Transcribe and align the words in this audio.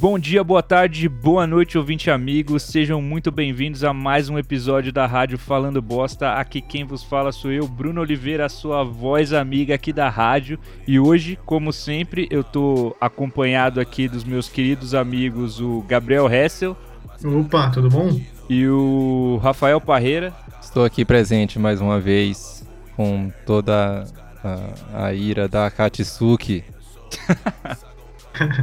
Bom 0.00 0.16
dia, 0.16 0.44
boa 0.44 0.62
tarde, 0.62 1.08
boa 1.08 1.44
noite, 1.44 1.76
ouvinte 1.76 2.08
amigos. 2.08 2.62
Sejam 2.62 3.02
muito 3.02 3.32
bem-vindos 3.32 3.82
a 3.82 3.92
mais 3.92 4.28
um 4.28 4.38
episódio 4.38 4.92
da 4.92 5.06
Rádio 5.06 5.36
Falando 5.36 5.82
Bosta. 5.82 6.34
Aqui 6.34 6.60
quem 6.60 6.84
vos 6.84 7.02
fala 7.02 7.32
sou 7.32 7.50
eu, 7.50 7.66
Bruno 7.66 8.00
Oliveira, 8.00 8.46
a 8.46 8.48
sua 8.48 8.84
voz 8.84 9.32
amiga 9.32 9.74
aqui 9.74 9.92
da 9.92 10.08
rádio. 10.08 10.56
E 10.86 11.00
hoje, 11.00 11.36
como 11.44 11.72
sempre, 11.72 12.28
eu 12.30 12.44
tô 12.44 12.94
acompanhado 13.00 13.80
aqui 13.80 14.06
dos 14.06 14.22
meus 14.22 14.48
queridos 14.48 14.94
amigos, 14.94 15.60
o 15.60 15.82
Gabriel 15.88 16.32
Hessel. 16.32 16.76
Opa, 17.24 17.68
tudo 17.70 17.88
bom? 17.88 18.20
E 18.48 18.68
o 18.68 19.40
Rafael 19.42 19.80
Parreira. 19.80 20.32
Estou 20.62 20.84
aqui 20.84 21.04
presente 21.04 21.58
mais 21.58 21.80
uma 21.80 21.98
vez 21.98 22.64
com 22.94 23.32
toda 23.44 24.04
a, 24.44 25.06
a 25.06 25.12
ira 25.12 25.48
da 25.48 25.68
Katsuki. 25.68 26.62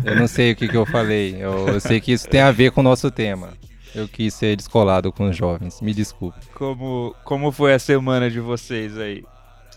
eu 0.04 0.16
não 0.16 0.28
sei 0.28 0.52
o 0.52 0.56
que, 0.56 0.68
que 0.68 0.78
eu 0.78 0.86
falei. 0.86 1.36
Eu, 1.40 1.68
eu, 1.68 1.80
sei 1.80 2.00
que 2.00 2.12
isso 2.12 2.28
tem 2.28 2.42
a 2.42 2.52
ver 2.52 2.72
com 2.72 2.82
o 2.82 2.84
nosso 2.84 3.10
tema. 3.12 3.54
Eu 3.94 4.08
quis 4.08 4.34
ser 4.34 4.56
descolado 4.56 5.12
com 5.12 5.30
os 5.30 5.36
jovens. 5.36 5.82
Me 5.82 5.94
desculpe. 5.94 6.40
Como, 6.54 7.16
como 7.24 7.52
foi 7.52 7.74
a 7.74 7.80
semana 7.80 8.30
de 8.30 8.40
vocês 8.40 8.98
aí? 8.98 9.24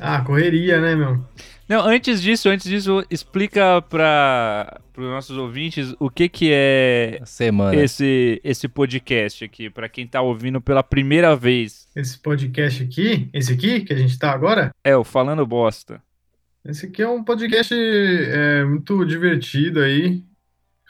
Ah, 0.00 0.20
correria, 0.20 0.80
né, 0.80 0.95
meu? 0.95 1.24
Não, 1.69 1.84
antes 1.84 2.22
disso, 2.22 2.48
antes 2.48 2.69
disso, 2.69 3.05
explica 3.10 3.82
para 3.82 4.80
os 4.96 5.05
nossos 5.05 5.36
ouvintes 5.36 5.95
o 6.00 6.08
que 6.08 6.28
que 6.28 6.50
é 6.50 7.20
Semana. 7.27 7.77
esse 7.77 8.41
esse 8.42 8.66
podcast 8.69 9.44
aqui, 9.44 9.69
para 9.69 9.88
quem 9.88 10.06
tá 10.06 10.22
ouvindo 10.22 10.60
pela 10.60 10.83
primeira 10.83 11.36
vez. 11.36 11.86
Esse 11.94 12.19
podcast 12.19 12.83
aqui, 12.83 13.28
esse 13.34 13.52
aqui 13.52 13.80
que 13.80 13.92
a 13.92 13.96
gente 13.96 14.19
tá 14.19 14.30
agora? 14.30 14.70
É, 14.83 14.96
o 14.96 15.05
Falando 15.05 15.44
Bosta. 15.46 16.00
Esse 16.64 16.86
aqui 16.86 17.02
é 17.02 17.08
um 17.08 17.22
podcast 17.22 17.74
é, 17.74 18.64
muito 18.64 19.04
divertido 19.04 19.80
aí, 19.80 20.22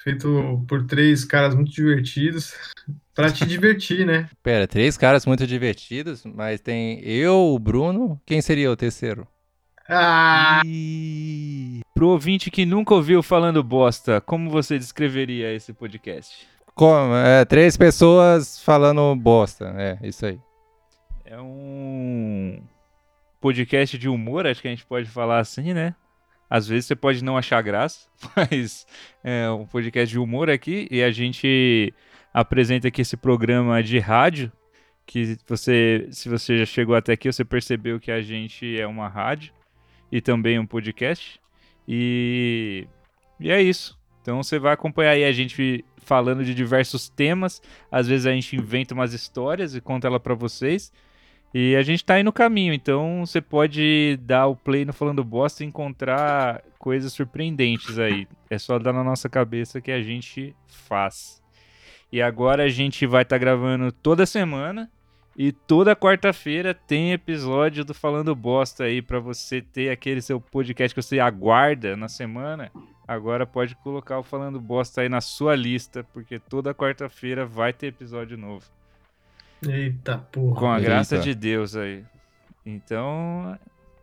feito 0.03 0.65
por 0.67 0.87
três 0.87 1.25
caras 1.25 1.55
muito 1.55 1.71
divertidos, 1.71 2.55
para 3.15 3.31
te 3.31 3.47
divertir, 3.47 4.07
né? 4.07 4.29
Pera, 4.43 4.67
três 4.67 4.97
caras 4.97 5.27
muito 5.27 5.47
divertidos, 5.47 6.25
mas 6.25 6.61
tem 6.61 7.01
eu, 7.01 7.55
o 7.55 7.59
Bruno, 7.59 8.21
quem 8.25 8.41
seria 8.41 8.71
o 8.71 8.77
terceiro? 8.77 9.27
Ah! 9.89 10.63
E... 10.65 11.81
Pro 11.95 12.09
ouvinte 12.09 12.51
que 12.51 12.67
nunca 12.67 12.95
ouviu 12.95 13.23
Falando 13.23 13.63
Bosta, 13.63 14.21
como 14.21 14.51
você 14.51 14.79
descreveria 14.79 15.53
esse 15.55 15.73
podcast? 15.73 16.47
Como? 16.75 17.15
É, 17.15 17.45
três 17.45 17.77
pessoas 17.77 18.61
falando 18.61 19.15
bosta, 19.17 19.75
é, 19.77 19.99
isso 20.03 20.25
aí. 20.25 20.39
É 21.25 21.41
um 21.41 22.63
podcast 23.41 23.97
de 23.97 24.09
humor, 24.09 24.47
acho 24.47 24.61
que 24.61 24.69
a 24.69 24.71
gente 24.71 24.87
pode 24.87 25.09
falar 25.09 25.39
assim, 25.39 25.73
né? 25.73 25.95
Às 26.51 26.67
vezes 26.67 26.87
você 26.87 26.97
pode 26.97 27.23
não 27.23 27.37
achar 27.37 27.61
graça, 27.63 28.09
mas 28.37 28.87
é 29.23 29.51
um 29.51 29.67
podcast 29.67 30.11
de 30.11 30.19
humor 30.19 30.49
aqui 30.49 30.89
e 30.91 31.03
a 31.03 31.11
gente 31.11 31.93
apresenta 32.33 32.89
aqui 32.89 33.03
esse 33.03 33.17
programa 33.17 33.83
de 33.83 33.99
rádio 33.99 34.51
que 35.07 35.39
você, 35.47 36.07
se 36.11 36.29
você 36.29 36.59
já 36.59 36.67
chegou 36.67 36.95
até 36.95 37.13
aqui, 37.15 37.33
você 37.33 37.45
percebeu 37.45 37.99
que 37.99 38.11
a 38.11 38.21
gente 38.21 38.79
é 38.79 38.87
uma 38.87 39.09
rádio 39.09 39.53
e 40.13 40.21
também 40.21 40.59
um 40.59 40.67
podcast. 40.67 41.41
E, 41.87 42.87
e 43.41 43.51
é 43.51 43.63
isso. 43.63 43.99
Então 44.21 44.43
você 44.43 44.59
vai 44.59 44.75
acompanhar 44.75 45.13
aí 45.13 45.25
a 45.25 45.33
gente 45.33 45.83
falando 45.97 46.45
de 46.45 46.55
diversos 46.55 47.09
temas. 47.09 47.63
Às 47.91 48.07
vezes 48.07 48.27
a 48.27 48.33
gente 48.33 48.55
inventa 48.55 48.93
umas 48.93 49.15
histórias 49.15 49.75
e 49.75 49.81
conta 49.81 50.07
ela 50.07 50.21
para 50.21 50.35
vocês. 50.35 50.93
E 51.53 51.75
a 51.77 51.83
gente 51.83 52.05
tá 52.05 52.15
aí 52.15 52.23
no 52.23 52.33
caminho, 52.33 52.75
então 52.75 53.25
você 53.25 53.41
pode 53.41 54.19
dar 54.23 54.47
o 54.49 54.57
play 54.57 54.85
no 54.85 54.93
Falando 54.93 55.25
Bosta 55.25 55.65
e 55.65 55.67
encontrar 55.67 56.63
coisas 56.79 57.13
surpreendentes 57.13 57.99
aí. 57.99 58.29
É 58.51 58.59
só 58.59 58.79
dar 58.79 58.93
na 58.93 59.03
nossa 59.03 59.29
cabeça 59.29 59.81
que 59.81 59.91
a 59.91 60.03
gente 60.03 60.55
faz. 60.67 61.43
E 62.13 62.21
agora 62.21 62.65
a 62.65 62.69
gente 62.69 63.07
vai 63.07 63.23
estar 63.23 63.37
tá 63.37 63.41
gravando 63.41 63.91
toda 63.91 64.27
semana. 64.27 64.91
E 65.41 65.53
toda 65.53 65.95
quarta-feira 65.95 66.75
tem 66.75 67.13
episódio 67.13 67.85
do 67.85 67.95
Falando 67.95 68.35
Bosta 68.35 68.85
aí 68.85 69.01
para 69.01 69.21
você 69.21 69.63
ter 69.63 69.89
aquele 69.89 70.21
seu 70.21 70.41
podcast 70.41 70.93
que 70.93 71.01
você 71.01 71.21
aguarda 71.21 71.97
na 71.97 72.09
semana. 72.09 72.73
Agora 73.07 73.47
pode 73.47 73.77
colocar 73.77 74.19
o 74.19 74.25
Falando 74.25 74.61
Bosta 74.61 75.01
aí 75.01 75.09
na 75.09 75.21
sua 75.21 75.55
lista, 75.55 76.03
porque 76.13 76.41
toda 76.41 76.75
quarta-feira 76.75 77.47
vai 77.47 77.73
ter 77.73 77.87
episódio 77.87 78.37
novo. 78.37 78.67
Eita 79.67 80.19
porra. 80.19 80.57
Com 80.61 80.71
a 80.71 80.77
Eita. 80.79 80.89
graça 80.91 81.19
de 81.19 81.35
Deus 81.35 81.75
aí. 81.77 82.05
Então, 82.65 83.59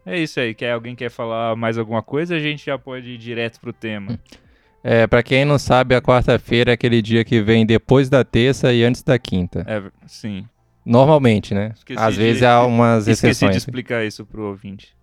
é 0.06 0.20
isso 0.20 0.40
aí. 0.40 0.54
Quer 0.56 0.72
alguém 0.74 0.96
quer 0.96 1.10
falar 1.10 1.56
mais 1.56 1.78
alguma 1.78 2.02
coisa? 2.02 2.36
A 2.36 2.40
gente 2.40 2.66
já 2.66 2.78
pode 2.78 3.10
ir 3.10 3.18
direto 3.18 3.60
pro 3.60 3.72
tema. 3.74 4.20
É, 4.88 5.08
pra 5.08 5.24
quem 5.24 5.44
não 5.46 5.58
sabe, 5.58 5.96
a 5.96 6.02
quarta-feira 6.02 6.70
é 6.72 6.76
aquele 6.76 7.02
dia 7.02 7.26
que 7.26 7.42
vem 7.42 7.66
depois 7.66 8.08
da 8.08 8.24
terça 8.24 8.72
e 8.72 8.84
antes 8.84 9.02
da 9.02 9.18
quinta. 9.18 9.66
É, 9.68 9.82
sim. 10.06 10.48
Normalmente, 10.86 11.56
né? 11.56 11.72
Esqueci 11.76 12.00
Às 12.00 12.14
de- 12.14 12.20
vezes 12.20 12.44
há 12.44 12.64
umas 12.64 13.08
Esqueci 13.08 13.22
de 13.24 13.32
exceções. 13.32 13.56
explicar 13.56 14.06
isso 14.06 14.24
pro 14.28 14.44
ouvinte. 14.44 14.96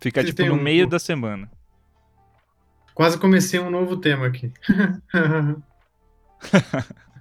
Fica 0.00 0.20
Vocês 0.22 0.32
tipo 0.36 0.48
no 0.48 0.54
um- 0.54 0.62
meio 0.62 0.86
da 0.86 1.00
semana. 1.00 1.50
Quase 2.94 3.18
comecei 3.18 3.58
um 3.58 3.68
novo 3.70 3.96
tema 3.96 4.28
aqui. 4.28 4.52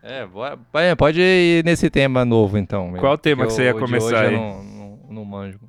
É, 0.04 0.26
bora- 0.26 0.58
é, 0.76 0.96
pode 0.96 1.22
ir 1.22 1.64
nesse 1.64 1.90
tema 1.90 2.26
novo 2.26 2.58
então. 2.58 2.92
Qual 2.98 3.18
tema 3.18 3.46
que 3.46 3.54
você 3.54 3.66
ia 3.66 3.74
começar 3.74 4.22
aí? 4.22 4.34
Eu 4.34 4.40
não, 4.40 4.64
não, 4.64 5.00
não 5.12 5.26
manjo. 5.26 5.60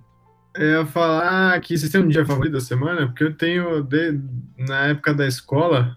Eu 0.56 0.80
ia 0.80 0.86
falar 0.86 1.60
que 1.60 1.76
vocês 1.76 1.90
têm 1.90 2.00
um 2.02 2.08
dia 2.08 2.24
favorito 2.24 2.52
da 2.52 2.60
semana, 2.60 3.06
porque 3.06 3.24
eu 3.24 3.34
tenho, 3.34 3.82
de- 3.82 4.18
na 4.58 4.88
época 4.88 5.12
da 5.14 5.26
escola, 5.26 5.96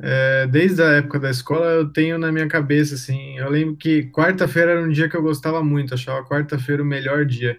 é, 0.00 0.46
desde 0.46 0.82
a 0.82 0.86
época 0.94 1.18
da 1.18 1.30
escola, 1.30 1.66
eu 1.66 1.88
tenho 1.92 2.18
na 2.18 2.30
minha 2.30 2.46
cabeça, 2.48 2.94
assim, 2.94 3.36
eu 3.38 3.50
lembro 3.50 3.76
que 3.76 4.04
quarta-feira 4.12 4.72
era 4.72 4.82
um 4.82 4.88
dia 4.90 5.08
que 5.08 5.16
eu 5.16 5.22
gostava 5.22 5.62
muito, 5.62 5.94
achava 5.94 6.24
quarta-feira 6.24 6.82
o 6.82 6.86
melhor 6.86 7.24
dia. 7.24 7.58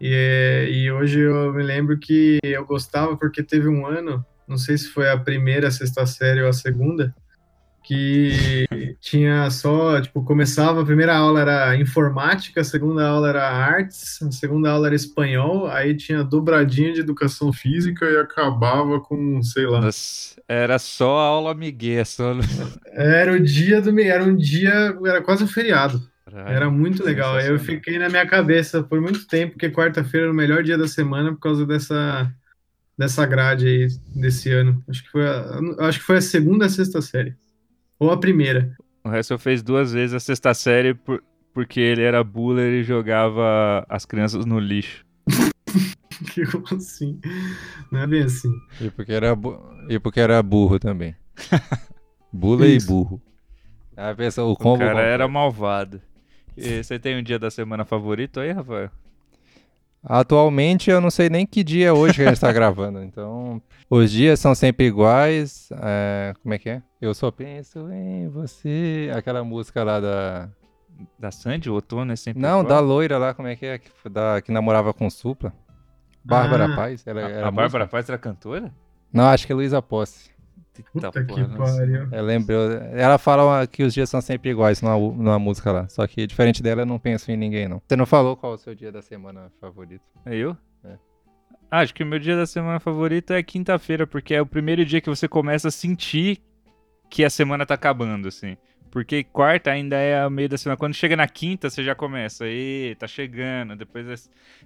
E, 0.00 0.68
e 0.84 0.92
hoje 0.92 1.18
eu 1.20 1.52
me 1.52 1.62
lembro 1.62 1.98
que 1.98 2.38
eu 2.44 2.64
gostava 2.64 3.16
porque 3.16 3.42
teve 3.42 3.66
um 3.68 3.84
ano, 3.84 4.24
não 4.46 4.56
sei 4.56 4.78
se 4.78 4.88
foi 4.88 5.10
a 5.10 5.16
primeira, 5.18 5.66
a 5.66 5.72
sexta 5.72 6.06
série 6.06 6.40
ou 6.42 6.48
a 6.48 6.52
segunda, 6.52 7.12
que 7.88 8.66
tinha 9.00 9.48
só, 9.48 9.98
tipo, 9.98 10.22
começava, 10.22 10.82
a 10.82 10.84
primeira 10.84 11.16
aula 11.16 11.40
era 11.40 11.74
informática, 11.74 12.60
a 12.60 12.64
segunda 12.64 13.08
aula 13.08 13.30
era 13.30 13.48
artes, 13.48 14.20
a 14.20 14.30
segunda 14.30 14.70
aula 14.70 14.88
era 14.88 14.94
espanhol, 14.94 15.68
aí 15.68 15.96
tinha 15.96 16.22
dobradinha 16.22 16.92
de 16.92 17.00
educação 17.00 17.50
física 17.50 18.04
e 18.04 18.18
acabava 18.18 19.00
com, 19.00 19.42
sei 19.42 19.64
lá. 19.64 19.80
Nossa, 19.80 20.38
era 20.46 20.78
só 20.78 21.16
aula 21.18 21.54
migué, 21.54 22.04
só... 22.04 22.36
Era 22.92 23.32
o 23.32 23.40
dia 23.40 23.80
do, 23.80 23.98
era 23.98 24.22
um 24.22 24.36
dia, 24.36 24.94
era 25.06 25.22
quase 25.22 25.44
um 25.44 25.48
feriado. 25.48 26.06
Era 26.30 26.68
muito 26.70 27.02
legal. 27.02 27.40
Eu 27.40 27.58
fiquei 27.58 27.98
na 27.98 28.10
minha 28.10 28.26
cabeça 28.26 28.82
por 28.82 29.00
muito 29.00 29.26
tempo 29.26 29.56
que 29.56 29.70
quarta-feira 29.70 30.26
era 30.26 30.32
o 30.32 30.36
melhor 30.36 30.62
dia 30.62 30.76
da 30.76 30.86
semana 30.86 31.32
por 31.32 31.40
causa 31.40 31.64
dessa 31.64 32.30
dessa 32.98 33.24
grade 33.24 33.66
aí 33.66 33.88
desse 34.14 34.52
ano. 34.52 34.84
Acho 34.86 35.04
que 35.04 35.10
foi 35.10 35.26
a, 35.26 35.58
acho 35.86 36.00
que 36.00 36.04
foi 36.04 36.18
a 36.18 36.20
segunda 36.20 36.66
a 36.66 36.68
sexta 36.68 37.00
série. 37.00 37.34
Ou 37.98 38.10
a 38.10 38.16
primeira. 38.18 38.76
O 39.04 39.10
Russell 39.10 39.38
fez 39.38 39.62
duas 39.62 39.92
vezes 39.92 40.14
a 40.14 40.20
sexta 40.20 40.52
série 40.54 40.94
por- 40.94 41.22
porque 41.54 41.80
ele 41.80 42.02
era 42.02 42.22
buller 42.22 42.72
e 42.74 42.84
jogava 42.84 43.84
as 43.88 44.04
crianças 44.04 44.44
no 44.46 44.58
lixo. 44.58 45.04
Que 46.34 46.42
assim. 46.74 47.20
Não 47.92 48.00
é 48.00 48.06
bem 48.06 48.22
assim. 48.24 48.50
E 48.80 48.90
porque 48.90 49.12
era, 49.12 49.36
bu- 49.36 49.60
e 49.88 50.00
porque 50.00 50.18
era 50.18 50.42
burro 50.42 50.78
também. 50.78 51.14
Bula 52.32 52.66
e 52.66 52.78
burro. 52.80 53.22
A 53.96 54.12
pessoa, 54.14 54.48
o 54.48 54.52
O 54.52 54.56
combo 54.56 54.78
cara 54.78 54.90
completo. 54.90 55.10
era 55.12 55.28
malvado. 55.28 56.00
E 56.56 56.82
você 56.82 56.98
tem 56.98 57.16
um 57.16 57.22
dia 57.22 57.38
da 57.38 57.50
semana 57.52 57.84
favorito 57.84 58.40
aí, 58.40 58.50
Rafael? 58.50 58.90
Atualmente 60.02 60.90
eu 60.90 61.00
não 61.00 61.10
sei 61.10 61.28
nem 61.28 61.46
que 61.46 61.62
dia 61.64 61.88
é 61.88 61.92
hoje 61.92 62.14
que 62.14 62.22
a 62.22 62.28
gente 62.28 62.40
tá 62.40 62.52
gravando, 62.52 63.02
então 63.02 63.60
os 63.90 64.10
dias 64.10 64.38
são 64.40 64.54
sempre 64.54 64.86
iguais. 64.86 65.68
é, 65.82 66.34
como 66.42 66.54
é 66.54 66.58
que 66.58 66.70
é? 66.70 66.82
Eu 67.00 67.12
só 67.14 67.30
penso 67.30 67.90
em 67.92 68.28
você. 68.28 69.10
Aquela 69.14 69.42
música 69.44 69.82
lá 69.84 70.00
da. 70.00 70.48
Da 71.16 71.30
Sandy, 71.30 71.70
o 71.70 71.74
outono 71.74 72.10
é 72.12 72.16
sempre 72.16 72.42
Não, 72.42 72.60
igual? 72.60 72.64
da 72.64 72.80
loira 72.80 73.18
lá, 73.18 73.32
como 73.32 73.46
é 73.46 73.54
que 73.54 73.64
é? 73.64 73.78
Que, 73.78 73.88
da, 74.10 74.40
que 74.42 74.50
namorava 74.50 74.92
com 74.92 75.08
Supla. 75.08 75.52
Bárbara 76.24 76.64
Ah, 76.64 76.74
Paz. 76.74 77.06
Ela, 77.06 77.20
A, 77.20 77.30
era 77.30 77.46
a 77.48 77.50
Bárbara? 77.52 77.86
Paz 77.86 78.08
era 78.08 78.18
cantora? 78.18 78.74
Não, 79.12 79.24
acho 79.26 79.46
que 79.46 79.52
é 79.52 79.54
Luísa 79.54 79.80
Posse. 79.80 80.30
Puta 80.82 81.10
que 81.12 81.22
porra, 81.24 81.66
sei. 81.66 81.78
pariu. 81.78 82.08
Eu 82.12 82.24
lembro. 82.24 82.54
Ela 82.92 83.18
fala 83.18 83.66
que 83.66 83.82
os 83.82 83.94
dias 83.94 84.08
são 84.08 84.20
sempre 84.20 84.50
iguais 84.50 84.80
numa, 84.82 84.96
numa 84.96 85.38
música 85.38 85.72
lá. 85.72 85.88
Só 85.88 86.06
que 86.06 86.26
diferente 86.26 86.62
dela, 86.62 86.82
eu 86.82 86.86
não 86.86 86.98
penso 86.98 87.30
em 87.30 87.36
ninguém, 87.36 87.68
não. 87.68 87.82
Você 87.86 87.96
não 87.96 88.06
falou 88.06 88.36
qual 88.36 88.52
é 88.52 88.54
o 88.54 88.58
seu 88.58 88.74
dia 88.74 88.92
da 88.92 89.02
semana 89.02 89.50
favorito? 89.60 90.04
É 90.24 90.34
eu? 90.36 90.56
É. 90.84 90.96
Ah, 91.70 91.80
acho 91.80 91.94
que 91.94 92.02
o 92.02 92.06
meu 92.06 92.18
dia 92.18 92.36
da 92.36 92.46
semana 92.46 92.80
favorito 92.80 93.32
é 93.32 93.42
quinta-feira, 93.42 94.06
porque 94.06 94.34
é 94.34 94.40
o 94.40 94.46
primeiro 94.46 94.84
dia 94.84 95.00
que 95.00 95.08
você 95.08 95.28
começa 95.28 95.68
a 95.68 95.70
sentir 95.70 96.40
que 97.10 97.24
a 97.24 97.30
semana 97.30 97.64
tá 97.64 97.74
acabando, 97.74 98.28
assim. 98.28 98.56
Porque 98.90 99.22
quarta 99.24 99.70
ainda 99.70 99.96
é 99.96 100.20
a 100.20 100.30
meio 100.30 100.48
da 100.48 100.56
semana. 100.58 100.76
Quando 100.76 100.94
chega 100.94 101.14
na 101.16 101.26
quinta, 101.28 101.68
você 101.68 101.82
já 101.84 101.94
começa. 101.94 102.44
E 102.46 102.96
tá 102.98 103.06
chegando. 103.06 103.76
Depois 103.76 104.06
é 104.08 104.14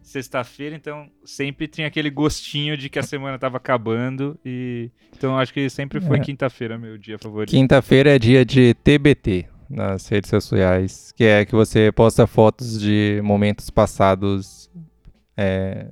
sexta-feira, 0.03 0.75
então 0.77 1.09
sempre 1.25 1.67
tinha 1.69 1.87
aquele 1.87 2.11
gostinho 2.11 2.77
de 2.77 2.89
que 2.89 2.99
a 2.99 3.03
semana 3.03 3.39
tava 3.39 3.57
acabando. 3.57 4.39
E 4.45 4.91
então 5.17 5.39
acho 5.39 5.53
que 5.53 5.69
sempre 5.71 6.01
foi 6.01 6.19
É. 6.19 6.21
quinta-feira 6.21 6.79
meu 6.79 6.97
dia 6.99 7.19
favorito. 7.19 7.51
Quinta-feira 7.51 8.15
é 8.15 8.19
dia 8.19 8.45
de 8.45 8.75
TBT 8.75 9.47
nas 9.69 10.07
redes 10.09 10.29
sociais, 10.31 11.13
que 11.17 11.25
é 11.25 11.45
que 11.45 11.53
você 11.55 11.91
posta 11.93 12.27
fotos 12.27 12.79
de 12.81 13.21
momentos 13.25 13.71
passados 13.71 14.71
é, 15.37 15.87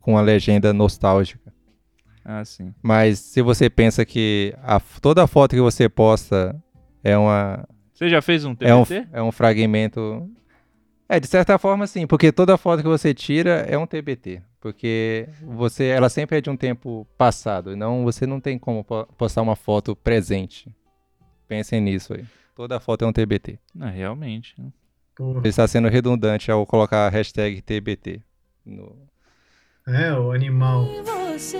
com 0.00 0.16
a 0.16 0.22
legenda 0.22 0.72
nostálgica. 0.72 1.52
Ah, 2.24 2.44
sim. 2.44 2.74
Mas 2.82 3.18
se 3.20 3.42
você 3.42 3.68
pensa 3.70 4.04
que 4.04 4.54
a- 4.62 4.80
toda 5.00 5.26
foto 5.26 5.54
que 5.54 5.60
você 5.60 5.88
posta 5.88 6.56
é 7.04 7.16
uma 7.16 7.68
Você 7.96 8.08
já 8.10 8.20
fez 8.22 8.44
um 8.44 8.54
é 8.60 8.74
um, 8.74 8.84
TBT? 8.84 9.08
é 9.12 9.22
um 9.22 9.32
fragmento. 9.32 10.30
É, 11.08 11.18
de 11.18 11.26
certa 11.26 11.58
forma, 11.58 11.86
sim, 11.86 12.06
porque 12.06 12.30
toda 12.30 12.56
foto 12.58 12.82
que 12.82 12.88
você 12.88 13.14
tira 13.14 13.64
é 13.68 13.76
um 13.78 13.86
TBT. 13.86 14.42
Porque 14.60 15.28
você, 15.42 15.84
ela 15.84 16.08
sempre 16.08 16.38
é 16.38 16.40
de 16.40 16.50
um 16.50 16.56
tempo 16.56 17.06
passado, 17.16 17.72
e 17.72 17.76
não 17.76 18.02
você 18.04 18.26
não 18.26 18.40
tem 18.40 18.58
como 18.58 18.82
po- 18.84 19.06
postar 19.16 19.40
uma 19.42 19.54
foto 19.56 19.94
presente. 19.96 20.68
Pensem 21.48 21.80
nisso 21.80 22.12
aí. 22.14 22.24
Toda 22.54 22.80
foto 22.80 23.04
é 23.04 23.08
um 23.08 23.12
TBT. 23.12 23.58
Não, 23.74 23.88
realmente. 23.88 24.54
né? 24.60 24.68
Pô, 25.14 25.34
Você 25.34 25.48
está 25.48 25.66
sendo 25.68 25.88
redundante 25.88 26.50
ao 26.50 26.66
colocar 26.66 27.06
a 27.06 27.08
hashtag 27.08 27.62
TBT. 27.62 28.20
no- 28.64 28.96
é, 29.86 30.12
o 30.12 30.32
animal. 30.32 30.84
você 31.04 31.56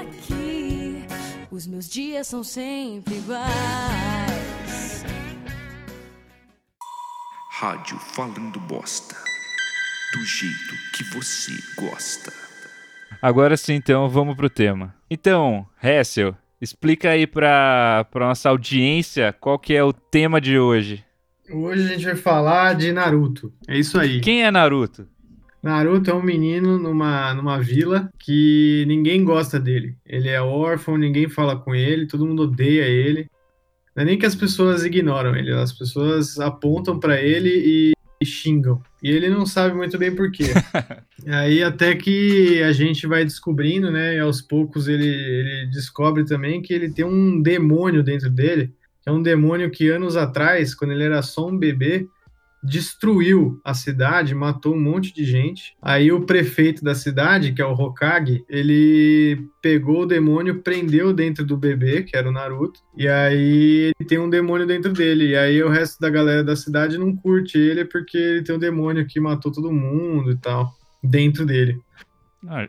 aqui. 0.00 1.04
Os 1.50 1.66
meus 1.66 1.88
dias 1.88 2.26
são 2.26 2.42
sempre 2.42 3.16
iguais. 3.16 4.41
Rádio 7.62 7.96
Falando 7.96 8.58
Bosta. 8.58 9.14
Do 10.12 10.24
jeito 10.24 10.74
que 10.96 11.04
você 11.14 11.52
gosta. 11.80 12.32
Agora 13.22 13.56
sim, 13.56 13.74
então, 13.74 14.08
vamos 14.08 14.34
pro 14.34 14.50
tema. 14.50 14.92
Então, 15.08 15.64
Hessel, 15.80 16.34
explica 16.60 17.10
aí 17.10 17.24
pra, 17.24 18.04
pra 18.10 18.26
nossa 18.26 18.48
audiência 18.48 19.32
qual 19.32 19.60
que 19.60 19.74
é 19.74 19.84
o 19.84 19.92
tema 19.92 20.40
de 20.40 20.58
hoje. 20.58 21.04
Hoje 21.52 21.84
a 21.84 21.86
gente 21.92 22.04
vai 22.04 22.16
falar 22.16 22.74
de 22.74 22.90
Naruto. 22.90 23.52
É 23.68 23.78
isso 23.78 23.96
aí. 23.96 24.20
Quem 24.20 24.42
é 24.42 24.50
Naruto? 24.50 25.06
Naruto 25.62 26.10
é 26.10 26.14
um 26.14 26.22
menino 26.22 26.80
numa, 26.80 27.32
numa 27.32 27.60
vila 27.60 28.10
que 28.18 28.84
ninguém 28.88 29.22
gosta 29.22 29.60
dele. 29.60 29.94
Ele 30.04 30.28
é 30.28 30.42
órfão, 30.42 30.98
ninguém 30.98 31.28
fala 31.28 31.54
com 31.54 31.72
ele, 31.72 32.08
todo 32.08 32.26
mundo 32.26 32.42
odeia 32.42 32.82
ele. 32.82 33.30
Não 33.94 34.02
é 34.02 34.06
nem 34.06 34.18
que 34.18 34.26
as 34.26 34.34
pessoas 34.34 34.84
ignoram 34.84 35.36
ele, 35.36 35.52
as 35.52 35.72
pessoas 35.72 36.38
apontam 36.40 36.98
pra 36.98 37.20
ele 37.20 37.50
e, 37.50 37.92
e 38.20 38.26
xingam. 38.26 38.82
E 39.02 39.10
ele 39.10 39.28
não 39.28 39.44
sabe 39.44 39.74
muito 39.74 39.98
bem 39.98 40.14
por 40.14 40.30
quê. 40.30 40.44
Aí 41.26 41.62
até 41.62 41.94
que 41.94 42.62
a 42.62 42.72
gente 42.72 43.06
vai 43.06 43.24
descobrindo, 43.24 43.90
né? 43.90 44.16
E 44.16 44.18
aos 44.20 44.40
poucos 44.40 44.88
ele, 44.88 45.06
ele 45.06 45.66
descobre 45.70 46.24
também 46.24 46.62
que 46.62 46.72
ele 46.72 46.90
tem 46.90 47.04
um 47.04 47.40
demônio 47.42 48.02
dentro 48.02 48.30
dele. 48.30 48.72
Que 49.02 49.10
é 49.10 49.12
um 49.12 49.22
demônio 49.22 49.70
que 49.70 49.88
anos 49.88 50.16
atrás, 50.16 50.74
quando 50.74 50.92
ele 50.92 51.04
era 51.04 51.20
só 51.22 51.48
um 51.48 51.58
bebê, 51.58 52.06
destruiu 52.62 53.60
a 53.64 53.74
cidade, 53.74 54.34
matou 54.34 54.74
um 54.74 54.80
monte 54.80 55.12
de 55.12 55.24
gente. 55.24 55.74
Aí 55.82 56.12
o 56.12 56.24
prefeito 56.24 56.84
da 56.84 56.94
cidade, 56.94 57.52
que 57.52 57.60
é 57.60 57.66
o 57.66 57.72
Hokage, 57.72 58.44
ele 58.48 59.48
pegou 59.60 60.02
o 60.02 60.06
demônio, 60.06 60.62
prendeu 60.62 61.12
dentro 61.12 61.44
do 61.44 61.56
bebê, 61.56 62.02
que 62.02 62.16
era 62.16 62.28
o 62.28 62.32
Naruto, 62.32 62.80
e 62.96 63.08
aí 63.08 63.92
ele 63.98 64.08
tem 64.08 64.18
um 64.18 64.30
demônio 64.30 64.66
dentro 64.66 64.92
dele. 64.92 65.30
E 65.30 65.36
aí 65.36 65.62
o 65.62 65.68
resto 65.68 66.00
da 66.00 66.08
galera 66.08 66.44
da 66.44 66.54
cidade 66.54 66.98
não 66.98 67.14
curte 67.14 67.58
ele 67.58 67.84
porque 67.84 68.16
ele 68.16 68.42
tem 68.42 68.54
um 68.54 68.60
demônio 68.60 69.06
que 69.06 69.18
matou 69.18 69.50
todo 69.50 69.72
mundo 69.72 70.30
e 70.30 70.36
tal, 70.36 70.72
dentro 71.02 71.44
dele. 71.44 71.80
Ah, 72.46 72.68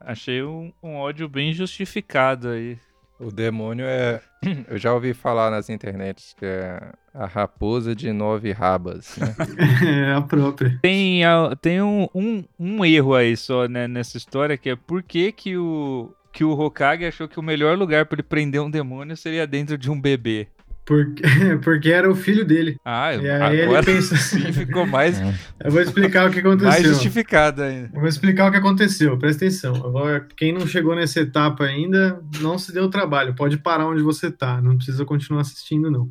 achei 0.00 0.42
um, 0.42 0.72
um 0.82 0.94
ódio 0.94 1.28
bem 1.28 1.52
justificado 1.52 2.48
aí. 2.48 2.78
O 3.20 3.30
demônio 3.30 3.84
é. 3.86 4.20
Eu 4.68 4.78
já 4.78 4.94
ouvi 4.94 5.12
falar 5.12 5.50
nas 5.50 5.68
internets 5.68 6.34
que 6.38 6.44
é 6.46 6.92
a 7.12 7.26
raposa 7.26 7.94
de 7.94 8.12
nove 8.12 8.50
rabas. 8.52 9.16
Né? 9.18 9.34
É 10.08 10.12
a 10.14 10.22
própria. 10.22 10.78
Tem, 10.82 11.24
a- 11.24 11.54
tem 11.60 11.82
um, 11.82 12.08
um, 12.14 12.44
um 12.58 12.84
erro 12.84 13.14
aí 13.14 13.36
só 13.36 13.66
né, 13.68 13.86
nessa 13.86 14.16
história, 14.16 14.56
que 14.56 14.70
é 14.70 14.76
por 14.76 15.02
que, 15.02 15.30
que 15.32 15.56
o, 15.56 16.14
que 16.32 16.42
o 16.44 16.52
Hokage 16.52 17.04
achou 17.04 17.28
que 17.28 17.38
o 17.38 17.42
melhor 17.42 17.76
lugar 17.76 18.06
para 18.06 18.16
ele 18.16 18.22
prender 18.22 18.60
um 18.62 18.70
demônio 18.70 19.16
seria 19.16 19.46
dentro 19.46 19.76
de 19.76 19.90
um 19.90 20.00
bebê. 20.00 20.48
Porque, 20.90 21.22
porque 21.62 21.88
era 21.88 22.10
o 22.10 22.16
filho 22.16 22.44
dele. 22.44 22.76
Ah, 22.84 23.14
E 23.14 23.30
aí 23.30 23.62
agora 23.62 23.78
ele 23.78 23.86
pensa 23.94 24.16
sim 24.16 24.38
assim. 24.42 24.52
ficou 24.52 24.84
mais, 24.84 25.20
Eu 25.64 25.70
vou 25.70 25.80
explicar 25.80 26.28
o 26.28 26.32
que 26.32 26.42
mais 26.42 26.56
aconteceu. 26.56 26.94
justificado 26.94 27.62
ainda. 27.62 27.90
Eu 27.94 28.00
vou 28.00 28.08
explicar 28.08 28.48
o 28.48 28.50
que 28.50 28.56
aconteceu, 28.56 29.16
presta 29.16 29.44
atenção. 29.44 29.72
Vou- 29.74 30.20
quem 30.36 30.52
não 30.52 30.66
chegou 30.66 30.96
nessa 30.96 31.20
etapa 31.20 31.62
ainda, 31.62 32.20
não 32.40 32.58
se 32.58 32.72
deu 32.74 32.90
trabalho. 32.90 33.36
Pode 33.36 33.56
parar 33.58 33.86
onde 33.86 34.02
você 34.02 34.32
tá, 34.32 34.60
não 34.60 34.74
precisa 34.76 35.04
continuar 35.04 35.42
assistindo, 35.42 35.92
não. 35.92 36.10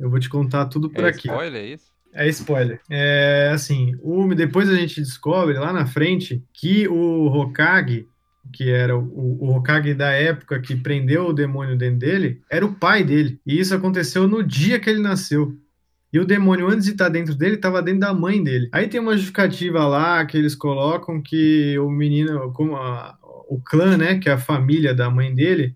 Eu 0.00 0.08
vou 0.08 0.18
te 0.18 0.30
contar 0.30 0.64
tudo 0.64 0.88
por 0.88 1.04
É 1.04 1.08
aqui. 1.08 1.28
spoiler, 1.28 1.62
é 1.62 1.66
isso? 1.66 1.84
É 2.14 2.26
spoiler. 2.28 2.80
É 2.90 3.50
assim, 3.52 3.94
o, 4.00 4.34
depois 4.34 4.70
a 4.70 4.74
gente 4.74 4.98
descobre 5.02 5.58
lá 5.58 5.74
na 5.74 5.84
frente 5.84 6.42
que 6.54 6.88
o 6.88 7.26
Hokage, 7.26 8.06
que 8.52 8.70
era 8.70 8.96
o, 8.96 9.38
o 9.40 9.56
Hokage 9.56 9.94
da 9.94 10.10
época 10.10 10.60
que 10.60 10.76
prendeu 10.76 11.26
o 11.26 11.32
demônio 11.32 11.76
dentro 11.76 11.98
dele, 12.00 12.40
era 12.50 12.64
o 12.64 12.74
pai 12.74 13.04
dele. 13.04 13.38
E 13.46 13.58
isso 13.58 13.74
aconteceu 13.74 14.26
no 14.26 14.42
dia 14.42 14.78
que 14.80 14.88
ele 14.90 15.00
nasceu. 15.00 15.56
E 16.12 16.18
o 16.18 16.24
demônio, 16.24 16.68
antes 16.68 16.86
de 16.86 16.92
estar 16.92 17.08
dentro 17.08 17.34
dele, 17.34 17.56
estava 17.56 17.82
dentro 17.82 18.00
da 18.00 18.14
mãe 18.14 18.42
dele. 18.42 18.68
Aí 18.72 18.88
tem 18.88 19.00
uma 19.00 19.14
justificativa 19.16 19.86
lá 19.86 20.24
que 20.24 20.36
eles 20.38 20.54
colocam 20.54 21.20
que 21.20 21.78
o 21.78 21.90
menino, 21.90 22.52
como 22.52 22.76
a- 22.76 23.18
o 23.48 23.60
clã, 23.60 23.96
né, 23.96 24.18
que 24.18 24.28
é 24.28 24.32
a 24.32 24.38
família 24.38 24.94
da 24.94 25.10
mãe 25.10 25.34
dele, 25.34 25.74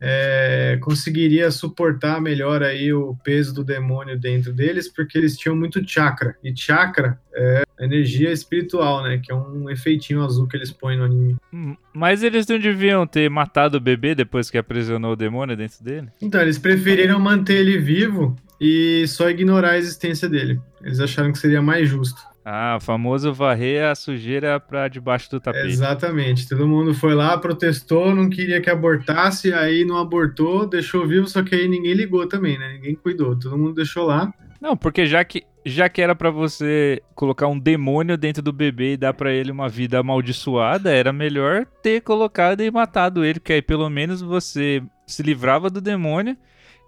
é, 0.00 0.78
conseguiria 0.80 1.50
suportar 1.50 2.20
melhor 2.20 2.62
aí 2.62 2.92
o 2.92 3.16
peso 3.24 3.54
do 3.54 3.64
demônio 3.64 4.18
dentro 4.18 4.52
deles, 4.52 4.88
porque 4.88 5.16
eles 5.16 5.36
tinham 5.36 5.56
muito 5.56 5.82
chakra. 5.88 6.36
E 6.42 6.54
chakra 6.54 7.18
é 7.34 7.62
energia 7.78 8.30
espiritual, 8.30 9.02
né? 9.02 9.20
Que 9.22 9.32
é 9.32 9.34
um 9.34 9.70
efeitinho 9.70 10.22
azul 10.22 10.46
que 10.46 10.56
eles 10.56 10.70
põem 10.70 10.96
no 10.98 11.04
anime. 11.04 11.36
Hum, 11.52 11.76
Mas 11.94 12.22
eles 12.22 12.46
não 12.46 12.58
deviam 12.58 13.06
ter 13.06 13.28
matado 13.30 13.76
o 13.76 13.80
bebê 13.80 14.14
depois 14.14 14.50
que 14.50 14.58
aprisionou 14.58 15.12
o 15.12 15.16
demônio 15.16 15.56
dentro 15.56 15.82
dele? 15.82 16.08
Então, 16.20 16.40
eles 16.40 16.58
preferiram 16.58 17.18
manter 17.18 17.56
ele 17.56 17.78
vivo 17.78 18.36
e 18.60 19.06
só 19.06 19.28
ignorar 19.28 19.70
a 19.70 19.78
existência 19.78 20.28
dele. 20.28 20.60
Eles 20.82 21.00
acharam 21.00 21.32
que 21.32 21.38
seria 21.38 21.60
mais 21.60 21.88
justo. 21.88 22.20
Ah, 22.48 22.76
o 22.76 22.80
famoso 22.80 23.34
varrer 23.34 23.84
a 23.90 23.92
sujeira 23.96 24.60
pra 24.60 24.86
debaixo 24.86 25.28
do 25.28 25.40
tapete. 25.40 25.66
Exatamente. 25.66 26.48
Todo 26.48 26.64
mundo 26.64 26.94
foi 26.94 27.12
lá, 27.12 27.36
protestou, 27.36 28.14
não 28.14 28.30
queria 28.30 28.60
que 28.60 28.70
abortasse, 28.70 29.52
aí 29.52 29.84
não 29.84 29.98
abortou, 29.98 30.64
deixou 30.64 31.04
vivo, 31.08 31.26
só 31.26 31.42
que 31.42 31.56
aí 31.56 31.66
ninguém 31.66 31.94
ligou 31.94 32.24
também, 32.28 32.56
né? 32.56 32.74
Ninguém 32.74 32.94
cuidou. 32.94 33.36
Todo 33.36 33.58
mundo 33.58 33.74
deixou 33.74 34.06
lá. 34.06 34.32
Não, 34.60 34.76
porque 34.76 35.06
já 35.06 35.24
que, 35.24 35.42
já 35.64 35.88
que 35.88 36.00
era 36.00 36.14
pra 36.14 36.30
você 36.30 37.02
colocar 37.16 37.48
um 37.48 37.58
demônio 37.58 38.16
dentro 38.16 38.40
do 38.44 38.52
bebê 38.52 38.92
e 38.92 38.96
dar 38.96 39.12
pra 39.12 39.32
ele 39.32 39.50
uma 39.50 39.68
vida 39.68 39.98
amaldiçoada, 39.98 40.92
era 40.92 41.12
melhor 41.12 41.66
ter 41.82 42.00
colocado 42.00 42.60
e 42.60 42.70
matado 42.70 43.24
ele, 43.24 43.40
porque 43.40 43.54
aí 43.54 43.62
pelo 43.62 43.90
menos 43.90 44.22
você 44.22 44.80
se 45.04 45.20
livrava 45.20 45.68
do 45.68 45.80
demônio 45.80 46.36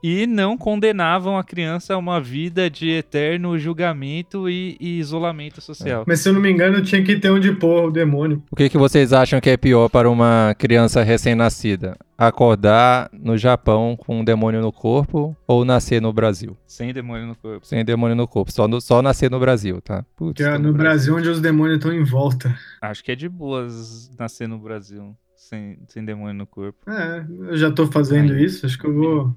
e 0.02 0.26
não 0.26 0.57
condenavam 0.57 1.37
a 1.37 1.43
criança 1.45 1.95
a 1.95 1.99
uma 1.99 2.21
vida 2.21 2.71
de 2.71 2.90
eterno 2.90 3.59
julgamento 3.59 4.49
e, 4.49 4.76
e 4.81 4.99
isolamento 4.99 5.61
social. 5.61 6.05
Mas 6.07 6.21
se 6.21 6.28
eu 6.28 6.33
não 6.33 6.40
me 6.40 6.50
engano, 6.50 6.83
tinha 6.83 7.02
que 7.02 7.17
ter 7.19 7.31
onde 7.31 7.52
pôr 7.52 7.87
o 7.87 7.90
demônio. 7.90 8.43
O 8.50 8.57
que, 8.57 8.69
que 8.69 8.78
vocês 8.78 9.12
acham 9.12 9.40
que 9.40 9.50
é 9.50 9.57
pior 9.57 9.88
para 9.88 10.09
uma 10.11 10.55
criança 10.59 11.02
recém-nascida? 11.02 11.97
Acordar 12.17 13.09
no 13.12 13.37
Japão 13.38 13.97
com 13.97 14.21
um 14.21 14.25
demônio 14.25 14.61
no 14.61 14.73
corpo 14.73 15.37
ou 15.47 15.64
nascer 15.64 16.00
no 16.02 16.12
Brasil? 16.12 16.57
Sem 16.67 16.93
demônio 16.93 17.26
no 17.28 17.37
corpo. 17.37 17.67
Sem 17.67 17.85
demônio 17.85 18.17
no 18.17 18.26
corpo, 18.28 18.52
só, 18.52 18.67
no- 18.69 18.81
só 18.81 19.00
nascer 19.02 19.31
no 19.31 19.38
Brasil, 19.40 19.81
tá? 19.81 20.05
Putz, 20.17 20.37
Que 20.37 20.43
é 20.49 20.52
tô 20.52 20.59
no 20.59 20.73
Brasil 20.73 21.17
onde 21.17 21.28
os 21.28 21.40
demônios 21.40 21.78
estão 21.78 21.93
em 21.93 22.05
volta. 22.05 22.57
Acho 22.83 23.02
que 23.05 23.12
é 23.12 23.17
de 23.17 23.28
boas 23.28 24.11
nascer 24.19 24.49
no 24.49 24.59
Brasil 24.59 25.14
sem, 25.37 25.78
sem 25.88 26.05
demônio 26.05 26.35
no 26.35 26.47
corpo. 26.47 26.78
É, 26.90 27.25
eu 27.50 27.57
já 27.57 27.71
tô 27.71 27.87
fazendo 27.87 28.33
Aí. 28.33 28.45
isso, 28.45 28.67
acho 28.67 28.78
que 28.78 28.87
eu 28.87 28.95
vou. 28.95 29.35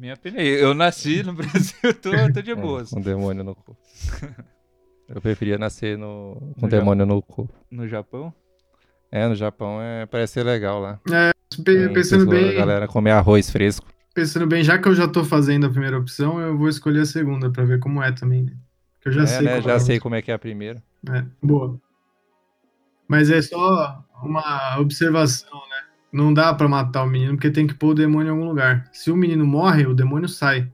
Minha 0.00 0.14
opinião. 0.14 0.42
Eu 0.42 0.72
nasci 0.74 1.22
no 1.22 1.34
Brasil, 1.36 1.74
eu 1.82 1.94
tô, 1.94 2.10
tô 2.32 2.40
de 2.42 2.50
É, 2.52 2.54
boas. 2.54 2.90
com 2.90 3.00
demônio 3.00 3.44
no 3.44 3.54
corpo. 3.54 3.76
Eu 5.08 5.20
preferia 5.20 5.58
nascer 5.58 5.98
no, 5.98 6.36
com 6.54 6.62
No 6.62 6.68
demônio 6.68 7.04
no 7.04 7.20
corpo. 7.20 7.52
No 7.68 7.86
Japão? 7.88 8.32
É, 9.10 9.26
no 9.26 9.34
Japão 9.34 9.82
é, 9.82 10.06
parece 10.06 10.34
ser 10.34 10.44
legal 10.44 10.80
lá. 10.80 11.00
Pe- 11.04 11.64
Tem 11.64 11.92
Pensando 11.92 12.26
pessoa- 12.26 12.26
bem, 12.26 12.50
A 12.50 12.52
galera 12.54 12.86
come 12.86 13.10
arroz 13.10 13.50
fresco. 13.50 13.88
pensando 14.14 14.46
bem, 14.46 14.62
já 14.62 14.78
que 14.78 14.86
eu 14.86 14.94
já 14.94 15.08
tô 15.08 15.24
fazendo 15.24 15.66
a 15.66 15.70
primeira 15.70 15.98
opção, 15.98 16.40
eu 16.40 16.56
vou 16.56 16.68
escolher 16.68 17.00
a 17.00 17.06
segunda 17.06 17.50
pra 17.50 17.64
ver 17.64 17.80
como 17.80 18.00
é 18.00 18.12
também, 18.12 18.44
né? 18.44 18.52
Que 19.00 19.08
eu 19.08 19.12
já 19.12 19.22
é, 19.24 19.26
sei 19.26 19.40
né? 19.42 19.56
como 19.56 19.62
Já 19.68 19.74
é. 19.74 19.78
sei 19.80 19.98
como 19.98 20.14
é 20.14 20.22
que 20.22 20.30
é 20.30 20.34
a 20.34 20.38
primeira. 20.38 20.80
É, 21.12 21.24
boa. 21.42 21.76
Mas 23.08 23.30
é 23.30 23.42
só 23.42 24.04
uma 24.22 24.78
observação, 24.78 25.58
né? 25.68 25.82
Não 26.12 26.34
dá 26.34 26.52
pra 26.52 26.68
matar 26.68 27.04
o 27.04 27.06
menino 27.06 27.34
porque 27.34 27.50
tem 27.50 27.66
que 27.66 27.74
pôr 27.74 27.90
o 27.90 27.94
demônio 27.94 28.28
em 28.28 28.30
algum 28.32 28.48
lugar. 28.48 28.84
Se 28.92 29.10
o 29.10 29.16
menino 29.16 29.46
morre, 29.46 29.86
o 29.86 29.94
demônio 29.94 30.28
sai. 30.28 30.68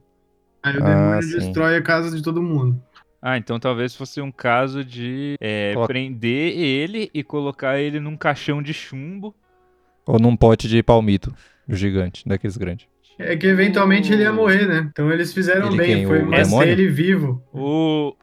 Aí 0.63 0.75
o 0.77 0.83
Ah, 0.83 0.87
demônio 0.89 1.23
sim. 1.23 1.37
destrói 1.37 1.75
a 1.75 1.81
casa 1.81 2.15
de 2.15 2.23
todo 2.23 2.41
mundo. 2.41 2.81
Ah, 3.21 3.37
então 3.37 3.59
talvez 3.59 3.95
fosse 3.95 4.19
um 4.21 4.31
caso 4.31 4.83
de 4.83 5.35
é, 5.41 5.73
Coloca- 5.73 5.93
prender 5.93 6.57
ele 6.57 7.09
e 7.13 7.23
colocar 7.23 7.79
ele 7.79 7.99
num 7.99 8.15
caixão 8.17 8.61
de 8.61 8.73
chumbo. 8.73 9.35
Ou 10.05 10.19
num 10.19 10.35
pote 10.37 10.67
de 10.67 10.81
palmito 10.81 11.33
gigante, 11.67 12.27
daqueles 12.27 12.55
grandes. 12.57 12.87
É 13.19 13.35
que 13.35 13.47
eventualmente 13.47 14.13
ele 14.13 14.21
ia 14.23 14.31
morrer, 14.31 14.67
né? 14.67 14.87
Então 14.91 15.11
eles 15.11 15.33
fizeram 15.33 15.67
Ele 15.67 15.77
bem, 15.77 15.95
quem, 15.97 16.05
foi 16.07 16.21
o 16.21 16.29
manter 16.29 16.67
ele 16.69 16.87
vivo. 16.87 17.43
O, 17.51 18.15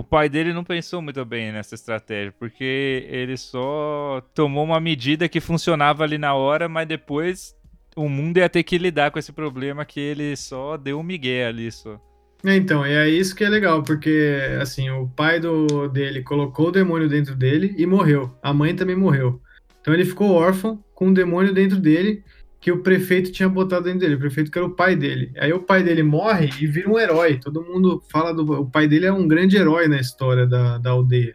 o 0.00 0.04
pai 0.04 0.30
dele 0.30 0.54
não 0.54 0.64
pensou 0.64 1.02
muito 1.02 1.22
bem 1.26 1.52
nessa 1.52 1.74
estratégia, 1.74 2.32
porque 2.38 3.06
ele 3.10 3.36
só 3.36 4.22
tomou 4.34 4.64
uma 4.64 4.80
medida 4.80 5.28
que 5.28 5.40
funcionava 5.40 6.02
ali 6.02 6.16
na 6.16 6.34
hora, 6.34 6.70
mas 6.70 6.88
depois 6.88 7.54
o 7.94 8.08
mundo 8.08 8.38
ia 8.38 8.48
ter 8.48 8.62
que 8.62 8.78
lidar 8.78 9.10
com 9.10 9.18
esse 9.18 9.30
problema 9.30 9.84
que 9.84 10.00
ele 10.00 10.34
só 10.36 10.78
deu 10.78 10.98
um 10.98 11.02
migué 11.02 11.46
ali 11.46 11.70
só. 11.70 12.00
É, 12.42 12.56
Então, 12.56 12.82
é 12.82 13.10
isso 13.10 13.36
que 13.36 13.44
é 13.44 13.48
legal, 13.50 13.82
porque 13.82 14.38
assim, 14.58 14.88
o 14.88 15.06
pai 15.06 15.38
do, 15.38 15.86
dele 15.88 16.22
colocou 16.22 16.68
o 16.68 16.72
demônio 16.72 17.06
dentro 17.06 17.34
dele 17.34 17.74
e 17.76 17.84
morreu. 17.84 18.34
A 18.42 18.54
mãe 18.54 18.74
também 18.74 18.96
morreu. 18.96 19.38
Então 19.82 19.92
ele 19.92 20.06
ficou 20.06 20.30
órfão 20.30 20.82
com 20.94 21.08
um 21.08 21.12
demônio 21.12 21.52
dentro 21.52 21.78
dele 21.78 22.24
que 22.60 22.70
o 22.70 22.82
prefeito 22.82 23.32
tinha 23.32 23.48
botado 23.48 23.84
dentro 23.84 24.00
dele, 24.00 24.16
o 24.16 24.18
prefeito 24.18 24.50
que 24.50 24.58
era 24.58 24.66
o 24.66 24.74
pai 24.74 24.94
dele. 24.94 25.32
Aí 25.38 25.52
o 25.52 25.62
pai 25.62 25.82
dele 25.82 26.02
morre 26.02 26.50
e 26.60 26.66
vira 26.66 26.90
um 26.90 26.98
herói. 26.98 27.38
Todo 27.38 27.64
mundo 27.64 28.02
fala 28.10 28.34
do. 28.34 28.44
O 28.60 28.70
pai 28.70 28.86
dele 28.86 29.06
é 29.06 29.12
um 29.12 29.26
grande 29.26 29.56
herói 29.56 29.88
na 29.88 29.98
história 29.98 30.46
da, 30.46 30.76
da 30.76 30.90
aldeia. 30.90 31.34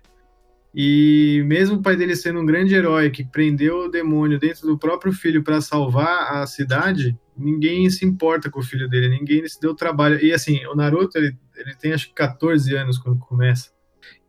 E 0.74 1.42
mesmo 1.46 1.78
o 1.78 1.82
pai 1.82 1.96
dele 1.96 2.16
sendo 2.16 2.42
um 2.42 2.46
grande 2.46 2.76
herói 2.76 3.10
que 3.10 3.24
prendeu 3.24 3.86
o 3.86 3.90
demônio 3.90 4.38
dentro 4.38 4.68
do 4.68 4.78
próprio 4.78 5.14
filho 5.14 5.42
para 5.42 5.62
salvar 5.62 6.34
a 6.36 6.46
cidade, 6.46 7.18
ninguém 7.36 7.90
se 7.90 8.06
importa 8.06 8.52
com 8.52 8.60
o 8.60 8.64
filho 8.64 8.88
dele, 8.90 9.08
ninguém 9.08 9.48
se 9.48 9.60
deu 9.60 9.74
trabalho. 9.74 10.24
E 10.24 10.34
assim, 10.34 10.66
o 10.68 10.76
Naruto, 10.76 11.18
ele, 11.18 11.36
ele 11.56 11.74
tem 11.76 11.94
acho 11.94 12.10
que 12.10 12.14
14 12.14 12.76
anos 12.76 13.00
quando 13.00 13.18
começa. 13.18 13.70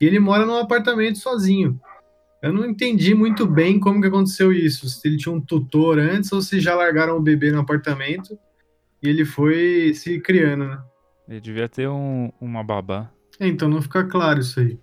E 0.01 0.07
ele 0.07 0.21
mora 0.21 0.47
num 0.47 0.57
apartamento 0.57 1.19
sozinho. 1.19 1.79
Eu 2.43 2.53
não 2.53 2.65
entendi 2.69 3.15
muito 3.15 3.47
bem 3.47 3.81
como 3.81 4.01
que 4.01 4.07
aconteceu 4.09 4.53
isso. 4.53 4.89
Se 4.89 5.07
ele 5.09 5.17
tinha 5.17 5.35
um 5.35 5.41
tutor 5.41 5.99
antes 5.99 6.31
ou 6.33 6.41
se 6.43 6.61
já 6.61 6.75
largaram 6.75 7.17
o 7.17 7.21
bebê 7.23 7.51
no 7.51 7.61
apartamento 7.61 8.39
e 9.03 9.09
ele 9.09 9.25
foi 9.25 9.93
se 9.95 10.21
criando, 10.21 10.65
né? 10.67 10.79
Ele 11.29 11.41
devia 11.41 11.69
ter 11.69 11.89
um- 11.89 12.31
uma 12.41 12.63
babá. 12.63 13.11
É, 13.41 13.47
então 13.49 13.69
não 13.69 13.83
fica 13.83 14.05
claro 14.05 14.41
isso 14.41 14.61
aí. 14.61 14.79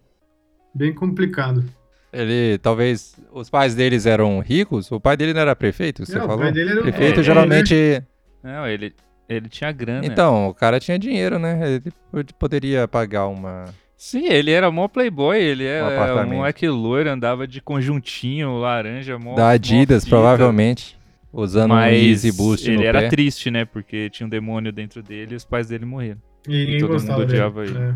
Bem 0.75 0.93
complicado. 0.93 1.63
Ele, 2.11 2.57
talvez, 2.59 3.15
os 3.31 3.49
pais 3.49 3.73
deles 3.73 4.05
eram 4.05 4.39
ricos? 4.39 4.91
O 4.91 4.99
pai 4.99 5.15
dele 5.17 5.33
não 5.33 5.41
era 5.41 5.55
prefeito, 5.55 6.05
você 6.05 6.17
Não, 6.17 6.25
o 6.25 6.27
falou? 6.27 6.43
pai 6.43 6.51
dele 6.51 6.71
era 6.71 6.79
o- 6.79 6.83
Prefeito 6.83 7.19
É, 7.21 7.23
geralmente... 7.23 8.03
Não, 8.43 8.67
ele, 8.67 8.93
ele 9.29 9.47
tinha 9.49 9.71
grana. 9.71 10.05
Então, 10.05 10.47
o 10.49 10.53
cara 10.53 10.79
tinha 10.79 10.99
dinheiro, 10.99 11.39
né? 11.39 11.75
Ele 11.75 11.91
pod- 12.11 12.33
poderia 12.37 12.87
pagar 12.87 13.27
uma... 13.27 13.65
Sim, 14.03 14.27
ele 14.27 14.51
era 14.51 14.69
mó 14.69 14.89
playboy, 14.89 15.41
ele 15.41 15.63
era 15.63 16.25
um 16.25 16.29
moleque 16.35 16.67
loiro, 16.67 17.09
andava 17.09 17.47
de 17.47 17.61
conjuntinho, 17.61 18.57
laranja, 18.57 19.17
mó 19.17 19.33
Da 19.33 19.43
mó 19.43 19.47
Adidas, 19.47 20.03
fita. 20.03 20.13
provavelmente. 20.13 20.99
Usando 21.31 21.71
um 21.71 21.75
Mas 21.75 22.03
Easy 22.03 22.33
Boost 22.33 22.67
ele 22.67 22.79
no 22.79 22.83
era 22.83 22.99
pé. 22.99 23.07
triste, 23.07 23.49
né? 23.49 23.63
Porque 23.63 24.09
tinha 24.09 24.27
um 24.27 24.29
demônio 24.29 24.73
dentro 24.73 25.01
dele 25.01 25.33
e 25.33 25.35
os 25.37 25.45
pais 25.45 25.67
dele 25.67 25.85
morreram. 25.85 26.19
E 26.49 26.51
ninguém 26.51 26.79
todo 26.79 26.89
mundo 26.89 26.99
gostava 26.99 27.25
dele. 27.25 27.31
odiava 27.31 27.63
ele. 27.65 27.77
É. 27.77 27.95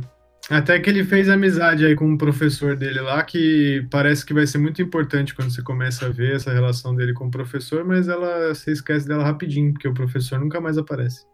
Até 0.49 0.79
que 0.79 0.89
ele 0.89 1.03
fez 1.03 1.27
amizade 1.27 1.85
aí 1.85 1.93
com 1.93 2.05
um 2.07 2.17
professor 2.17 2.77
dele 2.77 3.01
lá, 3.01 3.21
que 3.21 3.85
parece 3.91 4.25
que 4.25 4.33
vai 4.33 4.47
ser 4.47 4.59
muito 4.59 4.81
importante 4.81 5.35
quando 5.35 5.51
você 5.51 5.61
começa 5.61 6.05
a 6.05 6.09
ver 6.09 6.37
essa 6.37 6.53
relação 6.53 6.95
dele 6.95 7.11
com 7.11 7.27
o 7.27 7.31
professor, 7.31 7.83
mas 7.83 8.07
ela 8.07 8.55
você 8.55 8.71
esquece 8.71 9.05
dela 9.05 9.25
rapidinho, 9.25 9.73
porque 9.73 9.89
o 9.89 9.93
professor 9.93 10.39
nunca 10.39 10.61
mais 10.61 10.77
aparece. 10.77 11.25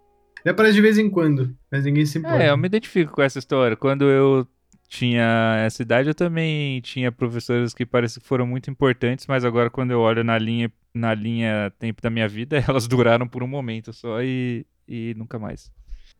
Ele 0.43 0.51
aparece 0.51 0.73
de 0.73 0.81
vez 0.81 0.97
em 0.97 1.11
quando, 1.11 1.55
mas 1.71 1.85
ninguém 1.85 2.07
se 2.07 2.17
importa. 2.17 2.41
É, 2.41 2.49
eu 2.49 2.57
me 2.57 2.65
identifico 2.65 3.13
com 3.13 3.21
essa 3.21 3.37
história. 3.37 3.77
Quando 3.77 4.05
eu 4.05 4.47
tinha 4.93 5.55
essa 5.65 5.81
idade, 5.81 6.07
eu 6.07 6.13
também 6.13 6.79
tinha 6.81 7.11
professores 7.11 7.73
que 7.73 7.83
parece 7.83 8.19
que 8.19 8.27
foram 8.27 8.45
muito 8.45 8.69
importantes, 8.69 9.25
mas 9.25 9.43
agora 9.43 9.67
quando 9.67 9.89
eu 9.89 9.99
olho 9.99 10.23
na 10.23 10.37
linha, 10.37 10.71
na 10.93 11.15
linha 11.15 11.73
tempo 11.79 11.99
da 11.99 12.11
minha 12.11 12.27
vida, 12.27 12.57
elas 12.69 12.87
duraram 12.87 13.27
por 13.27 13.41
um 13.41 13.47
momento 13.47 13.91
só 13.91 14.21
e, 14.21 14.67
e 14.87 15.15
nunca 15.17 15.39
mais. 15.39 15.71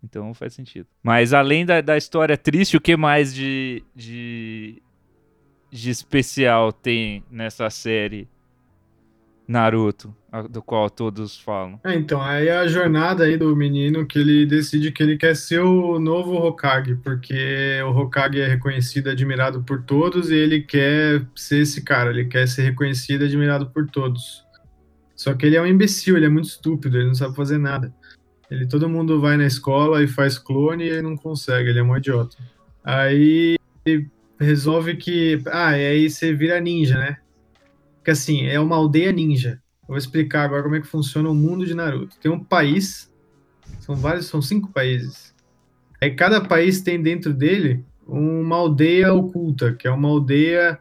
Então 0.03 0.33
faz 0.33 0.55
sentido. 0.55 0.87
Mas 1.03 1.33
além 1.33 1.67
da, 1.67 1.81
da 1.81 1.95
história 1.95 2.35
triste, 2.35 2.75
o 2.75 2.81
que 2.81 2.97
mais 2.97 3.31
de, 3.33 3.83
de, 3.95 4.81
de 5.69 5.91
especial 5.91 6.73
tem 6.73 7.23
nessa 7.29 7.69
série 7.69 8.27
Naruto, 9.47 10.15
do 10.49 10.61
qual 10.61 10.89
todos 10.89 11.37
falam? 11.37 11.79
É, 11.83 11.93
então, 11.93 12.21
aí 12.21 12.49
a 12.49 12.65
jornada 12.67 13.25
aí 13.25 13.37
do 13.37 13.55
menino 13.55 14.05
que 14.05 14.19
ele 14.19 14.45
decide 14.45 14.91
que 14.91 15.03
ele 15.03 15.17
quer 15.17 15.35
ser 15.35 15.59
o 15.59 15.99
novo 15.99 16.35
Hokage, 16.35 16.95
porque 16.95 17.79
o 17.85 17.89
Hokage 17.89 18.39
é 18.39 18.47
reconhecido 18.47 19.09
admirado 19.09 19.61
por 19.63 19.83
todos 19.83 20.31
e 20.31 20.35
ele 20.35 20.61
quer 20.61 21.25
ser 21.35 21.59
esse 21.59 21.81
cara, 21.81 22.09
ele 22.09 22.25
quer 22.25 22.47
ser 22.47 22.63
reconhecido 22.63 23.23
e 23.23 23.27
admirado 23.27 23.69
por 23.69 23.85
todos. 23.89 24.43
Só 25.15 25.33
que 25.33 25.45
ele 25.45 25.55
é 25.55 25.61
um 25.61 25.67
imbecil, 25.67 26.17
ele 26.17 26.25
é 26.25 26.29
muito 26.29 26.47
estúpido, 26.47 26.97
ele 26.97 27.07
não 27.07 27.15
sabe 27.15 27.35
fazer 27.35 27.57
nada. 27.57 27.93
Ele, 28.49 28.67
todo 28.67 28.89
mundo 28.89 29.19
vai 29.19 29.37
na 29.37 29.45
escola 29.45 30.03
e 30.03 30.07
faz 30.07 30.37
clone 30.37 30.85
e 30.85 30.89
ele 30.89 31.01
não 31.01 31.17
consegue, 31.17 31.69
ele 31.69 31.79
é 31.79 31.83
um 31.83 31.95
idiota. 31.95 32.37
Aí 32.83 33.55
ele 33.85 34.09
resolve 34.39 34.95
que, 34.95 35.41
ah, 35.47 35.77
e 35.77 35.85
aí 35.85 36.09
você 36.09 36.33
vira 36.33 36.59
ninja, 36.59 36.97
né? 36.97 37.17
Porque 38.03 38.11
assim, 38.11 38.47
é 38.47 38.59
uma 38.59 38.75
aldeia 38.75 39.13
ninja. 39.13 39.61
Eu 39.83 39.87
vou 39.87 39.97
explicar 39.97 40.43
agora 40.43 40.63
como 40.63 40.75
é 40.75 40.81
que 40.81 40.87
funciona 40.87 41.29
o 41.29 41.33
mundo 41.33 41.65
de 41.65 41.73
Naruto. 41.73 42.17
Tem 42.19 42.29
um 42.29 42.43
país, 42.43 43.09
são 43.79 43.95
vários, 43.95 44.25
são 44.25 44.41
cinco 44.41 44.69
países. 44.73 45.33
Aí 46.01 46.11
cada 46.11 46.41
país 46.41 46.81
tem 46.81 47.01
dentro 47.01 47.33
dele 47.33 47.81
uma 48.05 48.57
aldeia 48.57 49.13
oculta, 49.13 49.71
que 49.71 49.87
é 49.87 49.91
uma 49.91 50.09
aldeia 50.09 50.77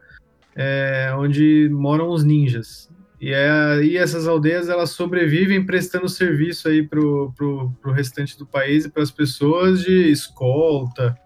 é, 0.53 1.13
onde 1.17 1.69
moram 1.71 2.09
os 2.09 2.25
ninjas. 2.25 2.89
E 3.21 3.33
aí 3.33 3.95
essas 3.95 4.27
aldeias 4.27 4.67
elas 4.67 4.89
sobrevivem 4.89 5.65
prestando 5.65 6.09
serviço 6.09 6.67
aí 6.67 6.83
pro, 6.83 7.31
pro, 7.37 7.71
pro 7.81 7.93
restante 7.93 8.37
do 8.37 8.45
país 8.45 8.83
e 8.83 8.89
para 8.89 9.01
as 9.01 9.11
pessoas 9.11 9.79
de 9.79 10.11
escolta. 10.11 11.17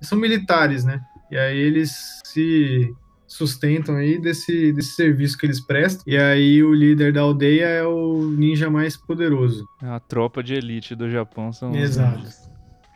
São 0.00 0.16
militares, 0.16 0.84
né? 0.84 1.00
E 1.28 1.36
aí 1.36 1.58
eles 1.58 2.20
se 2.24 2.94
sustentam 3.36 3.96
aí 3.96 4.18
desse, 4.20 4.72
desse 4.72 4.94
serviço 4.94 5.36
que 5.36 5.46
eles 5.46 5.60
prestam. 5.60 6.02
E 6.06 6.16
aí 6.16 6.62
o 6.62 6.72
líder 6.72 7.12
da 7.12 7.20
aldeia 7.22 7.64
é 7.66 7.84
o 7.84 8.24
ninja 8.30 8.70
mais 8.70 8.96
poderoso. 8.96 9.66
A 9.82 9.98
tropa 10.00 10.42
de 10.42 10.54
elite 10.54 10.94
do 10.94 11.10
Japão 11.10 11.52
são 11.52 11.74
Exato. 11.74 12.44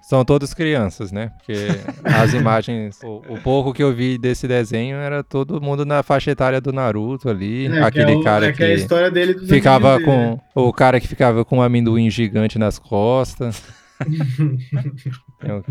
São 0.08 0.24
todos 0.24 0.54
crianças, 0.54 1.12
né? 1.12 1.32
Porque 1.36 1.52
as 2.02 2.32
imagens, 2.32 2.98
o, 3.04 3.16
o 3.34 3.38
pouco 3.42 3.74
que 3.74 3.82
eu 3.82 3.94
vi 3.94 4.16
desse 4.16 4.48
desenho 4.48 4.96
era 4.96 5.22
todo 5.22 5.60
mundo 5.60 5.84
na 5.84 6.02
faixa 6.02 6.30
etária 6.30 6.62
do 6.62 6.72
Naruto 6.72 7.28
ali, 7.28 7.66
É, 7.66 7.70
que 7.70 7.78
aquele 7.80 8.12
é 8.12 8.16
o- 8.16 8.22
cara 8.22 8.46
é 8.46 8.52
que 8.52 8.62
é 8.62 8.66
a 8.66 8.68
que 8.70 8.74
história 8.80 9.10
dele 9.10 9.34
dos 9.34 9.48
ficava 9.50 9.96
amigos 9.96 10.14
dele, 10.14 10.26
né? 10.30 10.40
com 10.54 10.62
o 10.68 10.72
cara 10.72 10.98
que 10.98 11.06
ficava 11.06 11.44
com 11.44 11.58
um 11.58 11.62
amendoim 11.62 12.08
gigante 12.08 12.58
nas 12.58 12.78
costas, 12.78 13.62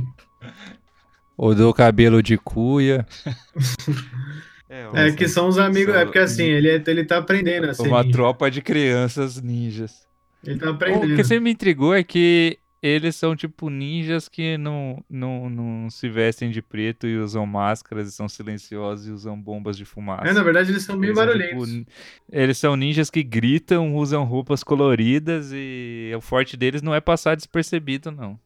o 1.36 1.54
do 1.56 1.74
cabelo 1.74 2.22
de 2.22 2.38
cuia. 2.38 3.06
É 4.70 5.12
que 5.12 5.28
são 5.28 5.48
os 5.48 5.58
amigos. 5.58 5.96
É 5.96 6.04
porque 6.06 6.20
assim, 6.20 6.44
ele, 6.46 6.70
é- 6.70 6.84
ele 6.88 7.06
tá 7.06 7.18
aprendendo 7.18 7.70
a 7.70 7.74
ser 7.74 7.88
Uma 7.88 8.02
ninja. 8.04 8.14
tropa 8.18 8.52
de 8.52 8.62
crianças 8.62 9.42
ninjas. 9.42 10.06
Ele 10.46 10.60
tá 10.60 10.68
O 10.68 10.70
aprendendo. 10.74 11.16
que 11.16 11.24
sempre 11.24 11.40
me 11.42 11.52
intrigou 11.52 11.94
é 11.96 12.04
que 12.04 12.60
eles 12.82 13.16
são 13.16 13.36
tipo 13.36 13.70
ninjas 13.72 14.30
que 14.30 14.56
não, 14.58 15.04
não, 15.10 15.50
não 15.50 15.90
se 15.90 16.08
vestem 16.08 16.52
de 16.52 16.62
preto 16.62 17.08
e 17.08 17.18
usam 17.18 17.46
máscaras 17.46 18.08
e 18.08 18.12
são 18.12 18.30
silenciosos 18.30 19.08
e 19.08 19.12
usam 19.12 19.40
bombas 19.40 19.76
de 19.76 19.84
fumaça. 19.84 20.28
É, 20.28 20.32
na 20.34 20.44
verdade, 20.44 20.72
eles 20.72 20.84
são 20.84 20.96
bem 20.98 21.10
Eles 21.10 21.18
são, 21.18 21.26
barulhentos. 21.28 21.70
tipo, 21.72 21.92
eles 22.32 22.58
são 22.58 22.76
ninjas 22.76 23.10
que 23.10 23.24
gritam, 23.24 23.96
usam 23.96 24.24
roupas 24.26 24.64
coloridas 24.64 25.50
e 25.54 26.12
o 26.16 26.22
forte 26.22 26.56
deles 26.56 26.82
não 26.82 26.94
é 26.94 27.02
passar 27.02 27.36
despercebido, 27.36 28.12
não. 28.12 28.40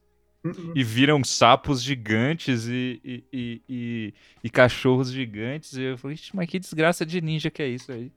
Uhum. 0.44 0.72
E 0.76 0.84
viram 0.84 1.24
sapos 1.24 1.84
gigantes 1.84 2.66
e, 2.68 3.00
e, 3.06 3.24
e, 3.32 3.62
e- 3.70 4.14
e 4.44 4.50
cachorros 4.50 5.12
gigantes. 5.12 5.74
E 5.74 5.84
eu 5.84 5.98
falei, 6.00 6.16
"Ixi, 6.16 6.36
mas 6.36 6.50
que 6.50 6.58
desgraça 6.60 7.06
de 7.06 7.22
ninja 7.22 7.52
que 7.52 7.62
é 7.62 7.68
isso 7.68 7.92
aí. 7.92 8.12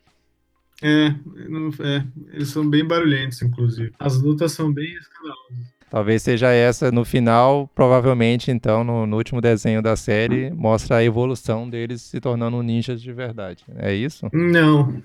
É, 0.83 1.15
não- 1.49 1.69
é, 1.81 2.05
eles 2.33 2.49
são 2.49 2.69
bem 2.69 2.85
barulhentos, 2.85 3.41
inclusive. 3.43 3.93
As 3.99 4.21
lutas 4.21 4.53
são 4.53 4.73
bem 4.73 4.93
escandalosas. 4.95 5.75
Talvez 5.91 6.23
seja 6.23 6.51
essa 6.51 6.91
no 6.91 7.05
final, 7.05 7.69
provavelmente 7.75 8.51
então 8.51 8.83
no, 8.83 9.07
no 9.07 9.17
último 9.17 9.41
desenho 9.41 9.81
da 9.81 9.95
série 9.95 10.51
mostra 10.51 10.97
a 10.97 11.05
evolução 11.05 11.71
deles 11.71 12.03
se 12.03 12.21
tornando 12.21 12.61
ninjas 12.63 13.01
de 13.01 13.13
verdade. 13.13 13.65
É 13.77 13.95
isso? 13.95 14.29
Não, 14.33 15.01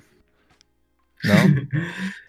Não? 1.23 1.59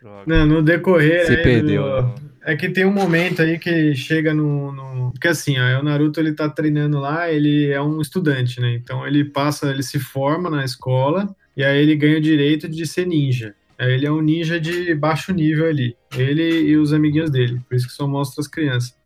Não, 0.26 0.46
no 0.46 0.62
decorrer 0.62 1.24
Se 1.26 1.36
aí 1.36 1.42
perdeu. 1.42 1.82
do- 1.84 2.02
não. 2.02 2.29
É 2.50 2.56
que 2.56 2.68
tem 2.68 2.84
um 2.84 2.92
momento 2.92 3.42
aí 3.42 3.60
que 3.60 3.94
chega 3.94 4.34
no, 4.34 4.72
no... 4.72 5.12
Porque 5.12 5.28
assim, 5.28 5.56
ó, 5.56 5.78
o 5.78 5.84
Naruto 5.84 6.18
ele 6.18 6.32
tá 6.32 6.48
treinando 6.48 6.98
lá, 6.98 7.30
ele 7.30 7.70
é 7.70 7.80
um 7.80 8.00
estudante, 8.00 8.60
né? 8.60 8.74
Então 8.74 9.06
ele 9.06 9.24
passa, 9.24 9.70
ele 9.70 9.84
se 9.84 10.00
forma 10.00 10.50
na 10.50 10.64
escola 10.64 11.32
e 11.56 11.62
aí 11.62 11.80
ele 11.80 11.94
ganha 11.94 12.18
o 12.18 12.20
direito 12.20 12.68
de 12.68 12.84
ser 12.88 13.06
ninja. 13.06 13.54
Ele 13.78 14.04
é 14.04 14.10
um 14.10 14.20
ninja 14.20 14.58
de 14.58 14.92
baixo 14.96 15.32
nível 15.32 15.68
ali. 15.68 15.96
Ele 16.18 16.62
e 16.62 16.76
os 16.76 16.92
amiguinhos 16.92 17.30
dele, 17.30 17.60
por 17.68 17.76
isso 17.76 17.86
que 17.86 17.92
só 17.92 18.04
mostra 18.04 18.40
as 18.40 18.48
crianças. 18.48 18.96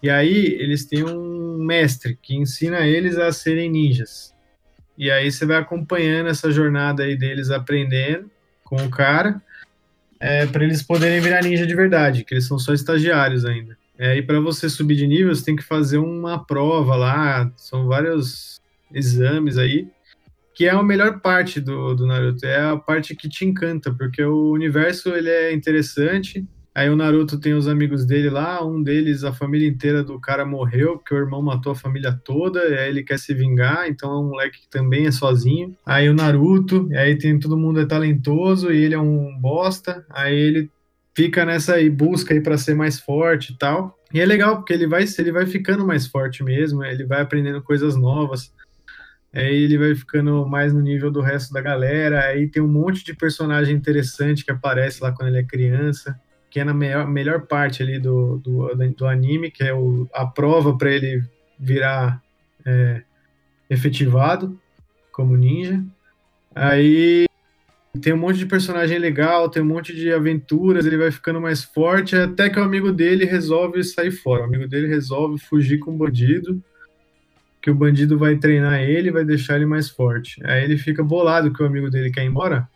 E 0.00 0.08
aí 0.08 0.56
eles 0.60 0.86
têm 0.86 1.02
um 1.02 1.58
mestre 1.64 2.16
que 2.22 2.36
ensina 2.36 2.86
eles 2.86 3.18
a 3.18 3.32
serem 3.32 3.72
ninjas. 3.72 4.32
E 4.96 5.10
aí 5.10 5.32
você 5.32 5.44
vai 5.44 5.56
acompanhando 5.56 6.28
essa 6.28 6.48
jornada 6.48 7.02
aí 7.02 7.16
deles 7.16 7.50
aprendendo 7.50 8.30
com 8.62 8.76
o 8.76 8.88
cara, 8.88 9.42
é, 10.24 10.46
para 10.46 10.64
eles 10.64 10.82
poderem 10.82 11.20
virar 11.20 11.42
ninja 11.42 11.66
de 11.66 11.74
verdade, 11.74 12.24
que 12.24 12.32
eles 12.32 12.46
são 12.46 12.58
só 12.58 12.72
estagiários 12.72 13.44
ainda. 13.44 13.76
É, 13.98 14.16
e 14.16 14.22
para 14.22 14.40
você 14.40 14.70
subir 14.70 14.96
de 14.96 15.06
nível, 15.06 15.34
você 15.34 15.44
tem 15.44 15.54
que 15.54 15.62
fazer 15.62 15.98
uma 15.98 16.42
prova 16.42 16.96
lá, 16.96 17.52
são 17.56 17.86
vários 17.86 18.58
exames 18.90 19.58
aí, 19.58 19.86
que 20.54 20.64
é 20.64 20.70
a 20.70 20.82
melhor 20.82 21.20
parte 21.20 21.60
do, 21.60 21.94
do 21.94 22.06
Naruto, 22.06 22.46
é 22.46 22.70
a 22.70 22.74
parte 22.74 23.14
que 23.14 23.28
te 23.28 23.44
encanta, 23.44 23.92
porque 23.92 24.24
o 24.24 24.50
universo 24.50 25.10
ele 25.10 25.28
é 25.28 25.52
interessante, 25.52 26.42
Aí 26.74 26.90
o 26.90 26.96
Naruto 26.96 27.38
tem 27.38 27.54
os 27.54 27.68
amigos 27.68 28.04
dele 28.04 28.28
lá, 28.28 28.64
um 28.66 28.82
deles, 28.82 29.22
a 29.22 29.32
família 29.32 29.68
inteira 29.68 30.02
do 30.02 30.18
cara 30.18 30.44
morreu, 30.44 30.98
porque 30.98 31.14
o 31.14 31.18
irmão 31.18 31.40
matou 31.40 31.70
a 31.70 31.76
família 31.76 32.12
toda, 32.24 32.60
aí 32.60 32.88
ele 32.88 33.04
quer 33.04 33.16
se 33.16 33.32
vingar, 33.32 33.88
então 33.88 34.10
é 34.10 34.18
um 34.18 34.28
moleque 34.30 34.62
que 34.62 34.68
também 34.68 35.06
é 35.06 35.12
sozinho. 35.12 35.76
Aí 35.86 36.08
o 36.08 36.14
Naruto, 36.14 36.88
aí 36.96 37.16
tem 37.16 37.38
todo 37.38 37.56
mundo 37.56 37.78
é 37.78 37.86
talentoso 37.86 38.72
e 38.72 38.84
ele 38.84 38.94
é 38.94 38.98
um 38.98 39.38
bosta, 39.38 40.04
aí 40.10 40.34
ele 40.34 40.70
fica 41.14 41.44
nessa 41.44 41.74
aí, 41.74 41.88
busca 41.88 42.34
aí 42.34 42.40
para 42.40 42.58
ser 42.58 42.74
mais 42.74 42.98
forte 42.98 43.52
e 43.52 43.56
tal. 43.56 43.96
E 44.12 44.20
é 44.20 44.26
legal, 44.26 44.56
porque 44.56 44.72
ele 44.72 44.88
vai, 44.88 45.04
ele 45.16 45.30
vai 45.30 45.46
ficando 45.46 45.86
mais 45.86 46.08
forte 46.08 46.42
mesmo, 46.42 46.82
ele 46.82 47.04
vai 47.04 47.20
aprendendo 47.20 47.62
coisas 47.62 47.94
novas. 47.94 48.52
Aí 49.32 49.62
ele 49.62 49.78
vai 49.78 49.94
ficando 49.94 50.44
mais 50.46 50.72
no 50.72 50.80
nível 50.80 51.10
do 51.10 51.20
resto 51.20 51.52
da 51.52 51.60
galera. 51.60 52.20
Aí 52.20 52.48
tem 52.48 52.62
um 52.62 52.68
monte 52.68 53.04
de 53.04 53.14
personagem 53.14 53.76
interessante 53.76 54.44
que 54.44 54.50
aparece 54.50 55.02
lá 55.02 55.12
quando 55.12 55.28
ele 55.28 55.38
é 55.38 55.44
criança 55.44 56.18
que 56.54 56.60
é 56.60 56.64
na 56.64 56.72
melhor, 56.72 57.08
melhor 57.08 57.40
parte 57.48 57.82
ali 57.82 57.98
do, 57.98 58.38
do, 58.38 58.70
do 58.96 59.06
anime, 59.08 59.50
que 59.50 59.64
é 59.64 59.74
o, 59.74 60.08
a 60.14 60.24
prova 60.24 60.78
para 60.78 60.88
ele 60.88 61.20
virar 61.58 62.22
é, 62.64 63.02
efetivado 63.68 64.56
como 65.10 65.36
ninja. 65.36 65.84
Aí 66.54 67.26
tem 68.00 68.12
um 68.12 68.18
monte 68.18 68.38
de 68.38 68.46
personagem 68.46 69.00
legal, 69.00 69.48
tem 69.48 69.64
um 69.64 69.66
monte 69.66 69.92
de 69.92 70.12
aventuras, 70.12 70.86
ele 70.86 70.96
vai 70.96 71.10
ficando 71.10 71.40
mais 71.40 71.64
forte, 71.64 72.14
até 72.14 72.48
que 72.48 72.60
o 72.60 72.62
amigo 72.62 72.92
dele 72.92 73.24
resolve 73.24 73.82
sair 73.82 74.12
fora. 74.12 74.42
O 74.42 74.46
amigo 74.46 74.68
dele 74.68 74.86
resolve 74.86 75.40
fugir 75.40 75.80
com 75.80 75.90
o 75.90 75.98
bandido, 75.98 76.62
que 77.60 77.68
o 77.68 77.74
bandido 77.74 78.16
vai 78.16 78.36
treinar 78.36 78.80
ele, 78.80 79.10
vai 79.10 79.24
deixar 79.24 79.56
ele 79.56 79.66
mais 79.66 79.90
forte. 79.90 80.40
Aí 80.46 80.62
ele 80.62 80.78
fica 80.78 81.02
bolado 81.02 81.52
que 81.52 81.64
o 81.64 81.66
amigo 81.66 81.90
dele 81.90 82.12
quer 82.12 82.22
ir 82.22 82.28
embora, 82.28 82.68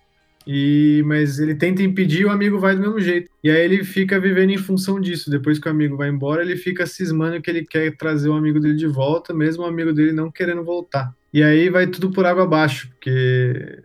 e, 0.50 1.02
mas 1.04 1.38
ele 1.38 1.54
tenta 1.54 1.82
impedir 1.82 2.22
e 2.22 2.24
o 2.24 2.30
amigo 2.30 2.58
vai 2.58 2.74
do 2.74 2.80
mesmo 2.80 2.98
jeito. 2.98 3.30
E 3.44 3.50
aí 3.50 3.62
ele 3.62 3.84
fica 3.84 4.18
vivendo 4.18 4.48
em 4.48 4.56
função 4.56 4.98
disso. 4.98 5.30
Depois 5.30 5.58
que 5.58 5.68
o 5.68 5.70
amigo 5.70 5.94
vai 5.94 6.08
embora, 6.08 6.40
ele 6.40 6.56
fica 6.56 6.86
cismando 6.86 7.38
que 7.42 7.50
ele 7.50 7.66
quer 7.66 7.94
trazer 7.98 8.30
o 8.30 8.32
amigo 8.32 8.58
dele 8.58 8.74
de 8.74 8.86
volta, 8.86 9.34
mesmo 9.34 9.62
o 9.62 9.66
amigo 9.66 9.92
dele 9.92 10.10
não 10.10 10.30
querendo 10.30 10.64
voltar. 10.64 11.14
E 11.34 11.42
aí 11.42 11.68
vai 11.68 11.86
tudo 11.86 12.10
por 12.10 12.24
água 12.24 12.44
abaixo, 12.44 12.88
porque 12.88 13.82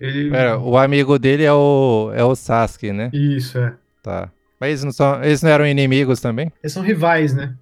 ele. 0.00 0.30
Pera, 0.30 0.56
o 0.56 0.78
amigo 0.78 1.18
dele 1.18 1.42
é 1.42 1.52
o, 1.52 2.12
é 2.14 2.22
o 2.22 2.36
Sasuke, 2.36 2.92
né? 2.92 3.10
Isso, 3.12 3.58
é. 3.58 3.74
Tá. 4.00 4.30
Mas 4.60 4.68
eles 4.68 4.84
não, 4.84 4.92
são, 4.92 5.24
eles 5.24 5.42
não 5.42 5.50
eram 5.50 5.66
inimigos 5.66 6.20
também? 6.20 6.52
Eles 6.62 6.72
são 6.72 6.84
rivais, 6.84 7.34
né? 7.34 7.56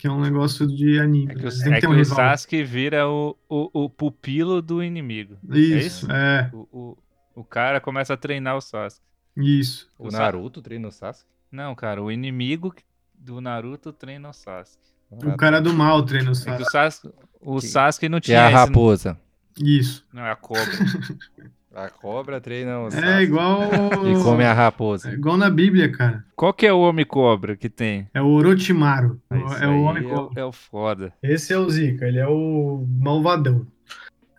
Que 0.00 0.08
é 0.08 0.10
um 0.10 0.20
negócio 0.20 0.66
de 0.66 0.98
anime. 0.98 1.30
É 1.30 1.34
que, 1.36 1.46
o, 1.46 1.58
Tem 1.62 1.74
é 1.74 1.80
que 1.80 1.86
um 1.86 1.90
o 1.90 1.94
rival. 1.94 2.16
Sasuke 2.16 2.64
vira 2.64 3.08
o, 3.08 3.36
o, 3.48 3.84
o 3.84 3.88
pupilo 3.88 4.60
do 4.60 4.82
inimigo. 4.82 5.36
Isso, 5.52 6.10
é 6.10 6.50
é, 6.50 6.50
O, 6.52 6.66
o, 6.72 6.98
o 7.34 7.44
cara 7.44 7.80
começa 7.80 8.14
a 8.14 8.16
treinar 8.16 8.56
o 8.56 8.60
Sasuke. 8.60 9.02
isso. 9.36 9.88
O 9.98 10.08
O 10.08 10.10
Sa- 10.10 10.18
Naruto 10.18 10.60
treina 10.62 10.88
o 10.88 10.92
Sasuke? 10.92 11.26
Não, 11.50 11.74
cara, 11.74 12.02
o 12.02 12.10
inimigo 12.10 12.74
do 13.14 13.40
Naruto 13.40 13.92
treina 13.92 14.28
o 14.30 14.32
Sasuke. 14.32 14.78
O 15.10 15.36
cara 15.36 15.60
do 15.60 15.72
mal 15.74 16.02
treina 16.02 16.30
o 16.30 16.32
É 16.32 16.34
Sasuke. 16.34 16.62
o 16.62 16.70
Sasuke, 16.70 17.14
o 17.40 17.56
Que- 17.60 17.66
Sasuke 17.66 18.08
não 18.08 18.20
Que 18.20 18.32
é 18.32 18.36
tinha 18.36 18.44
a 18.46 18.48
esse- 18.48 18.54
raposa. 18.58 19.18
Isso. 19.58 20.06
Não, 20.12 20.22
é 20.24 20.30
a 20.30 20.36
cobra. 20.36 20.62
A 21.74 21.88
cobra 21.88 22.38
treina 22.38 22.80
o 22.80 22.90
Sasuke. 22.90 23.08
É 23.08 23.22
igual. 23.22 23.60
E 24.06 24.22
come 24.22 24.44
a 24.44 24.52
raposa. 24.52 25.08
É 25.10 25.14
igual 25.14 25.38
na 25.38 25.48
Bíblia, 25.48 25.90
cara. 25.90 26.22
Qual 26.36 26.52
que 26.52 26.66
é 26.66 26.72
o 26.72 26.80
homem 26.80 27.02
cobra 27.06 27.56
que 27.56 27.70
tem? 27.70 28.06
É 28.12 28.20
o 28.20 28.26
Orochimaru. 28.26 29.18
Esse 29.30 29.64
é 29.64 29.68
o 29.68 29.80
homem 29.84 30.04
é, 30.04 30.08
cobra. 30.08 30.40
é 30.42 30.44
o 30.44 30.52
foda. 30.52 31.14
Esse 31.22 31.54
é 31.54 31.58
o 31.58 31.66
Zika, 31.70 32.06
ele 32.06 32.18
é 32.18 32.26
o 32.28 32.86
malvadão. 33.00 33.66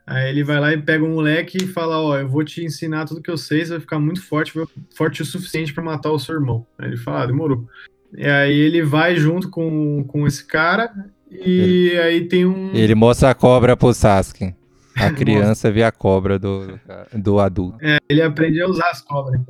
Aí 0.06 0.30
ele 0.30 0.44
vai 0.44 0.60
lá 0.60 0.74
e 0.74 0.82
pega 0.82 1.04
o 1.04 1.10
moleque 1.10 1.58
e 1.64 1.68
fala: 1.68 2.00
Ó, 2.00 2.18
eu 2.18 2.28
vou 2.28 2.44
te 2.44 2.64
ensinar 2.64 3.06
tudo 3.06 3.22
que 3.22 3.32
eu 3.32 3.38
sei, 3.38 3.66
você 3.66 3.72
vai 3.72 3.80
ficar 3.80 4.00
muito 4.00 4.22
forte, 4.22 4.54
forte 4.96 5.22
o 5.22 5.26
suficiente 5.26 5.74
pra 5.74 5.84
matar 5.84 6.12
o 6.12 6.20
seu 6.20 6.36
irmão. 6.36 6.66
Aí 6.78 6.90
ele 6.90 6.98
fala: 6.98 7.24
ah, 7.24 7.26
demorou. 7.26 7.68
E 8.16 8.26
aí 8.26 8.58
ele 8.58 8.84
vai 8.84 9.16
junto 9.16 9.50
com, 9.50 10.04
com 10.04 10.28
esse 10.28 10.46
cara 10.46 10.92
e 11.32 11.98
aí 11.98 12.28
tem 12.28 12.46
um. 12.46 12.72
Ele 12.74 12.94
mostra 12.94 13.30
a 13.30 13.36
cobra 13.36 13.76
pro 13.76 13.94
Sasuke. 13.94 14.54
A 14.96 15.10
criança 15.12 15.72
vê 15.72 15.84
a 15.84 15.92
cobra 15.92 16.38
do, 16.38 16.80
do, 17.14 17.40
adulto. 17.40 17.78
Ele 18.08 18.22
aprende 18.22 18.62
a 18.62 18.68
usar 18.68 18.90
as 18.90 19.02
cobras. 19.02 19.42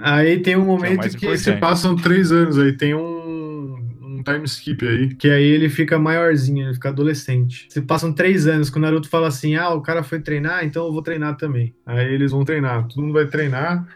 Aí 0.00 0.40
tem 0.40 0.56
um 0.56 0.64
momento 0.64 1.08
que, 1.08 1.16
importante. 1.16 1.38
se 1.38 1.52
passam 1.52 1.96
três 1.96 2.30
anos 2.30 2.58
aí, 2.58 2.72
tem 2.72 2.94
um, 2.94 3.76
um 4.16 4.22
time 4.22 4.44
skip 4.44 4.86
aí, 4.86 5.14
que 5.14 5.28
aí 5.28 5.44
ele 5.44 5.68
fica 5.68 5.98
maiorzinho, 5.98 6.66
ele 6.66 6.74
fica 6.74 6.88
adolescente. 6.88 7.66
Se 7.68 7.80
passam 7.82 8.12
três 8.12 8.46
anos, 8.46 8.70
que 8.70 8.78
o 8.78 8.80
Naruto 8.80 9.08
fala 9.08 9.28
assim, 9.28 9.54
ah, 9.56 9.70
o 9.70 9.80
cara 9.80 10.02
foi 10.02 10.20
treinar, 10.20 10.64
então 10.64 10.86
eu 10.86 10.92
vou 10.92 11.02
treinar 11.02 11.36
também. 11.36 11.74
Aí 11.84 12.12
eles 12.12 12.32
vão 12.32 12.44
treinar, 12.44 12.86
todo 12.88 13.02
mundo 13.02 13.12
vai 13.12 13.26
treinar. 13.26 13.86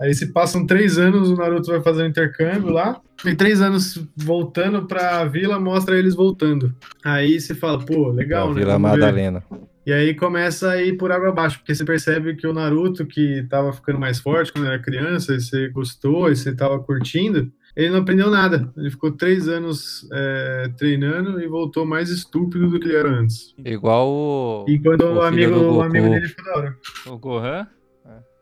Aí 0.00 0.12
se 0.12 0.32
passam 0.32 0.66
três 0.66 0.98
anos, 0.98 1.30
o 1.30 1.36
Naruto 1.36 1.70
vai 1.70 1.80
fazer 1.80 2.02
um 2.02 2.08
intercâmbio 2.08 2.70
lá. 2.70 3.00
E 3.24 3.34
três 3.34 3.60
anos 3.60 4.04
voltando 4.16 4.86
pra 4.86 5.24
vila, 5.24 5.58
mostra 5.60 5.96
eles 5.96 6.14
voltando. 6.14 6.74
Aí 7.04 7.40
você 7.40 7.54
fala, 7.54 7.78
pô, 7.78 8.08
legal, 8.08 8.48
da 8.48 8.54
né? 8.54 8.60
Vila. 8.60 8.78
Madalena. 8.78 9.42
E 9.86 9.92
aí 9.92 10.14
começa 10.14 10.70
a 10.70 10.82
ir 10.82 10.96
por 10.96 11.12
água 11.12 11.28
abaixo, 11.28 11.58
porque 11.58 11.74
você 11.74 11.84
percebe 11.84 12.34
que 12.34 12.46
o 12.46 12.54
Naruto, 12.54 13.06
que 13.06 13.46
tava 13.48 13.72
ficando 13.72 13.98
mais 13.98 14.18
forte 14.18 14.50
quando 14.52 14.66
era 14.66 14.78
criança, 14.78 15.34
e 15.34 15.40
você 15.40 15.68
gostou, 15.68 16.30
e 16.30 16.36
você 16.36 16.54
tava 16.54 16.78
curtindo, 16.80 17.52
ele 17.76 17.90
não 17.90 17.98
aprendeu 18.00 18.30
nada. 18.30 18.72
Ele 18.76 18.90
ficou 18.90 19.10
três 19.12 19.48
anos 19.48 20.08
é, 20.12 20.70
treinando 20.76 21.40
e 21.40 21.46
voltou 21.46 21.84
mais 21.84 22.08
estúpido 22.10 22.70
do 22.70 22.78
que 22.80 22.86
ele 22.88 22.96
era 22.96 23.08
antes. 23.08 23.54
Igual 23.64 24.08
o. 24.08 24.64
Enquanto 24.68 25.02
o, 25.02 25.14
O 25.16 25.22
amigo, 25.22 25.54
o 25.56 25.82
amigo 25.82 26.08
dele 26.10 26.28
ficou 26.28 26.44
da 26.44 26.56
hora. 26.56 26.76
O 27.06 27.18
Gohan? 27.18 27.66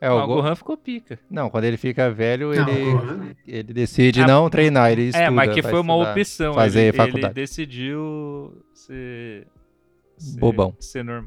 É, 0.01 0.11
o 0.11 0.17
o 0.17 0.27
Go- 0.27 0.35
Gohan 0.35 0.55
ficou 0.57 0.77
pica. 0.77 1.17
Não, 1.31 1.49
quando 1.49 1.63
ele 1.63 1.77
fica 1.77 2.11
velho, 2.11 2.53
Não, 2.53 2.69
ele, 2.69 2.91
Gohan- 2.91 3.29
ele 3.47 3.73
decide 3.73 4.23
Ah, 4.23 4.27
não 4.27 4.51
treinar, 4.51 4.91
ele 4.91 5.03
estuda. 5.03 5.25
é, 5.25 5.31
mas 5.31 5.55
que 5.55 5.63
foi 5.63 5.79
uma 5.79 5.95
estudar. 5.95 6.11
opção. 6.13 6.55
fazer 6.55 6.81
ele, 6.89 6.97
faculdade. 6.97 7.27
ele 7.27 7.35
decidiu 7.35 8.65
ser, 8.75 9.47
ser- 10.19 10.41
Bobão. 10.41 10.75
Ser 10.81 11.05
norm... 11.05 11.27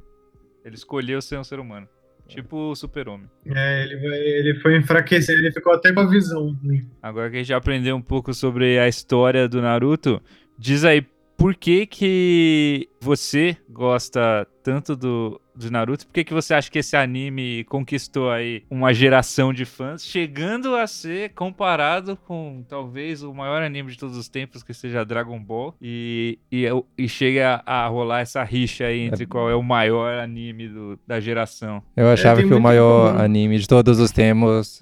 Ele 0.65 0.76
escolheu 0.76 1.22
ser 1.22 1.39
um 1.39 1.44
ser 1.46 1.58
humano. 1.60 1.88
Tipo 2.28 2.72
o 2.72 2.76
super-homem. 2.76 3.28
É, 3.46 3.84
ele, 3.84 3.96
vai, 3.98 4.18
ele 4.18 4.60
foi 4.60 4.78
enfraquecer, 4.78 5.38
ele 5.38 5.52
ficou 5.52 5.74
até 5.74 5.94
com 5.94 6.00
a 6.02 6.10
visão. 6.10 6.58
ruim. 6.64 6.88
Agora 7.02 7.30
que 7.30 7.36
a 7.36 7.40
gente 7.40 7.48
já 7.48 7.58
aprendeu 7.58 7.96
um 7.96 8.02
pouco 8.02 8.34
sobre 8.34 8.80
a 8.80 8.88
história 8.88 9.48
do 9.48 9.62
Naruto, 9.62 10.22
diz 10.58 10.84
aí 10.84 11.06
por 11.38 11.56
que 11.56 11.86
que 11.86 12.90
você 13.00 13.56
gosta 13.70 14.48
tanto 14.64 14.96
do, 14.96 15.40
do 15.56 15.72
Naruto? 15.72 16.06
Por 16.06 16.13
que 16.13 16.24
que 16.24 16.34
você 16.34 16.54
acha 16.54 16.70
que 16.70 16.80
esse 16.80 16.96
anime 16.96 17.63
conquistou 17.65 18.30
aí 18.32 18.63
uma 18.70 18.94
geração 18.94 19.54
de 19.54 19.65
fãs, 19.65 20.06
chegando 20.06 20.76
a 20.76 20.86
ser 20.88 21.30
comparado 21.34 22.18
com 22.18 22.63
talvez 22.68 23.24
o 23.24 23.34
maior 23.34 23.62
anime 23.62 23.91
de 23.91 23.98
todos 23.98 24.18
os 24.18 24.28
tempos, 24.28 24.63
que 24.63 24.74
seja 24.74 25.06
Dragon 25.06 25.39
Ball, 25.39 25.76
e, 25.82 26.38
e, 26.52 26.65
e 26.98 27.08
chega 27.08 27.62
a 27.65 27.88
rolar 27.88 28.22
essa 28.22 28.44
rixa 28.44 28.86
aí 28.86 29.02
entre 29.02 29.26
qual 29.26 29.50
é 29.50 29.56
o 29.56 29.63
maior 29.63 30.20
anime 30.20 30.68
do- 30.68 31.00
da 31.08 31.20
geração. 31.20 31.82
Eu 31.96 32.10
achava 32.10 32.39
tem 32.39 32.48
que 32.48 32.54
o 32.54 32.60
maior 32.62 33.12
comum. 33.13 33.24
anime 33.24 33.60
de 33.60 33.68
todos 33.68 34.00
os 34.00 34.12
tempos, 34.12 34.80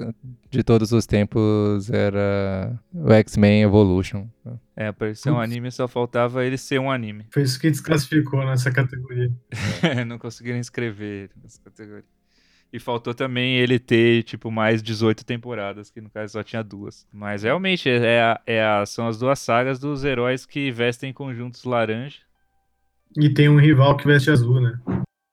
de 0.50 0.64
todos 0.64 0.92
os 0.92 1.06
tempos, 1.06 1.90
era 1.90 2.80
o 2.94 3.12
X-Men 3.12 3.62
Evolution. 3.64 4.28
É, 4.76 4.92
pra 4.92 5.14
ser 5.14 5.30
um 5.30 5.40
anime 5.40 5.72
só 5.72 5.88
faltava 5.88 6.44
ele 6.44 6.58
ser 6.58 6.80
um 6.80 6.90
anime. 6.90 7.26
Foi 7.32 7.44
isso 7.44 7.60
que 7.60 7.70
desclassificou 7.70 8.44
nessa 8.46 8.72
categoria. 8.72 9.32
não 10.08 10.18
conseguiram 10.18 10.58
inscrever 10.63 11.30
nessa 11.41 11.60
categoria. 11.62 12.04
E 12.71 12.80
faltou 12.80 13.13
também 13.13 13.58
ele 13.58 13.78
ter, 13.78 14.23
tipo, 14.23 14.49
mais 14.49 14.82
18 14.82 15.23
temporadas, 15.23 15.91
que 15.91 16.02
no 16.02 16.10
caso 16.10 16.34
só 16.34 16.41
tinha 16.41 16.63
duas. 16.63 17.08
Mas 17.13 17.43
realmente, 17.43 17.88
é 17.88 18.19
a- 18.21 18.41
é 18.47 18.63
a- 18.63 18.86
são 18.86 19.08
as 19.08 19.19
duas 19.19 19.38
sagas 19.38 19.78
dos 19.80 20.04
heróis 20.04 20.43
que 20.45 20.71
vestem 20.71 21.13
conjuntos 21.13 21.63
laranja. 21.65 22.19
E 23.15 23.30
tem 23.32 23.47
um 23.47 23.60
rival 23.60 23.95
que 23.95 24.08
veste 24.08 24.32
azul, 24.32 24.60
né? 24.60 24.80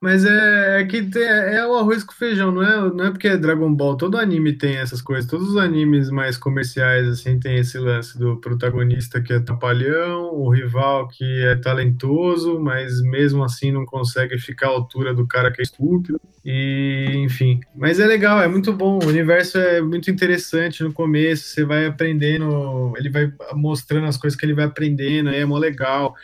Mas 0.01 0.25
é, 0.25 0.81
é 0.81 0.85
que 0.87 1.03
tem- 1.03 1.23
é 1.23 1.67
o 1.67 1.75
arroz 1.75 2.03
com 2.03 2.15
feijão, 2.15 2.51
não 2.51 2.63
é, 2.63 2.95
não 2.95 3.05
é 3.05 3.11
porque 3.11 3.29
é 3.29 3.37
Dragon 3.37 3.73
Ball. 3.75 3.99
Todo 3.99 4.17
anime 4.17 4.55
tem 4.55 4.77
essas 4.77 5.03
coisas. 5.03 5.31
Todos 5.31 5.51
os 5.51 5.57
animes 5.59 6.09
mais 6.09 6.39
comerciais, 6.39 7.07
assim, 7.07 7.39
tem 7.39 7.57
esse 7.59 7.79
lance 7.79 8.19
do 8.19 8.39
protagonista 8.39 9.21
que 9.21 9.33
é 9.35 9.41
trapalhão, 9.41 10.33
o 10.35 10.49
rival 10.49 11.07
que 11.07 11.43
é 11.45 11.55
talentoso, 11.55 12.59
mas 12.59 13.03
mesmo 13.03 13.45
assim 13.45 13.71
não 13.71 13.85
consegue 13.85 14.39
ficar 14.39 14.69
à 14.69 14.71
altura 14.71 15.13
do 15.13 15.27
cara 15.27 15.51
que 15.53 15.61
é 15.61 15.65
estúpido. 15.65 16.19
E, 16.43 17.13
enfim. 17.17 17.61
Mas 17.77 18.01
é 18.01 18.07
legal, 18.07 18.41
é 18.41 18.49
muito 18.49 18.73
bom. 18.73 18.99
O 19.05 19.07
universo 19.07 19.59
é 19.59 19.83
muito 19.83 20.11
interessante 20.11 20.83
no 20.83 20.95
começo. 20.95 21.45
Você 21.45 21.63
vai 21.63 21.85
aprendendo, 21.85 22.95
ele 22.97 23.11
vai 23.11 23.31
mostrando 23.53 24.07
as 24.07 24.17
coisas 24.17 24.39
que 24.39 24.47
ele 24.47 24.55
vai 24.55 24.65
aprendendo, 24.65 25.29
aí 25.29 25.41
é 25.41 25.45
mó 25.45 25.59
legal. 25.59 26.15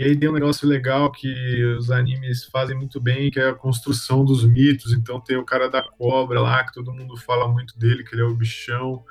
E 0.00 0.02
aí 0.02 0.16
tem 0.16 0.30
um 0.30 0.32
negócio 0.32 0.66
legal 0.66 1.12
que 1.12 1.62
os 1.78 1.90
animes 1.90 2.44
fazem 2.44 2.74
muito 2.74 2.98
bem, 2.98 3.30
que 3.30 3.38
é 3.38 3.50
a 3.50 3.54
construção 3.54 4.24
dos 4.24 4.42
mitos. 4.42 4.94
Então 4.94 5.20
tem 5.20 5.36
o 5.36 5.44
cara 5.44 5.68
da 5.68 5.82
cobra 5.82 6.40
lá, 6.40 6.64
que 6.64 6.72
todo 6.72 6.90
mundo 6.90 7.18
fala 7.18 7.46
muito 7.46 7.78
dele, 7.78 8.02
que 8.02 8.14
ele 8.14 8.22
é 8.22 8.24
o 8.24 8.34
bichão. 8.34 9.04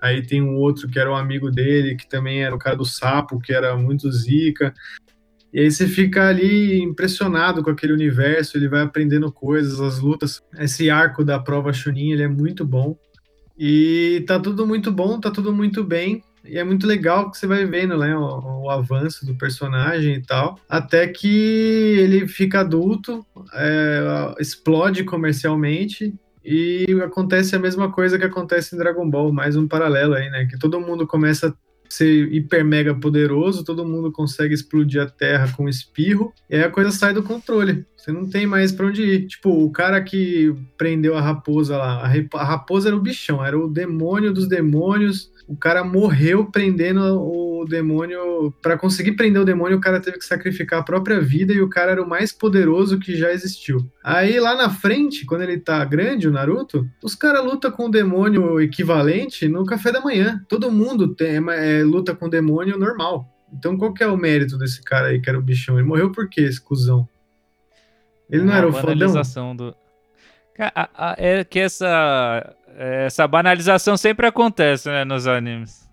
Aí 0.00 0.26
tem 0.26 0.42
um 0.42 0.56
outro 0.56 0.88
que 0.88 0.98
era 0.98 1.08
um 1.08 1.14
amigo 1.14 1.52
dele, 1.52 1.94
que 1.94 2.08
também 2.08 2.42
era 2.42 2.52
o 2.52 2.58
cara 2.58 2.74
do 2.74 2.84
sapo, 2.84 3.38
que 3.38 3.52
era 3.54 3.76
muito 3.76 4.10
zica. 4.10 4.74
E 5.52 5.60
aí 5.60 5.70
você 5.70 5.86
fica 5.86 6.26
ali 6.26 6.82
impressionado 6.82 7.62
com 7.62 7.70
aquele 7.70 7.92
universo, 7.92 8.58
ele 8.58 8.68
vai 8.68 8.80
aprendendo 8.80 9.30
coisas, 9.30 9.80
as 9.80 10.00
lutas. 10.00 10.42
Esse 10.58 10.90
arco 10.90 11.24
da 11.24 11.38
prova 11.38 11.72
Chunin, 11.72 12.10
ele 12.10 12.24
é 12.24 12.28
muito 12.28 12.64
bom. 12.64 12.98
E 13.56 14.24
tá 14.26 14.40
tudo 14.40 14.66
muito 14.66 14.90
bom, 14.90 15.20
tá 15.20 15.30
tudo 15.30 15.54
muito 15.54 15.84
bem. 15.84 16.24
E 16.46 16.58
é 16.58 16.64
muito 16.64 16.86
legal 16.86 17.30
que 17.30 17.38
você 17.38 17.46
vai 17.46 17.64
vendo, 17.64 17.96
né, 17.96 18.16
o, 18.16 18.64
o 18.64 18.70
avanço 18.70 19.24
do 19.24 19.34
personagem 19.34 20.16
e 20.16 20.22
tal, 20.22 20.58
até 20.68 21.06
que 21.06 21.96
ele 21.98 22.28
fica 22.28 22.60
adulto, 22.60 23.24
é, 23.54 24.34
explode 24.38 25.04
comercialmente 25.04 26.14
e 26.44 26.84
acontece 27.02 27.56
a 27.56 27.58
mesma 27.58 27.90
coisa 27.90 28.18
que 28.18 28.24
acontece 28.24 28.74
em 28.74 28.78
Dragon 28.78 29.08
Ball, 29.08 29.32
mais 29.32 29.56
um 29.56 29.66
paralelo 29.66 30.14
aí, 30.14 30.28
né, 30.28 30.46
que 30.46 30.58
todo 30.58 30.80
mundo 30.80 31.06
começa 31.06 31.48
a 31.48 31.54
ser 31.88 32.32
hiper 32.32 32.64
mega 32.64 32.94
poderoso, 32.94 33.64
todo 33.64 33.86
mundo 33.86 34.12
consegue 34.12 34.52
explodir 34.52 35.00
a 35.00 35.06
Terra 35.06 35.50
com 35.56 35.68
espirro, 35.68 36.32
e 36.50 36.56
aí 36.56 36.64
a 36.64 36.70
coisa 36.70 36.90
sai 36.90 37.14
do 37.14 37.22
controle. 37.22 37.86
Você 38.04 38.12
não 38.12 38.28
tem 38.28 38.46
mais 38.46 38.70
pra 38.70 38.86
onde 38.86 39.02
ir. 39.02 39.26
Tipo, 39.26 39.48
o 39.64 39.72
cara 39.72 40.02
que 40.02 40.54
prendeu 40.76 41.16
a 41.16 41.22
raposa 41.22 41.78
lá, 41.78 42.02
a 42.34 42.44
raposa 42.44 42.90
era 42.90 42.96
o 42.96 43.00
bichão, 43.00 43.42
era 43.42 43.58
o 43.58 43.66
demônio 43.66 44.30
dos 44.30 44.46
demônios. 44.46 45.32
O 45.48 45.56
cara 45.56 45.82
morreu 45.82 46.44
prendendo 46.44 47.00
o 47.00 47.64
demônio. 47.64 48.52
Pra 48.60 48.76
conseguir 48.76 49.12
prender 49.12 49.40
o 49.40 49.44
demônio, 49.44 49.78
o 49.78 49.80
cara 49.80 50.00
teve 50.00 50.18
que 50.18 50.24
sacrificar 50.26 50.80
a 50.80 50.82
própria 50.82 51.18
vida 51.18 51.54
e 51.54 51.62
o 51.62 51.68
cara 51.70 51.92
era 51.92 52.02
o 52.02 52.08
mais 52.08 52.30
poderoso 52.30 52.98
que 52.98 53.16
já 53.16 53.32
existiu. 53.32 53.90
Aí 54.02 54.38
lá 54.38 54.54
na 54.54 54.68
frente, 54.68 55.24
quando 55.24 55.40
ele 55.40 55.58
tá 55.58 55.82
grande, 55.86 56.28
o 56.28 56.30
Naruto, 56.30 56.86
os 57.02 57.14
caras 57.14 57.42
lutam 57.42 57.70
com 57.70 57.86
o 57.86 57.90
demônio 57.90 58.60
equivalente 58.60 59.48
no 59.48 59.64
café 59.64 59.90
da 59.90 60.02
manhã. 60.02 60.44
Todo 60.46 60.70
mundo 60.70 61.14
tem, 61.14 61.36
é, 61.36 61.82
luta 61.82 62.14
com 62.14 62.26
o 62.26 62.30
demônio 62.30 62.78
normal. 62.78 63.26
Então 63.50 63.78
qual 63.78 63.94
que 63.94 64.02
é 64.02 64.06
o 64.06 64.16
mérito 64.16 64.58
desse 64.58 64.82
cara 64.82 65.08
aí 65.08 65.22
que 65.22 65.30
era 65.30 65.38
o 65.38 65.42
bichão? 65.42 65.78
Ele 65.78 65.88
morreu 65.88 66.12
por 66.12 66.28
quê, 66.28 66.42
esse 66.42 66.60
cuzão? 66.60 67.08
Ele 68.30 68.42
não 68.44 68.54
era 68.54 68.66
o 68.68 68.72
fodão? 68.72 69.56
do. 69.56 69.74
A- 70.58 70.88
a- 70.94 71.14
É 71.18 71.44
que 71.44 71.58
essa, 71.58 72.54
essa 72.76 73.26
banalização 73.26 73.96
sempre 73.96 74.26
acontece, 74.26 74.88
né, 74.88 75.04
nos 75.04 75.26
animes. 75.26 75.84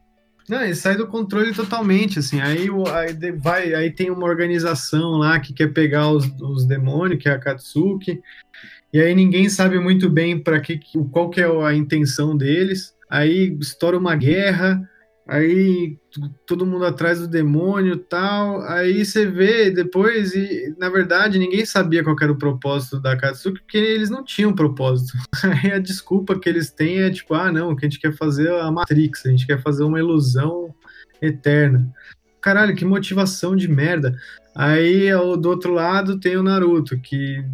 Não, 0.50 0.62
ele 0.63 0.76
sai 0.76 0.96
do 0.98 1.08
controle 1.08 1.54
totalmente, 1.54 2.20
assim. 2.20 2.41
Aí, 2.41 2.67
aí, 2.94 3.32
vai, 3.32 3.74
aí 3.74 3.89
tem 3.91 4.10
uma 4.12 4.26
organização 4.26 5.12
lá 5.17 5.39
que 5.39 5.54
quer 5.54 5.67
pegar 5.74 6.10
os, 6.10 6.26
os 6.41 6.65
demônios, 6.65 7.22
que 7.22 7.30
é 7.30 7.32
a 7.32 7.39
Katsuki. 7.39 8.22
E 8.94 9.00
aí 9.00 9.15
ninguém 9.15 9.48
sabe 9.48 9.80
muito 9.80 10.10
bem 10.10 10.38
para 10.38 10.60
que 10.60 10.78
que- 10.78 11.04
qual 11.12 11.30
que 11.30 11.39
é 11.41 11.46
a 11.46 11.74
intenção 11.74 12.36
deles. 12.36 12.94
Aí 13.10 13.56
estoura 13.62 13.98
uma 13.98 14.15
guerra. 14.15 14.82
Aí 15.28 15.98
todo 16.46 16.66
mundo 16.66 16.84
atrás 16.84 17.20
do 17.20 17.28
demônio, 17.28 17.98
tal. 17.98 18.62
Aí 18.64 19.06
você 19.06 19.26
vê 19.26 19.72
depois 19.72 20.34
e 20.34 20.76
na 20.78 20.90
verdade 20.90 21.40
ninguém 21.40 21.66
sabia 21.66 22.04
qual 22.04 22.16
era 22.22 22.32
o 22.32 22.38
propósito 22.38 23.00
da 23.00 23.16
Katsuki, 23.16 23.62
porque 23.62 23.78
eles 23.78 24.10
não 24.10 24.24
tinham 24.24 24.54
propósito. 24.54 25.14
Aí 25.64 25.72
a 25.72 25.80
desculpa 25.80 26.38
que 26.40 26.50
eles 26.50 26.72
têm 26.72 27.02
é 27.02 27.10
tipo, 27.10 27.34
ah, 27.34 27.52
não, 27.52 27.76
que 27.76 27.86
a 27.86 27.90
gente 27.90 28.00
quer 28.00 28.14
fazer 28.14 28.50
é 28.50 28.62
a 28.62 28.72
Matrix, 28.72 29.26
a 29.26 29.30
gente 29.30 29.46
quer 29.46 29.62
fazer 29.62 29.84
uma 29.84 30.00
ilusão 30.00 30.74
eterna. 31.22 31.92
Caralho, 32.42 32.76
que 32.76 32.84
motivação 32.84 33.56
de 33.56 33.68
merda. 33.68 34.16
Aí 34.56 35.12
do 35.40 35.50
outro 35.50 35.72
lado 35.72 36.20
tem 36.20 36.36
o 36.36 36.44
Naruto, 36.44 37.00
que 37.00 37.46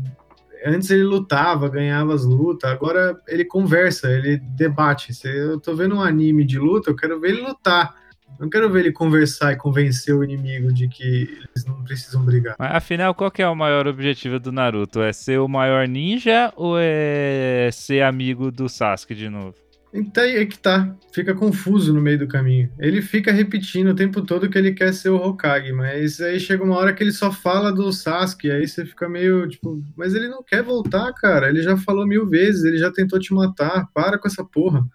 antes 0.68 0.90
ele 0.90 1.04
lutava, 1.04 1.70
ganhava 1.70 2.14
as 2.14 2.26
lutas, 2.26 2.70
agora 2.70 3.18
ele 3.28 3.46
conversa, 3.46 4.10
ele 4.12 4.38
debate. 4.38 5.14
Se 5.14 5.28
eu 5.28 5.60
tô 5.60 5.76
vendo 5.76 5.96
um 5.96 6.02
anime 6.02 6.44
de 6.44 6.60
luta, 6.60 6.90
eu 6.90 6.96
quero 6.96 7.20
ver 7.20 7.30
ele 7.30 7.42
lutar. 7.42 7.96
Não 8.40 8.50
quero 8.50 8.70
ver 8.70 8.82
ele 8.82 8.92
conversar 8.92 9.54
e 9.54 9.56
convencer 9.56 10.14
o 10.14 10.24
inimigo 10.24 10.72
de 10.72 10.88
que 10.88 11.04
eles 11.04 11.66
não 11.66 11.84
precisam 11.84 12.24
brigar. 12.24 12.56
Mas 12.60 12.76
afinal, 12.76 13.16
qual 13.16 13.32
é 13.36 13.48
o 13.48 13.56
maior 13.56 13.88
objetivo 13.88 14.40
do 14.40 14.52
Naruto? 14.52 15.02
É 15.02 15.12
ser 15.12 15.40
o 15.40 15.48
maior 15.48 15.88
ninja 15.88 16.54
ou 16.56 16.76
é 16.78 17.70
ser 17.72 18.04
amigo 18.04 18.52
do 18.52 18.70
Sasuke 18.70 19.16
de 19.16 19.30
novo? 19.30 19.56
Então 19.98 20.24
é 20.24 20.46
que 20.46 20.58
tá, 20.60 20.96
fica 21.12 21.34
confuso 21.34 21.92
no 21.94 22.00
meio 22.00 22.20
do 22.20 22.28
caminho. 22.28 22.70
Ele 22.80 23.02
fica 23.02 23.32
repetindo 23.32 23.88
o 23.90 23.96
tempo 23.96 24.22
todo 24.22 24.50
que 24.50 24.58
ele 24.58 24.72
quer 24.74 24.94
ser 24.94 25.10
o 25.10 25.16
Hokage, 25.16 25.72
mas 25.74 26.22
aí 26.22 26.40
chega 26.40 26.64
uma 26.64 26.78
hora 26.78 26.94
que 26.94 27.04
ele 27.04 27.12
só 27.12 27.32
fala 27.32 27.72
do 27.72 27.92
Sasuke, 27.92 28.52
aí 28.52 28.68
você 28.68 28.86
fica 28.86 29.10
meio 29.10 29.48
tipo, 29.48 29.84
mas 29.96 30.14
ele 30.14 30.28
não 30.28 30.44
quer 30.44 30.62
voltar, 30.62 31.12
cara. 31.14 31.50
Ele 31.50 31.62
já 31.64 31.76
falou 31.78 32.06
mil 32.06 32.28
vezes, 32.28 32.64
ele 32.64 32.78
já 32.78 32.92
tentou 32.92 33.20
te 33.20 33.34
matar, 33.34 33.88
para 33.94 34.20
com 34.20 34.28
essa 34.28 34.44
porra. 34.44 34.86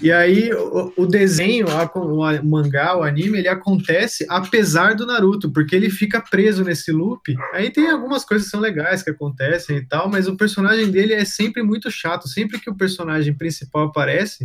E 0.00 0.12
aí 0.12 0.52
o, 0.54 0.92
o 0.96 1.06
desenho, 1.06 1.66
a- 1.68 1.90
o, 1.98 2.22
a- 2.22 2.40
o 2.40 2.46
mangá, 2.46 2.96
o 2.96 3.02
anime, 3.02 3.38
ele 3.38 3.48
acontece 3.48 4.24
apesar 4.28 4.94
do 4.94 5.04
Naruto, 5.06 5.50
porque 5.50 5.74
ele 5.74 5.90
fica 5.90 6.20
preso 6.20 6.62
nesse 6.64 6.92
loop. 6.92 7.34
Aí 7.52 7.70
tem 7.70 7.90
algumas 7.90 8.24
coisas 8.24 8.46
que 8.46 8.50
são 8.52 8.60
legais 8.60 9.02
que 9.02 9.10
acontecem 9.10 9.78
e 9.78 9.84
tal, 9.84 10.08
mas 10.08 10.28
o 10.28 10.36
personagem 10.36 10.90
dele 10.90 11.12
é 11.14 11.24
sempre 11.24 11.62
muito 11.62 11.90
chato. 11.90 12.28
Sempre 12.28 12.60
que 12.60 12.70
o 12.70 12.74
personagem 12.76 13.34
principal 13.34 13.86
aparece, 13.86 14.35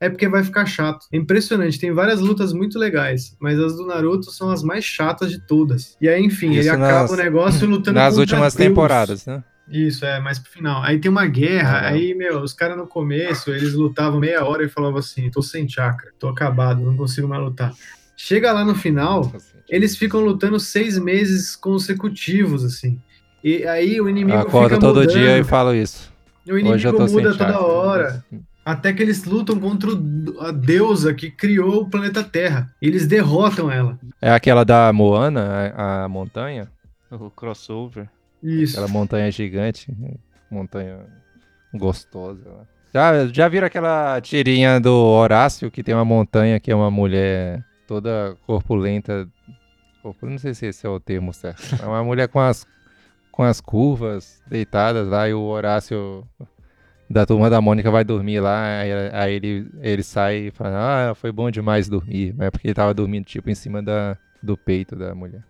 é 0.00 0.08
porque 0.10 0.28
vai 0.28 0.42
ficar 0.42 0.66
chato. 0.66 1.06
É 1.12 1.16
impressionante, 1.16 1.78
tem 1.78 1.92
várias 1.92 2.20
lutas 2.20 2.52
muito 2.52 2.78
legais, 2.78 3.36
mas 3.40 3.58
as 3.58 3.76
do 3.76 3.86
Naruto 3.86 4.30
são 4.32 4.50
as 4.50 4.62
mais 4.62 4.84
chatas 4.84 5.30
de 5.30 5.38
todas. 5.46 5.96
E 6.00 6.08
aí, 6.08 6.22
enfim, 6.22 6.50
ele 6.50 6.60
Isso 6.60 6.72
acaba 6.72 7.02
nas- 7.02 7.10
o 7.12 7.16
negócio 7.16 7.68
lutando 7.68 7.98
Nas 7.98 8.16
últimas 8.18 8.54
Deus. 8.54 8.68
temporadas, 8.68 9.26
né? 9.26 9.42
Isso, 9.68 10.04
é, 10.04 10.18
mais 10.20 10.38
pro 10.40 10.50
final. 10.50 10.82
Aí 10.82 10.98
tem 10.98 11.08
uma 11.10 11.24
guerra, 11.26 11.78
Ah, 11.78 11.88
aí, 11.90 12.14
meu, 12.14 12.40
os 12.42 12.52
caras 12.52 12.76
no 12.76 12.86
começo, 12.86 13.50
eles 13.50 13.74
lutavam 13.74 14.18
meia 14.18 14.44
hora 14.44 14.64
e 14.64 14.68
falavam 14.68 14.98
assim, 14.98 15.30
tô 15.30 15.40
sem 15.40 15.68
chakra, 15.68 16.10
tô 16.18 16.28
acabado, 16.28 16.82
não 16.82 16.96
consigo 16.96 17.28
mais 17.28 17.40
lutar. 17.42 17.72
Chega 18.16 18.52
lá 18.52 18.64
no 18.64 18.74
final, 18.74 19.32
eles 19.68 19.96
ficam 19.96 20.20
lutando 20.20 20.58
seis 20.58 20.98
meses 20.98 21.54
consecutivos, 21.56 22.64
assim. 22.64 23.00
E 23.42 23.64
aí 23.66 24.00
o 24.00 24.08
inimigo 24.08 24.36
Acordo 24.38 24.68
fica 24.74 24.80
todo 24.80 25.00
mudando. 25.00 25.12
dia 25.12 25.38
e 25.38 25.44
falo 25.44 25.74
isso. 25.74 26.12
O 26.46 26.50
Hoje 26.50 26.58
eu 26.58 26.60
inimigo 26.60 26.96
tô 26.96 27.06
muda 27.12 27.30
toda 27.36 27.38
chakra. 28.08 28.24
Até 28.64 28.92
que 28.92 29.02
eles 29.02 29.24
lutam 29.24 29.58
contra 29.58 29.90
o- 29.90 30.40
a 30.40 30.52
deusa 30.52 31.12
que 31.12 31.30
criou 31.30 31.82
o 31.82 31.90
planeta 31.90 32.22
Terra. 32.22 32.72
Eles 32.80 33.06
derrotam 33.06 33.70
ela. 33.70 33.98
É 34.20 34.30
aquela 34.30 34.64
da 34.64 34.92
Moana, 34.92 35.72
a, 35.74 36.04
a 36.04 36.08
montanha? 36.08 36.70
O 37.10 37.28
crossover. 37.30 38.08
Isso. 38.42 38.74
Aquela 38.74 38.88
montanha 38.88 39.30
gigante. 39.30 39.92
Montanha 40.50 40.98
gostosa. 41.74 42.40
Já, 42.94 43.26
já 43.26 43.48
viram 43.48 43.66
aquela 43.66 44.20
tirinha 44.20 44.78
do 44.78 44.92
Horácio 44.94 45.70
que 45.70 45.82
tem 45.82 45.94
uma 45.94 46.04
montanha 46.04 46.60
que 46.60 46.70
é 46.70 46.74
uma 46.74 46.90
mulher 46.90 47.64
toda 47.86 48.36
corpulenta. 48.46 49.26
Corpulenta, 50.02 50.32
não 50.34 50.38
sei 50.38 50.54
se 50.54 50.66
esse 50.66 50.86
é 50.86 50.88
o 50.90 51.00
termo 51.00 51.32
certo. 51.32 51.62
É 51.82 51.86
uma 51.86 52.04
mulher 52.04 52.28
com 52.28 52.38
as, 52.40 52.66
com 53.30 53.42
as 53.42 53.60
curvas 53.60 54.42
deitadas 54.46 55.08
lá 55.08 55.28
e 55.28 55.32
o 55.34 55.40
Horácio 55.40 56.26
da 57.12 57.26
turma 57.26 57.48
da 57.50 57.60
Mônica 57.60 57.90
vai 57.90 58.04
dormir 58.04 58.40
lá. 58.40 58.80
Aí, 58.80 58.90
aí 59.12 59.34
ele, 59.34 59.66
ele 59.80 60.02
sai 60.02 60.46
e 60.48 60.50
fala: 60.50 61.10
Ah, 61.10 61.14
foi 61.14 61.30
bom 61.30 61.50
demais 61.50 61.88
dormir. 61.88 62.34
Mas 62.36 62.46
é 62.48 62.50
porque 62.50 62.66
ele 62.68 62.74
tava 62.74 62.94
dormindo 62.94 63.24
tipo 63.24 63.50
em 63.50 63.54
cima 63.54 63.82
da, 63.82 64.16
do 64.42 64.56
peito 64.56 64.96
da 64.96 65.14
mulher. 65.14 65.42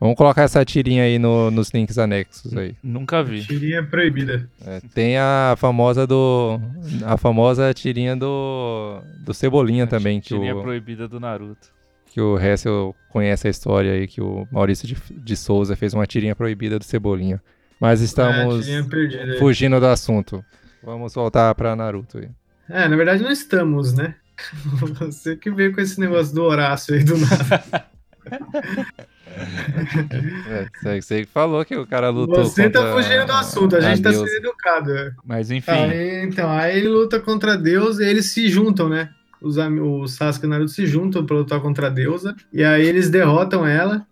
Vamos 0.00 0.16
colocar 0.16 0.42
essa 0.42 0.64
tirinha 0.64 1.04
aí 1.04 1.16
no- 1.16 1.48
nos 1.52 1.70
links 1.70 1.96
anexos 1.96 2.56
aí. 2.56 2.74
Nunca 2.82 3.22
vi. 3.22 3.44
Tirinha 3.44 3.84
proibida. 3.84 4.48
É, 4.66 4.80
tem 4.92 5.16
a 5.16 5.54
famosa 5.56 6.06
do. 6.08 6.58
A 7.06 7.16
famosa 7.16 7.72
tirinha 7.72 8.16
do. 8.16 9.00
Do 9.20 9.32
Cebolinha 9.32 9.86
também, 9.86 10.20
que 10.20 10.28
Tirinha 10.28 10.56
o, 10.56 10.62
proibida 10.62 11.06
do 11.06 11.20
Naruto. 11.20 11.68
que 12.06 12.20
o 12.20 12.36
Hessel 12.36 12.96
conhece 13.10 13.46
a 13.46 13.50
história 13.50 13.92
aí, 13.92 14.08
que 14.08 14.20
o 14.20 14.44
Maurício 14.50 14.88
de, 14.88 14.96
de 15.10 15.36
Souza 15.36 15.76
fez 15.76 15.94
uma 15.94 16.04
tirinha 16.06 16.34
proibida 16.34 16.78
do 16.80 16.84
Cebolinha. 16.84 17.40
Mas 17.80 18.00
É, 18.00 18.04
estamos 18.04 18.64
tirinha 18.64 18.84
perdida. 18.84 19.38
fugindo 19.38 19.78
do 19.78 19.86
assunto. 19.86 20.44
Vamos 20.82 21.14
voltar 21.14 21.54
pra 21.54 21.76
Naruto 21.76 22.18
aí. 22.18 22.28
É, 22.68 22.88
na 22.88 22.96
verdade 22.96 23.22
não 23.22 23.30
estamos, 23.30 23.92
né? 23.92 24.14
Você 24.98 25.36
que 25.36 25.50
veio 25.50 25.74
com 25.74 25.80
esse 25.80 26.00
negócio 26.00 26.34
do 26.34 26.42
Horácio 26.42 26.94
aí 26.94 27.04
do 27.04 27.16
nada. 27.18 27.86
É, 30.46 30.68
você- 31.00 31.24
que 31.24 31.30
falou 31.30 31.64
que 31.64 31.74
o 31.76 31.86
cara 31.86 32.10
lutou 32.10 32.44
Você 32.44 32.68
tá 32.68 32.92
fugindo 32.92 33.26
do 33.26 33.32
assunto, 33.32 33.76
a 33.76 33.80
gente 33.80 34.02
tá 34.02 34.10
Deus. 34.10 34.28
sendo 34.30 34.46
educado. 34.46 34.92
é. 34.96 35.12
Mas 35.24 35.50
enfim. 35.50 35.70
Aí, 35.70 36.22
então, 36.24 36.50
aí 36.50 36.76
ele 36.78 36.88
luta 36.88 37.18
contra 37.18 37.56
Deus 37.56 37.98
e 37.98 38.04
eles 38.04 38.26
se 38.26 38.48
juntam, 38.48 38.88
né? 38.88 39.10
Os, 39.40 39.56
o 39.56 40.06
Sasuke 40.06 40.44
e 40.44 40.48
o 40.48 40.50
Naruto 40.50 40.70
se 40.70 40.86
juntam 40.86 41.24
pra 41.24 41.36
lutar 41.36 41.60
contra 41.60 41.86
a 41.88 41.90
deusa. 41.90 42.36
E 42.52 42.62
aí 42.62 42.86
eles 42.86 43.08
derrotam 43.10 43.66
ela. 43.66 44.06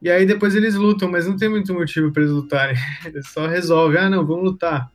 E 0.00 0.08
aí 0.08 0.24
depois 0.24 0.54
eles 0.54 0.74
lutam, 0.74 1.10
mas 1.10 1.26
não 1.26 1.36
tem 1.36 1.48
muito 1.48 1.74
motivo 1.74 2.12
pra 2.12 2.22
eles 2.22 2.32
lutarem. 2.32 2.76
Eles 3.04 3.28
só 3.28 3.46
resolvem, 3.46 3.98
ah, 4.00 4.10
não, 4.10 4.24
vamos 4.24 4.44
lutar. 4.44 4.88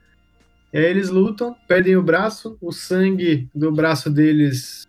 E 0.73 0.77
aí 0.77 0.85
eles 0.85 1.09
lutam, 1.09 1.55
perdem 1.67 1.97
o 1.97 2.03
braço, 2.03 2.57
o 2.61 2.71
sangue 2.71 3.49
do 3.53 3.71
braço 3.71 4.09
deles 4.09 4.87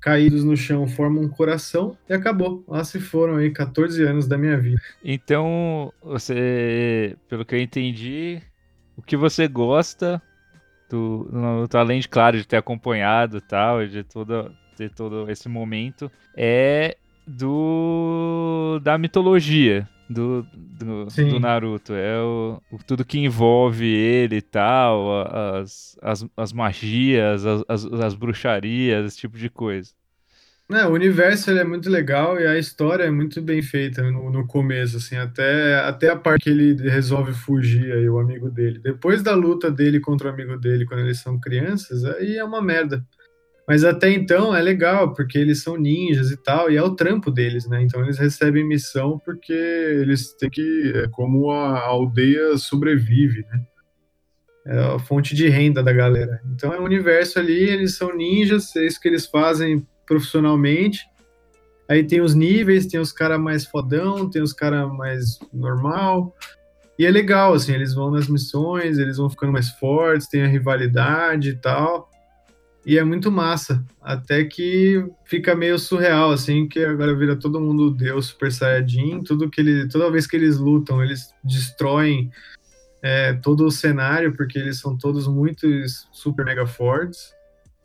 caídos 0.00 0.42
no 0.42 0.56
chão 0.56 0.86
forma 0.86 1.20
um 1.20 1.28
coração 1.28 1.96
e 2.08 2.12
acabou. 2.12 2.64
Lá 2.66 2.82
se 2.84 3.00
foram 3.00 3.36
aí 3.36 3.50
14 3.50 4.02
anos 4.02 4.26
da 4.26 4.36
minha 4.36 4.58
vida. 4.58 4.82
Então, 5.02 5.92
você, 6.02 7.16
pelo 7.28 7.44
que 7.44 7.54
eu 7.54 7.60
entendi, 7.60 8.42
o 8.96 9.02
que 9.02 9.16
você 9.16 9.46
gosta 9.46 10.20
do, 10.90 11.28
do 11.70 11.78
além 11.78 12.00
de, 12.00 12.08
claro, 12.08 12.36
de 12.36 12.46
ter 12.46 12.56
acompanhado 12.56 13.40
tal, 13.40 13.86
de 13.86 14.02
todo, 14.02 14.52
ter 14.76 14.90
todo 14.90 15.30
esse 15.30 15.48
momento, 15.48 16.10
é 16.36 16.96
do 17.26 18.80
da 18.82 18.98
mitologia 18.98 19.88
do, 20.08 20.42
do, 20.52 21.12
do 21.24 21.38
Naruto. 21.40 21.94
É 21.94 22.18
o, 22.22 22.62
o- 22.70 22.78
tudo 22.84 23.04
que 23.04 23.18
envolve 23.18 23.86
ele 23.86 24.36
e 24.36 24.42
tal, 24.42 25.26
as, 25.60 25.96
as, 26.02 26.26
as 26.36 26.52
magias, 26.52 27.44
as, 27.46 27.62
as, 27.68 27.84
as 27.86 28.14
bruxarias, 28.14 29.06
esse 29.06 29.18
tipo 29.18 29.38
de 29.38 29.48
coisa. 29.50 29.92
É, 30.70 30.86
o 30.86 30.92
universo 30.92 31.50
ele 31.50 31.58
é 31.60 31.64
muito 31.64 31.90
legal 31.90 32.40
e 32.40 32.46
a 32.46 32.56
história 32.58 33.04
é 33.04 33.10
muito 33.10 33.42
bem 33.42 33.60
feita 33.60 34.02
no, 34.10 34.30
no 34.30 34.46
começo, 34.46 34.96
assim, 34.96 35.16
até, 35.16 35.74
até 35.80 36.08
a 36.08 36.16
parte 36.16 36.44
que 36.44 36.50
ele 36.50 36.74
resolve 36.88 37.34
fugir 37.34 37.92
aí, 37.92 38.08
o 38.08 38.18
amigo 38.18 38.48
dele. 38.50 38.78
Depois 38.78 39.22
da 39.22 39.34
luta 39.34 39.70
dele 39.70 40.00
contra 40.00 40.28
o 40.30 40.32
amigo 40.32 40.56
dele 40.56 40.86
quando 40.86 41.00
eles 41.00 41.18
são 41.20 41.38
crianças, 41.38 42.04
aí 42.04 42.36
é 42.36 42.44
uma 42.44 42.62
merda. 42.62 43.04
Mas 43.66 43.84
até 43.84 44.10
então 44.10 44.54
é 44.54 44.60
legal, 44.60 45.12
porque 45.14 45.38
eles 45.38 45.62
são 45.62 45.76
ninjas 45.76 46.30
e 46.30 46.36
tal, 46.36 46.70
e 46.70 46.76
é 46.76 46.82
o 46.82 46.94
trampo 46.94 47.30
deles, 47.30 47.68
né? 47.68 47.82
Então 47.82 48.02
eles 48.02 48.18
recebem 48.18 48.66
missão 48.66 49.20
porque 49.24 49.52
eles 49.52 50.32
têm 50.34 50.50
que. 50.50 50.92
É 50.96 51.08
como 51.08 51.50
a 51.50 51.80
aldeia 51.80 52.56
sobrevive, 52.56 53.44
né? 53.50 53.62
É 54.66 54.78
a 54.94 54.98
fonte 54.98 55.34
de 55.34 55.48
renda 55.48 55.82
da 55.82 55.92
galera. 55.92 56.40
Então 56.54 56.72
é 56.72 56.80
um 56.80 56.84
universo 56.84 57.38
ali, 57.38 57.62
eles 57.62 57.96
são 57.96 58.14
ninjas, 58.14 58.74
é 58.76 58.86
isso 58.86 59.00
que 59.00 59.08
eles 59.08 59.26
fazem 59.26 59.86
profissionalmente. 60.06 61.00
Aí 61.88 62.04
tem 62.04 62.20
os 62.20 62.34
níveis, 62.34 62.86
tem 62.86 63.00
os 63.00 63.12
caras 63.12 63.40
mais 63.40 63.66
fodão, 63.66 64.30
tem 64.30 64.40
os 64.40 64.52
caras 64.52 64.90
mais 64.92 65.38
normal. 65.52 66.34
E 66.98 67.04
é 67.04 67.10
legal, 67.10 67.54
assim, 67.54 67.72
eles 67.72 67.94
vão 67.94 68.10
nas 68.10 68.28
missões, 68.28 68.98
eles 68.98 69.16
vão 69.16 69.28
ficando 69.28 69.52
mais 69.52 69.70
fortes, 69.70 70.28
tem 70.28 70.42
a 70.42 70.46
rivalidade 70.46 71.50
e 71.50 71.56
tal. 71.56 72.08
E 72.84 72.98
é 72.98 73.04
muito 73.04 73.30
massa. 73.30 73.84
Até 74.00 74.44
que 74.44 75.04
fica 75.24 75.54
meio 75.54 75.78
surreal, 75.78 76.32
assim, 76.32 76.66
que 76.66 76.84
agora 76.84 77.14
vira 77.14 77.36
todo 77.36 77.60
mundo 77.60 77.90
Deus 77.90 78.26
Super 78.26 78.50
Saiyajin. 78.52 79.22
Tudo 79.22 79.48
que 79.48 79.60
ele, 79.60 79.88
toda 79.88 80.10
vez 80.10 80.26
que 80.26 80.34
eles 80.36 80.58
lutam, 80.58 81.02
eles 81.02 81.32
destroem 81.44 82.30
é, 83.00 83.34
todo 83.34 83.64
o 83.66 83.70
cenário, 83.70 84.36
porque 84.36 84.58
eles 84.58 84.78
são 84.80 84.96
todos 84.96 85.28
muito 85.28 85.66
super 86.12 86.44
mega 86.44 86.66
fortes. 86.66 87.32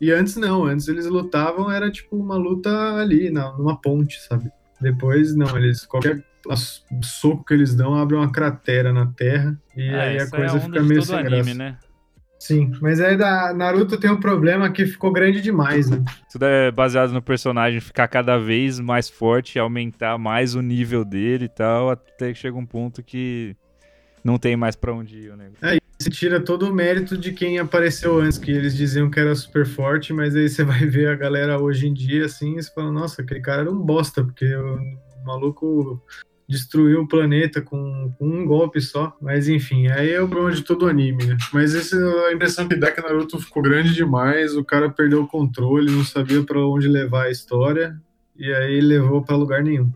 E 0.00 0.10
antes 0.12 0.36
não, 0.36 0.64
antes 0.64 0.88
eles 0.88 1.06
lutavam, 1.06 1.70
era 1.70 1.90
tipo 1.90 2.16
uma 2.16 2.36
luta 2.36 2.96
ali, 2.96 3.30
na, 3.30 3.52
numa 3.56 3.80
ponte, 3.80 4.20
sabe? 4.22 4.50
Depois 4.80 5.34
não, 5.34 5.56
eles 5.56 5.84
qualquer 5.84 6.24
soco 7.02 7.44
que 7.44 7.52
eles 7.52 7.74
dão 7.74 7.94
abre 7.96 8.14
uma 8.14 8.30
cratera 8.30 8.92
na 8.92 9.06
terra 9.06 9.60
e 9.76 9.88
Ah, 9.90 10.02
aí 10.02 10.18
a 10.20 10.30
coisa 10.30 10.54
é 10.54 10.58
a 10.58 10.60
fica 10.60 10.82
meio 10.82 11.02
sem 11.02 11.16
anime, 11.16 11.30
graça. 11.42 11.54
né? 11.54 11.78
Sim, 12.38 12.70
mas 12.80 13.00
aí 13.00 13.16
da 13.16 13.52
Naruto 13.52 13.98
tem 13.98 14.10
um 14.10 14.20
problema 14.20 14.70
que 14.70 14.86
ficou 14.86 15.12
grande 15.12 15.40
demais, 15.40 15.90
né? 15.90 16.04
Tudo 16.30 16.44
é 16.44 16.70
baseado 16.70 17.12
no 17.12 17.20
personagem 17.20 17.80
ficar 17.80 18.06
cada 18.06 18.38
vez 18.38 18.78
mais 18.78 19.08
forte, 19.08 19.58
aumentar 19.58 20.16
mais 20.18 20.54
o 20.54 20.62
nível 20.62 21.04
dele 21.04 21.46
e 21.46 21.48
tal, 21.48 21.90
até 21.90 22.32
que 22.32 22.38
chega 22.38 22.56
um 22.56 22.64
ponto 22.64 23.02
que 23.02 23.56
não 24.22 24.38
tem 24.38 24.56
mais 24.56 24.76
pra 24.76 24.92
onde 24.92 25.16
ir 25.18 25.30
o 25.30 25.36
negócio. 25.36 25.78
Você 26.00 26.10
tira 26.10 26.38
todo 26.38 26.68
o 26.68 26.72
mérito 26.72 27.18
de 27.18 27.32
quem 27.32 27.58
apareceu 27.58 28.20
antes, 28.20 28.38
que 28.38 28.52
eles 28.52 28.76
diziam 28.76 29.10
que 29.10 29.18
era 29.18 29.34
super 29.34 29.66
forte, 29.66 30.12
mas 30.12 30.36
aí 30.36 30.48
você 30.48 30.62
vai 30.62 30.86
ver 30.86 31.08
a 31.08 31.16
galera 31.16 31.60
hoje 31.60 31.88
em 31.88 31.92
dia 31.92 32.26
assim 32.26 32.56
e 32.56 32.62
você 32.62 32.72
fala, 32.72 32.92
nossa, 32.92 33.20
aquele 33.20 33.40
cara 33.40 33.62
era 33.62 33.70
um 33.70 33.80
bosta, 33.80 34.22
porque 34.22 34.46
o 34.54 34.78
maluco 35.24 36.00
destruiu 36.48 37.02
o 37.02 37.06
planeta 37.08 37.60
com, 37.60 38.12
com 38.18 38.26
um 38.26 38.46
golpe 38.46 38.80
só. 38.80 39.14
Mas 39.20 39.48
enfim, 39.48 39.88
aí 39.88 40.10
é 40.10 40.20
o 40.22 40.28
problema 40.28 40.54
de 40.54 40.62
todo 40.62 40.86
anime, 40.88 41.26
né? 41.26 41.36
Mas 41.52 41.74
essa 41.74 41.96
é 41.96 42.28
a 42.28 42.32
impressão 42.32 42.66
que 42.66 42.74
dá 42.76 42.90
que 42.90 43.00
Naruto 43.02 43.38
ficou 43.38 43.62
grande 43.62 43.92
demais, 43.94 44.56
o 44.56 44.64
cara 44.64 44.88
perdeu 44.88 45.22
o 45.22 45.28
controle, 45.28 45.90
não 45.90 46.04
sabia 46.04 46.42
pra 46.42 46.58
onde 46.66 46.88
levar 46.88 47.24
a 47.26 47.30
história, 47.30 48.00
e 48.36 48.50
aí 48.52 48.80
levou 48.80 49.22
pra 49.22 49.36
lugar 49.36 49.62
nenhum. 49.62 49.92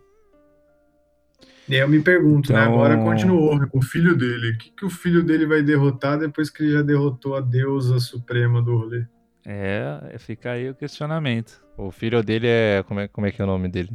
E 1.68 1.74
aí 1.76 1.80
eu 1.80 1.88
me 1.88 2.00
pergunto, 2.00 2.52
né? 2.52 2.60
Então- 2.60 2.74
Agora 2.74 2.96
continuou 2.98 3.66
com 3.68 3.78
o 3.78 3.82
filho 3.82 4.16
dele. 4.16 4.50
O 4.50 4.58
que, 4.58 4.70
que 4.72 4.84
o 4.84 4.90
filho 4.90 5.22
dele 5.22 5.46
vai 5.46 5.62
derrotar 5.62 6.18
depois 6.18 6.50
que 6.50 6.62
ele 6.64 6.72
já 6.72 6.82
derrotou 6.82 7.34
a 7.36 7.40
deusa 7.40 7.98
suprema 8.00 8.60
do 8.60 8.76
rolê? 8.76 9.04
É, 9.46 10.16
fica 10.18 10.50
aí 10.52 10.68
o 10.68 10.74
questionamento. 10.74 11.64
O 11.78 11.90
filho 11.90 12.22
dele 12.22 12.46
é. 12.48 12.82
Como 12.86 13.00
é, 13.00 13.08
como 13.08 13.26
é 13.26 13.30
que 13.30 13.40
é 13.40 13.44
o 13.44 13.46
nome 13.46 13.68
dele? 13.68 13.90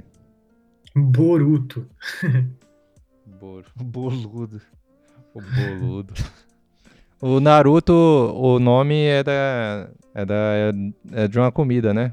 Boruto. 1.03 1.85
Boro. 3.25 3.65
Boludo. 3.75 4.61
O 5.33 5.41
boludo. 5.41 6.13
o 7.21 7.39
Naruto, 7.39 7.93
o 7.93 8.59
nome 8.59 8.95
é 9.05 9.23
da. 9.23 9.89
É 10.15 10.25
da. 10.25 10.35
É 11.11 11.27
de 11.27 11.37
uma 11.39 11.51
comida, 11.51 11.93
né? 11.93 12.11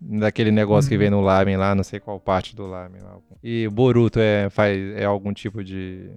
Daquele 0.00 0.50
negócio 0.50 0.88
que 0.88 0.94
Uhum. 0.94 1.00
vem 1.00 1.10
no 1.10 1.20
lamen 1.20 1.56
lá, 1.56 1.74
não 1.74 1.82
sei 1.82 1.98
qual 2.00 2.18
parte 2.20 2.54
do 2.56 2.66
lamen 2.66 3.02
lá. 3.02 3.16
E 3.42 3.66
o 3.66 3.70
Boruto 3.70 4.18
é, 4.20 4.48
faz, 4.48 4.78
é 4.96 5.04
algum 5.04 5.32
tipo 5.32 5.62
de. 5.64 6.10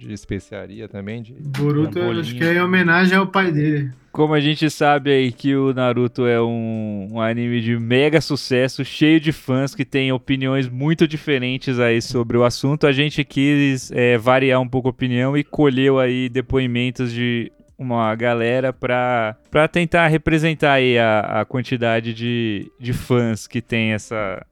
De 0.00 0.14
especiaria 0.14 0.88
também? 0.88 1.22
De... 1.22 1.34
Boruto, 1.34 2.00
acho 2.00 2.34
que 2.34 2.42
é 2.42 2.54
em 2.54 2.60
homenagem 2.60 3.18
ao 3.18 3.26
pai 3.26 3.52
dele. 3.52 3.90
Como 4.10 4.32
a 4.32 4.40
gente 4.40 4.70
sabe 4.70 5.10
aí 5.10 5.30
que 5.30 5.54
o 5.54 5.74
Naruto 5.74 6.26
é 6.26 6.40
um, 6.40 7.08
um 7.12 7.20
anime 7.20 7.60
de 7.60 7.78
mega 7.78 8.18
sucesso, 8.20 8.82
cheio 8.82 9.20
de 9.20 9.30
fãs 9.30 9.74
que 9.74 9.84
têm 9.84 10.10
opiniões 10.10 10.68
muito 10.70 11.06
diferentes 11.06 11.78
aí 11.78 12.00
sobre 12.00 12.38
o 12.38 12.44
assunto, 12.44 12.86
a 12.86 12.92
gente 12.92 13.22
quis 13.24 13.92
é, 13.92 14.16
variar 14.16 14.58
um 14.60 14.68
pouco 14.68 14.88
a 14.88 14.90
opinião 14.90 15.36
e 15.36 15.44
colheu 15.44 15.98
aí 15.98 16.30
depoimentos 16.30 17.12
de 17.12 17.52
uma 17.78 18.14
galera 18.14 18.72
pra, 18.72 19.36
pra 19.50 19.68
tentar 19.68 20.08
representar 20.08 20.72
aí 20.72 20.98
a, 20.98 21.42
a 21.42 21.44
quantidade 21.44 22.14
de, 22.14 22.72
de 22.80 22.94
fãs 22.94 23.46
que 23.46 23.60
tem 23.60 23.92
essa, 23.92 24.44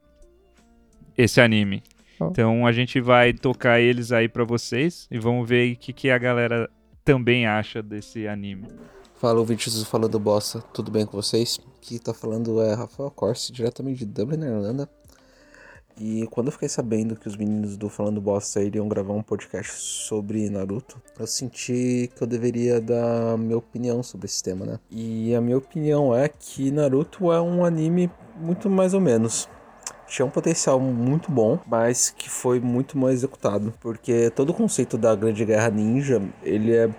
esse 1.17 1.41
anime. 1.41 1.83
Então 2.27 2.67
a 2.67 2.73
gente 2.73 3.01
vai 3.01 3.33
tocar 3.33 3.81
eles 3.81 4.13
aí 4.13 4.29
pra 4.29 4.45
vocês 4.45 5.07
e 5.11 5.19
vamos 5.19 5.49
ver 5.49 5.61
aí 5.63 5.73
o 5.73 5.77
que, 5.77 5.93
que 5.93 6.11
a 6.11 6.19
galera 6.19 6.69
também 7.05 7.47
acha 7.47 7.83
desse 7.83 8.27
anime. 8.27 8.67
Fala, 9.15 9.41
ouvintes 9.41 9.75
do 9.75 9.85
Falando 9.85 10.19
Bossa, 10.19 10.63
tudo 10.73 10.91
bem 10.91 11.05
com 11.05 11.13
vocês? 11.13 11.61
Aqui 11.77 11.99
tá 11.99 12.15
falando 12.15 12.61
é 12.63 12.75
Rafael 12.75 13.11
Corsi, 13.11 13.53
diretamente 13.53 13.99
de 13.99 14.07
Dublin, 14.07 14.37
na 14.37 14.47
Irlanda. 14.47 14.89
E 16.01 16.29
quando 16.31 16.47
eu 16.47 16.53
fiquei 16.53 16.69
sabendo 16.69 17.17
que 17.17 17.27
os 17.27 17.37
meninos 17.37 17.77
do 17.77 17.89
Falando 17.89 18.21
Bossa 18.21 18.63
iriam 18.63 18.87
gravar 18.87 19.15
um 19.15 19.23
podcast 19.23 19.73
sobre 19.73 20.49
Naruto, 20.49 21.03
eu 21.19 21.27
senti 21.27 22.09
que 22.15 22.23
eu 22.23 22.27
deveria 22.27 22.81
dar 22.81 23.37
minha 23.37 23.59
opinião 23.59 24.01
sobre 24.05 24.27
esse 24.27 24.41
tema, 24.41 24.65
né? 24.65 24.79
E 24.89 25.35
a 25.35 25.41
minha 25.41 25.59
opinião 25.59 26.15
é 26.15 26.29
que 26.29 26.71
Naruto 26.71 27.33
é 27.33 27.41
um 27.41 27.65
anime 27.65 28.09
muito 28.37 28.71
mais 28.71 28.95
ou 28.95 29.01
menos. 29.01 29.49
Tinha 30.09 30.25
um 30.25 30.31
potencial 30.31 30.81
muito 30.81 31.31
bom, 31.31 31.59
mas 31.67 32.11
que 32.11 32.31
foi 32.31 32.59
muito 32.59 32.97
mal 32.97 33.11
executado. 33.11 33.73
Porque 33.81 34.31
todo 34.31 34.51
o 34.51 34.55
conceito 34.55 34.97
da 34.97 35.15
Grande 35.15 35.45
Guerra 35.45 35.71
Ninja, 35.71 36.23
ele 36.43 36.75
é 36.75 36.91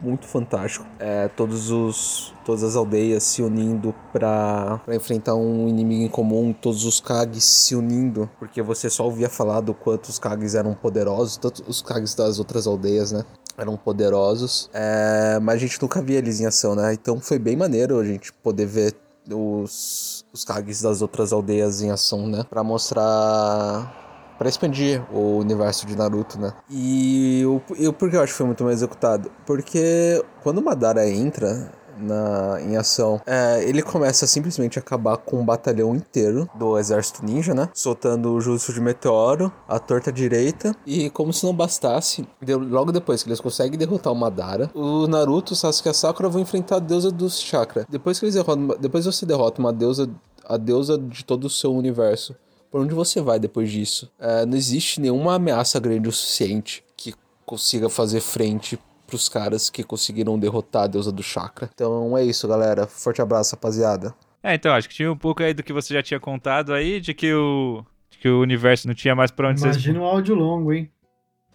muito 0.00 0.26
fantástico. 0.26 0.86
É, 0.98 1.28
todos 1.28 1.70
os, 1.70 2.34
todas 2.44 2.62
as 2.62 2.76
aldeias 2.76 3.22
se 3.22 3.42
unindo 3.42 3.94
pra 4.12 4.80
enfrentar 4.88 5.34
um 5.34 5.68
inimigo 5.68 6.02
em 6.02 6.08
comum, 6.08 6.52
todos 6.52 6.84
os 6.84 7.00
Kages 7.00 7.44
se 7.44 7.74
unindo, 7.74 8.30
porque 8.38 8.62
você 8.62 8.88
só 8.88 9.04
ouvia 9.04 9.28
falar 9.28 9.60
do 9.60 9.74
quanto 9.74 10.08
os 10.08 10.18
Kages 10.18 10.54
eram 10.54 10.74
poderosos, 10.74 11.36
tanto 11.36 11.64
os 11.66 11.82
Kages 11.82 12.14
das 12.14 12.38
outras 12.38 12.66
aldeias, 12.66 13.12
né? 13.12 13.24
Eram 13.56 13.76
poderosos, 13.76 14.70
é, 14.72 15.38
mas 15.42 15.56
a 15.56 15.58
gente 15.58 15.82
nunca 15.82 16.00
via 16.00 16.18
eles 16.18 16.40
em 16.40 16.46
ação, 16.46 16.76
né? 16.76 16.92
Então 16.94 17.20
foi 17.20 17.38
bem 17.38 17.56
maneiro 17.56 17.98
a 17.98 18.04
gente 18.04 18.32
poder 18.32 18.66
ver 18.66 18.94
os, 19.30 20.17
os 20.32 20.44
Kages 20.44 20.82
das 20.82 21.02
outras 21.02 21.32
aldeias 21.32 21.82
em 21.82 21.90
ação, 21.90 22.26
né? 22.26 22.44
Pra 22.48 22.62
mostrar 22.62 24.06
Pra 24.38 24.48
expandir 24.48 25.02
o 25.12 25.38
universo 25.38 25.84
de 25.84 25.96
Naruto, 25.96 26.38
né? 26.38 26.52
E 26.70 27.42
o, 27.44 27.60
e 27.76 27.88
o 27.88 27.92
por 27.92 28.08
que 28.08 28.14
eu 28.14 28.22
acho 28.22 28.32
que 28.32 28.36
foi 28.36 28.46
muito 28.46 28.62
mais 28.62 28.76
executado? 28.76 29.32
Porque 29.44 30.24
quando 30.44 30.62
Madara 30.62 31.08
entra 31.10 31.72
na, 32.00 32.60
em 32.60 32.76
ação. 32.76 33.20
É, 33.26 33.62
ele 33.64 33.82
começa 33.82 34.24
a 34.24 34.28
simplesmente 34.28 34.78
acabar 34.78 35.16
com 35.16 35.40
um 35.40 35.44
batalhão 35.44 35.94
inteiro 35.94 36.48
do 36.54 36.78
exército 36.78 37.24
ninja, 37.24 37.54
né? 37.54 37.68
Soltando 37.74 38.32
o 38.32 38.40
jutsu 38.40 38.72
de 38.72 38.80
meteoro, 38.80 39.52
a 39.66 39.78
torta 39.78 40.12
direita. 40.12 40.74
E 40.86 41.10
como 41.10 41.32
se 41.32 41.44
não 41.44 41.54
bastasse, 41.54 42.26
logo 42.46 42.92
depois 42.92 43.22
que 43.22 43.28
eles 43.28 43.40
conseguem 43.40 43.78
derrotar 43.78 44.12
o 44.12 44.16
Madara, 44.16 44.70
o 44.74 45.06
Naruto, 45.06 45.52
o 45.52 45.56
Sasuke 45.56 45.88
e 45.88 45.90
a 45.90 45.94
Sakura 45.94 46.28
vão 46.28 46.40
enfrentar 46.40 46.76
a 46.76 46.80
deusa 46.80 47.10
dos 47.10 47.40
chakra. 47.40 47.86
Depois 47.88 48.18
que 48.18 48.24
eles 48.24 48.34
derrotam, 48.34 48.68
depois 48.80 49.04
você 49.04 49.24
derrota 49.26 49.60
uma 49.60 49.72
deusa, 49.72 50.08
a 50.44 50.56
deusa 50.56 50.98
de 50.98 51.24
todo 51.24 51.44
o 51.44 51.50
seu 51.50 51.74
universo. 51.74 52.34
Por 52.70 52.82
onde 52.82 52.94
você 52.94 53.20
vai 53.20 53.38
depois 53.38 53.70
disso? 53.70 54.10
É, 54.18 54.44
não 54.44 54.56
existe 54.56 55.00
nenhuma 55.00 55.34
ameaça 55.34 55.80
grande 55.80 56.08
o 56.08 56.12
suficiente 56.12 56.84
que 56.96 57.14
consiga 57.46 57.88
fazer 57.88 58.20
frente 58.20 58.78
pros 59.08 59.26
caras 59.26 59.70
que 59.70 59.82
conseguiram 59.82 60.38
derrotar 60.38 60.82
a 60.82 60.86
deusa 60.86 61.10
do 61.10 61.22
chakra. 61.22 61.68
Então 61.74 62.16
é 62.16 62.22
isso, 62.22 62.46
galera. 62.46 62.86
Forte 62.86 63.22
abraço, 63.22 63.54
rapaziada. 63.54 64.14
É, 64.42 64.54
então, 64.54 64.72
acho 64.72 64.88
que 64.88 64.94
tinha 64.94 65.10
um 65.10 65.16
pouco 65.16 65.42
aí 65.42 65.54
do 65.54 65.62
que 65.62 65.72
você 65.72 65.94
já 65.94 66.02
tinha 66.02 66.20
contado 66.20 66.72
aí, 66.74 67.00
de 67.00 67.14
que 67.14 67.32
o, 67.32 67.82
de 68.10 68.18
que 68.18 68.28
o 68.28 68.40
universo 68.40 68.86
não 68.86 68.94
tinha 68.94 69.14
mais 69.14 69.30
pra 69.30 69.48
onde 69.48 69.60
vocês... 69.60 69.76
Imagina 69.76 70.00
um 70.00 70.04
áudio 70.04 70.34
longo, 70.34 70.72
hein? 70.72 70.88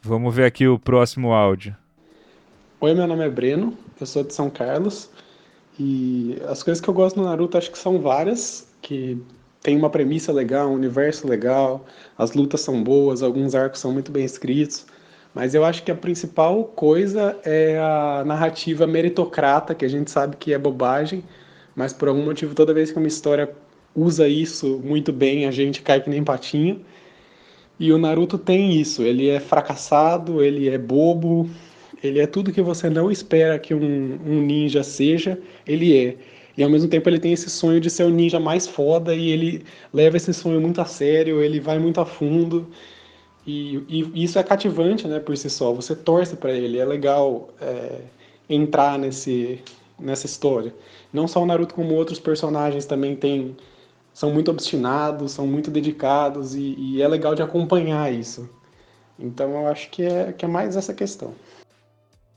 Vamos 0.01 0.35
ver 0.35 0.45
aqui 0.45 0.67
o 0.67 0.77
próximo 0.77 1.31
áudio. 1.31 1.75
Oi, 2.81 2.93
meu 2.93 3.07
nome 3.07 3.23
é 3.23 3.29
Breno, 3.29 3.77
eu 4.01 4.05
sou 4.05 4.23
de 4.23 4.33
São 4.33 4.49
Carlos 4.49 5.09
e 5.79 6.37
as 6.45 6.61
coisas 6.61 6.81
que 6.81 6.89
eu 6.89 6.93
gosto 6.93 7.17
no 7.17 7.25
Naruto 7.25 7.57
acho 7.57 7.71
que 7.71 7.77
são 7.77 8.01
várias, 8.01 8.67
que 8.81 9.17
tem 9.61 9.77
uma 9.77 9.89
premissa 9.89 10.33
legal, 10.33 10.69
um 10.69 10.73
universo 10.73 11.25
legal, 11.25 11.85
as 12.17 12.33
lutas 12.33 12.59
são 12.59 12.83
boas, 12.83 13.23
alguns 13.23 13.55
arcos 13.55 13.79
são 13.79 13.93
muito 13.93 14.11
bem 14.11 14.25
escritos, 14.25 14.85
mas 15.33 15.55
eu 15.55 15.65
acho 15.65 15.83
que 15.83 15.91
a 15.91 15.95
principal 15.95 16.63
coisa 16.65 17.39
é 17.43 17.77
a 17.79 18.23
narrativa 18.25 18.85
meritocrata, 18.85 19.73
que 19.73 19.85
a 19.85 19.87
gente 19.87 20.11
sabe 20.11 20.37
que 20.37 20.53
é 20.53 20.57
bobagem, 20.57 21.23
mas 21.75 21.91
por 21.91 22.07
algum 22.07 22.23
motivo 22.23 22.53
toda 22.53 22.73
vez 22.73 22.91
que 22.91 22.97
uma 22.97 23.07
história 23.07 23.49
usa 23.95 24.27
isso 24.27 24.81
muito 24.83 25.11
bem, 25.11 25.45
a 25.45 25.51
gente 25.51 25.81
cai 25.81 26.01
que 26.01 26.09
nem 26.09 26.23
patinho. 26.23 26.81
E 27.79 27.91
o 27.91 27.97
Naruto 27.97 28.37
tem 28.37 28.79
isso, 28.79 29.01
ele 29.01 29.27
é 29.29 29.39
fracassado, 29.39 30.43
ele 30.43 30.69
é 30.69 30.77
bobo, 30.77 31.49
ele 32.03 32.19
é 32.19 32.27
tudo 32.27 32.51
que 32.51 32.61
você 32.61 32.89
não 32.89 33.09
espera 33.09 33.57
que 33.57 33.73
um, 33.73 34.19
um 34.25 34.41
ninja 34.41 34.83
seja, 34.83 35.39
ele 35.65 35.97
é. 35.97 36.17
E 36.55 36.63
ao 36.63 36.69
mesmo 36.69 36.87
tempo 36.87 37.09
ele 37.09 37.19
tem 37.19 37.33
esse 37.33 37.49
sonho 37.49 37.79
de 37.81 37.89
ser 37.89 38.03
o 38.03 38.09
ninja 38.11 38.39
mais 38.39 38.67
foda 38.67 39.15
e 39.15 39.29
ele 39.29 39.63
leva 39.91 40.17
esse 40.17 40.31
sonho 40.33 40.61
muito 40.61 40.79
a 40.79 40.85
sério, 40.85 41.41
ele 41.41 41.59
vai 41.59 41.79
muito 41.79 41.99
a 41.99 42.05
fundo. 42.05 42.69
E, 43.45 43.83
e 43.89 44.23
isso 44.23 44.39
é 44.39 44.43
cativante, 44.43 45.07
né, 45.07 45.19
por 45.19 45.35
si 45.35 45.49
só. 45.49 45.73
Você 45.73 45.95
torce 45.95 46.35
para 46.35 46.51
ele, 46.51 46.77
é 46.77 46.85
legal 46.85 47.49
é, 47.59 48.01
entrar 48.49 48.97
nesse, 48.97 49.61
nessa 49.99 50.25
história. 50.25 50.73
Não 51.11 51.27
só 51.27 51.41
o 51.41 51.45
Naruto, 51.45 51.75
como 51.75 51.93
outros 51.93 52.19
personagens 52.19 52.85
também 52.85 53.15
tem, 53.15 53.55
são 54.13 54.31
muito 54.31 54.49
obstinados, 54.49 55.33
são 55.33 55.45
muito 55.45 55.69
dedicados 55.69 56.55
e, 56.55 56.75
e 56.77 57.01
é 57.01 57.07
legal 57.07 57.35
de 57.35 57.41
acompanhar 57.41 58.11
isso. 58.13 58.49
Então 59.19 59.51
eu 59.51 59.67
acho 59.67 59.89
que 59.89 60.03
é, 60.03 60.31
que 60.33 60.45
é 60.45 60.47
mais 60.47 60.75
essa 60.75 60.93
questão. 60.93 61.33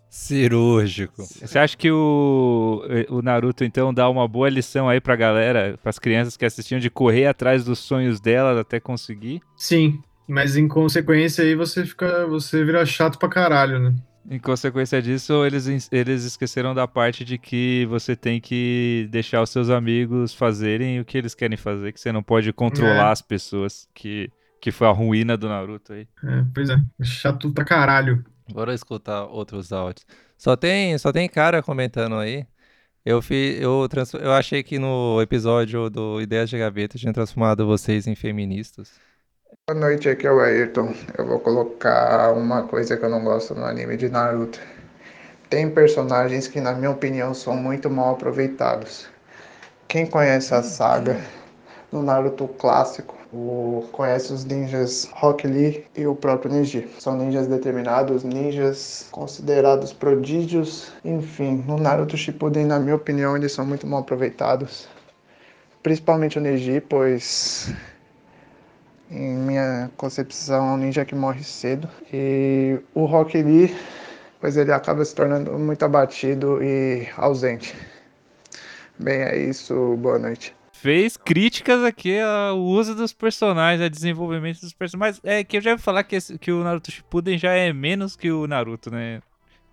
Cirúrgico. 0.08 1.22
Você 1.22 1.58
acha 1.58 1.76
que 1.76 1.90
o, 1.90 2.82
o 3.10 3.20
Naruto, 3.20 3.64
então, 3.64 3.92
dá 3.92 4.08
uma 4.08 4.26
boa 4.26 4.48
lição 4.48 4.88
aí 4.88 4.98
pra 4.98 5.14
galera, 5.14 5.78
pras 5.82 5.98
crianças 5.98 6.38
que 6.38 6.44
assistiam, 6.44 6.80
de 6.80 6.88
correr 6.88 7.26
atrás 7.26 7.64
dos 7.64 7.80
sonhos 7.80 8.18
dela 8.18 8.58
até 8.60 8.80
conseguir? 8.80 9.42
Sim, 9.58 10.00
mas 10.28 10.56
em 10.56 10.66
consequência 10.68 11.44
aí 11.44 11.54
você 11.54 11.84
fica, 11.84 12.26
você 12.26 12.64
vira 12.64 12.84
chato 12.86 13.18
pra 13.18 13.28
caralho, 13.28 13.78
né? 13.78 13.94
Em 14.28 14.40
consequência 14.40 15.00
disso, 15.00 15.44
eles, 15.46 15.88
eles 15.92 16.24
esqueceram 16.24 16.74
da 16.74 16.88
parte 16.88 17.24
de 17.24 17.38
que 17.38 17.86
você 17.88 18.16
tem 18.16 18.40
que 18.40 19.06
deixar 19.10 19.40
os 19.40 19.50
seus 19.50 19.70
amigos 19.70 20.34
fazerem 20.34 20.98
o 20.98 21.04
que 21.04 21.16
eles 21.16 21.32
querem 21.32 21.56
fazer, 21.56 21.92
que 21.92 22.00
você 22.00 22.10
não 22.10 22.24
pode 22.24 22.52
controlar 22.52 23.08
É. 23.08 23.12
as 23.12 23.22
pessoas, 23.22 23.88
que, 23.94 24.28
que 24.60 24.72
foi 24.72 24.88
a 24.88 24.90
ruína 24.90 25.36
do 25.36 25.48
Naruto 25.48 25.92
aí. 25.92 26.08
É, 26.24 26.44
pois 26.52 26.68
é, 26.70 26.76
chato 27.04 27.52
pra 27.52 27.64
caralho. 27.64 28.24
Bora 28.52 28.74
escutar 28.74 29.24
outros 29.26 29.72
áudios. 29.72 30.04
Só 30.36 30.56
tem, 30.56 30.98
só 30.98 31.12
tem 31.12 31.28
cara 31.28 31.62
comentando 31.62 32.16
aí. 32.16 32.44
Eu, 33.04 33.22
fi, 33.22 33.56
eu, 33.60 33.86
trans, 33.88 34.12
eu 34.14 34.32
achei 34.32 34.64
que 34.64 34.76
no 34.80 35.22
episódio 35.22 35.88
do 35.88 36.20
Ideias 36.20 36.50
de 36.50 36.58
Gaveta 36.58 36.98
tinha 36.98 37.12
transformado 37.12 37.64
vocês 37.64 38.08
em 38.08 38.16
feministas. 38.16 38.98
Boa 39.68 39.80
noite, 39.80 40.08
aqui 40.08 40.28
é 40.28 40.30
o 40.30 40.38
Ayrton. 40.38 40.94
Eu 41.18 41.26
vou 41.26 41.40
colocar 41.40 42.32
uma 42.32 42.62
coisa 42.68 42.96
que 42.96 43.04
eu 43.04 43.10
não 43.10 43.24
gosto 43.24 43.52
no 43.52 43.64
anime 43.64 43.96
de 43.96 44.08
Naruto. 44.08 44.60
Tem 45.50 45.68
personagens 45.68 46.46
que, 46.46 46.60
na 46.60 46.72
minha 46.72 46.92
opinião, 46.92 47.34
são 47.34 47.56
muito 47.56 47.90
mal 47.90 48.12
aproveitados. 48.12 49.08
Quem 49.88 50.06
conhece 50.06 50.54
a 50.54 50.62
saga 50.62 51.20
do 51.90 52.00
Naruto 52.00 52.46
clássico, 52.46 53.16
o, 53.32 53.88
conhece 53.90 54.32
os 54.32 54.44
ninjas 54.44 55.10
Rock 55.14 55.48
Lee 55.48 55.84
e 55.96 56.06
o 56.06 56.14
próprio 56.14 56.52
Neji. 56.52 56.88
São 57.00 57.16
ninjas 57.16 57.48
determinados, 57.48 58.22
ninjas 58.22 59.08
considerados 59.10 59.92
prodígios. 59.92 60.92
Enfim, 61.04 61.64
no 61.66 61.76
Naruto 61.76 62.16
Shippuden, 62.16 62.66
na 62.66 62.78
minha 62.78 62.94
opinião, 62.94 63.36
eles 63.36 63.50
são 63.50 63.66
muito 63.66 63.84
mal 63.84 63.98
aproveitados. 63.98 64.88
Principalmente 65.82 66.38
o 66.38 66.40
Neji, 66.40 66.80
pois 66.80 67.74
em 69.10 69.36
minha 69.36 69.90
concepção, 69.96 70.68
é 70.70 70.72
um 70.72 70.76
ninja 70.76 71.04
que 71.04 71.14
morre 71.14 71.42
cedo. 71.44 71.88
E 72.12 72.78
o 72.94 73.04
Rock 73.04 73.40
Lee, 73.40 73.74
pois 74.40 74.56
ele 74.56 74.72
acaba 74.72 75.04
se 75.04 75.14
tornando 75.14 75.52
muito 75.58 75.84
abatido 75.84 76.62
e 76.62 77.08
ausente. 77.16 77.74
Bem, 78.98 79.20
é 79.22 79.36
isso. 79.36 79.96
Boa 79.98 80.18
noite. 80.18 80.54
Fez 80.72 81.16
críticas 81.16 81.82
aqui 81.82 82.18
ao 82.20 82.58
uso 82.58 82.94
dos 82.94 83.12
personagens, 83.12 83.82
ao 83.82 83.88
desenvolvimento 83.88 84.60
dos 84.60 84.72
personagens. 84.72 85.20
Mas 85.22 85.32
é 85.32 85.42
que 85.42 85.56
eu 85.56 85.60
já 85.60 85.70
ia 85.70 85.78
falar 85.78 86.04
que, 86.04 86.16
esse- 86.16 86.38
que 86.38 86.52
o 86.52 86.62
Naruto 86.62 86.90
Shippuden 86.90 87.38
já 87.38 87.52
é 87.52 87.72
menos 87.72 88.14
que 88.14 88.30
o 88.30 88.46
Naruto, 88.46 88.90
né? 88.90 89.20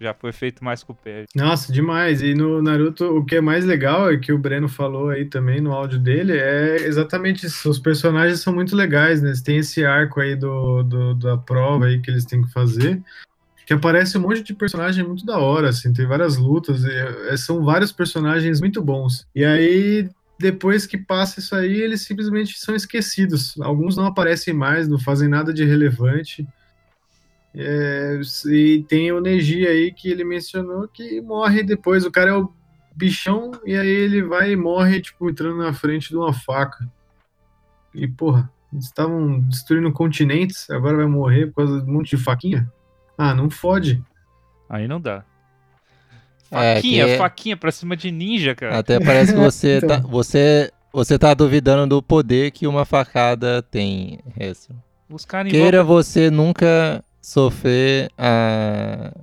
Já 0.03 0.13
foi 0.13 0.33
feito 0.33 0.61
mais 0.63 0.83
com 0.83 0.91
o 0.91 0.95
pé. 0.95 1.23
Nossa, 1.33 1.71
demais. 1.71 2.21
E 2.21 2.33
no 2.35 2.61
Naruto, 2.61 3.05
o 3.05 3.23
que 3.23 3.37
é 3.37 3.41
mais 3.41 3.63
legal 3.63 4.11
é 4.11 4.17
que 4.17 4.33
o 4.33 4.37
Breno 4.37 4.67
falou 4.67 5.09
aí 5.09 5.23
também 5.23 5.61
no 5.61 5.71
áudio 5.71 5.97
dele 5.97 6.33
é 6.37 6.75
exatamente 6.85 7.45
isso. 7.45 7.69
Os 7.69 7.79
personagens 7.79 8.41
são 8.41 8.53
muito 8.53 8.75
legais, 8.75 9.21
né? 9.21 9.29
Eles 9.29 9.41
têm 9.41 9.59
esse 9.59 9.85
arco 9.85 10.19
aí 10.19 10.35
do, 10.35 10.83
do- 10.83 11.15
da 11.15 11.37
prova 11.37 11.85
aí 11.85 12.01
que 12.01 12.11
eles 12.11 12.25
têm 12.25 12.41
que 12.41 12.51
fazer. 12.51 13.01
Que 13.65 13.71
aparece 13.73 14.17
um 14.17 14.21
monte 14.21 14.43
de 14.43 14.53
personagem 14.53 15.07
muito 15.07 15.25
da 15.25 15.37
hora, 15.37 15.69
assim, 15.69 15.93
tem 15.93 16.05
várias 16.05 16.35
lutas, 16.35 16.83
e, 16.83 16.91
é, 17.29 17.37
são 17.37 17.63
vários 17.63 17.93
personagens 17.93 18.59
muito 18.59 18.81
bons. 18.81 19.25
E 19.33 19.45
aí, 19.45 20.09
depois 20.37 20.85
que 20.85 20.97
passa 20.97 21.39
isso 21.39 21.55
aí, 21.55 21.79
eles 21.79 22.01
simplesmente 22.01 22.59
são 22.59 22.75
esquecidos. 22.75 23.55
Alguns 23.61 23.95
não 23.95 24.05
aparecem 24.05 24.53
mais, 24.53 24.89
não 24.89 24.99
fazem 24.99 25.29
nada 25.29 25.53
de 25.53 25.63
relevante. 25.63 26.45
É, 27.55 28.19
e 28.47 28.83
tem 28.87 29.11
o 29.11 29.21
Neji 29.21 29.67
aí 29.67 29.91
que 29.91 30.09
ele 30.09 30.23
mencionou 30.23 30.87
que 30.87 31.21
morre 31.21 31.61
depois. 31.61 32.05
O 32.05 32.11
cara 32.11 32.31
é 32.31 32.33
o 32.33 32.51
bichão 32.95 33.51
e 33.65 33.75
aí 33.75 33.87
ele 33.87 34.23
vai 34.23 34.51
e 34.51 34.55
morre, 34.55 35.01
tipo, 35.01 35.29
entrando 35.29 35.57
na 35.57 35.73
frente 35.73 36.09
de 36.09 36.15
uma 36.17 36.33
faca. 36.33 36.87
E, 37.93 38.07
porra, 38.07 38.51
eles 38.71 38.85
estavam 38.85 39.39
destruindo 39.41 39.91
continentes, 39.91 40.67
agora 40.71 40.97
vai 40.97 41.05
morrer 41.05 41.47
por 41.47 41.57
causa 41.65 41.81
de 41.81 41.89
um 41.89 41.93
monte 41.93 42.15
de 42.15 42.23
faquinha? 42.23 42.71
Ah, 43.15 43.35
não 43.35 43.49
fode. 43.49 44.03
Aí 44.67 44.87
não 44.87 44.99
dá. 44.99 45.23
É, 46.49 46.75
Faquinha, 46.75 47.05
que 47.05 47.11
é- 47.11 47.17
faquinha 47.17 47.57
pra 47.57 47.71
cima 47.71 47.95
de 47.95 48.11
ninja, 48.11 48.55
cara. 48.55 48.77
Até 48.79 48.99
parece 48.99 49.33
que 49.33 49.39
você, 49.39 49.77
Então. 49.83 49.89
tá, 49.89 50.07
você, 50.07 50.71
você 50.91 51.19
tá 51.19 51.33
duvidando 51.33 51.87
do 51.87 52.01
poder 52.01 52.51
que 52.51 52.65
uma 52.67 52.85
facada 52.85 53.61
tem, 53.61 54.19
Hessel. 54.39 54.75
Os 55.09 55.25
caras 55.25 55.51
Queira 55.51 55.83
você 55.83 56.31
nunca 56.31 57.03
sofrer 57.23 58.11
a, 58.17 59.13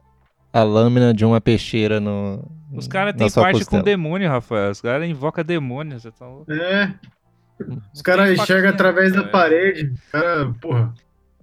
a 0.53 0.63
lâmina 0.63 1.13
de 1.13 1.25
uma 1.25 1.41
peixeira 1.41 2.01
no. 2.01 2.43
Os 2.73 2.89
caras 2.89 3.15
têm 3.15 3.31
parte 3.31 3.59
com 3.59 3.65
costela. 3.65 3.83
demônio, 3.83 4.29
Rafael. 4.29 4.71
Os 4.71 4.81
caras 4.81 5.09
invocam 5.09 5.45
demônios. 5.45 6.05
Então... 6.07 6.45
É. 6.49 6.95
Os 7.93 8.01
caras 8.01 8.31
enxergam 8.31 8.71
através 8.71 9.13
da 9.13 9.21
cara. 9.21 9.31
parede. 9.31 9.93
O 9.93 10.13
cara, 10.13 10.55
porra. 10.61 10.95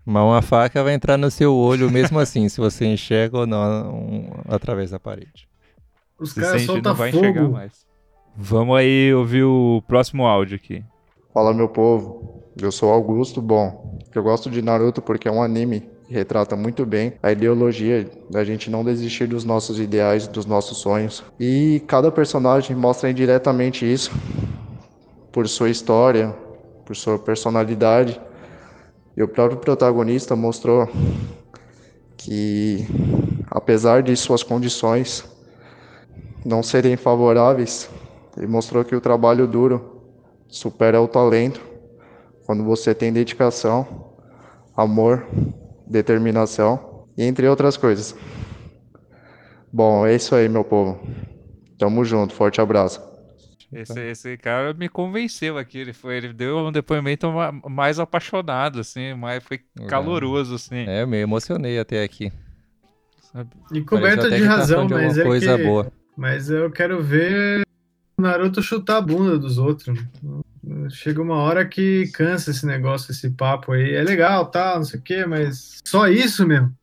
Mas 0.03 0.23
uma 0.23 0.41
faca 0.41 0.83
vai 0.83 0.93
entrar 0.93 1.17
no 1.17 1.29
seu 1.29 1.53
olho 1.53 1.91
mesmo 1.91 2.17
assim, 2.17 2.47
se 2.49 2.59
você 2.59 2.85
enxerga 2.85 3.39
ou 3.39 3.45
não 3.45 3.93
um- 3.93 4.31
através 4.47 4.89
da 4.91 4.99
parede. 4.99 5.47
Os 6.17 6.33
caras 6.33 6.61
soltam 6.63 6.95
vai 6.95 7.09
enxergar 7.09 7.41
fogo. 7.41 7.53
mais. 7.53 7.85
Vamos 8.35 8.77
aí 8.77 9.13
ouvir 9.13 9.43
o 9.43 9.83
próximo 9.85 10.25
áudio 10.25 10.55
aqui. 10.55 10.83
Fala, 11.33 11.53
meu 11.53 11.67
povo. 11.67 12.41
Eu 12.59 12.71
sou 12.71 12.91
Augusto. 12.91 13.41
Bom, 13.41 13.99
eu 14.15 14.23
gosto 14.23 14.49
de 14.49 14.61
Naruto 14.61 15.01
porque 15.01 15.27
é 15.27 15.31
um 15.31 15.43
anime 15.43 15.87
retrata 16.09 16.55
muito 16.55 16.85
bem 16.85 17.13
a 17.21 17.31
ideologia 17.31 18.09
da 18.29 18.43
gente 18.43 18.69
não 18.69 18.83
desistir 18.83 19.27
dos 19.27 19.43
nossos 19.43 19.79
ideais, 19.79 20.27
dos 20.27 20.45
nossos 20.45 20.77
sonhos. 20.77 21.23
E 21.39 21.81
cada 21.87 22.11
personagem 22.11 22.75
mostra 22.75 23.09
indiretamente 23.09 23.91
isso 23.91 24.11
por 25.31 25.47
sua 25.47 25.69
história, 25.69 26.33
por 26.85 26.95
sua 26.95 27.19
personalidade. 27.19 28.19
E 29.15 29.21
o 29.21 29.27
próprio 29.27 29.59
protagonista 29.59 30.35
mostrou 30.35 30.87
que, 32.15 32.85
apesar 33.49 34.01
de 34.01 34.15
suas 34.15 34.43
condições, 34.43 35.25
não 36.45 36.63
serem 36.63 36.95
favoráveis, 36.95 37.89
ele 38.37 38.47
mostrou 38.47 38.85
que 38.85 38.95
o 38.95 39.01
trabalho 39.01 39.47
duro 39.47 40.01
supera 40.47 41.01
o 41.01 41.07
talento 41.07 41.59
quando 42.45 42.63
você 42.63 42.95
tem 42.95 43.11
dedicação, 43.11 44.13
amor, 44.75 45.27
determinação 45.89 47.07
e 47.17 47.23
entre 47.23 47.47
outras 47.47 47.77
coisas. 47.77 48.15
Bom, 49.71 50.05
é 50.05 50.15
isso 50.15 50.33
aí, 50.35 50.47
meu 50.47 50.63
povo. 50.63 50.99
Tamo 51.77 52.03
junto, 52.03 52.33
forte 52.33 52.59
abraço. 52.61 53.01
Esse, 53.71 53.99
esse 53.99 54.37
cara 54.37 54.73
me 54.73 54.87
convenceu 54.87 55.57
aqui. 55.57 55.79
Ele, 55.79 55.93
foi, 55.93 56.17
ele 56.17 56.33
deu 56.33 56.57
um 56.59 56.71
depoimento 56.71 57.29
ma- 57.31 57.51
mais 57.51 57.99
apaixonado, 57.99 58.79
assim, 58.79 59.13
mais 59.13 59.43
foi 59.43 59.59
caloroso, 59.87 60.55
assim. 60.55 60.85
É, 60.87 61.03
eu 61.03 61.07
me 61.07 61.17
emocionei 61.17 61.77
até 61.77 62.03
aqui. 62.03 62.31
sabe? 63.31 63.49
E 63.71 63.81
até 63.81 64.29
de 64.29 64.43
tá 64.43 64.47
razão, 64.47 64.87
de 64.87 64.93
mas 64.93 65.17
é 65.17 65.23
coisa 65.23 65.57
que... 65.57 65.63
boa. 65.63 65.91
Mas 66.15 66.49
eu 66.49 66.71
quero 66.71 67.03
ver 67.03 67.61
o 68.17 68.21
Naruto 68.21 68.61
chutar 68.61 68.97
a 68.97 69.01
bunda 69.01 69.37
dos 69.37 69.57
outros. 69.57 69.99
Chega 70.89 71.21
uma 71.21 71.35
hora 71.35 71.65
que 71.65 72.09
cansa 72.13 72.51
esse 72.51 72.65
negócio, 72.65 73.11
esse 73.11 73.29
papo 73.29 73.71
aí. 73.71 73.95
É 73.95 74.03
legal, 74.03 74.45
tal, 74.47 74.77
não 74.77 74.83
sei 74.83 74.99
o 74.99 75.03
quê, 75.03 75.25
mas 75.25 75.79
só 75.85 76.07
isso 76.07 76.45
mesmo. 76.45 76.75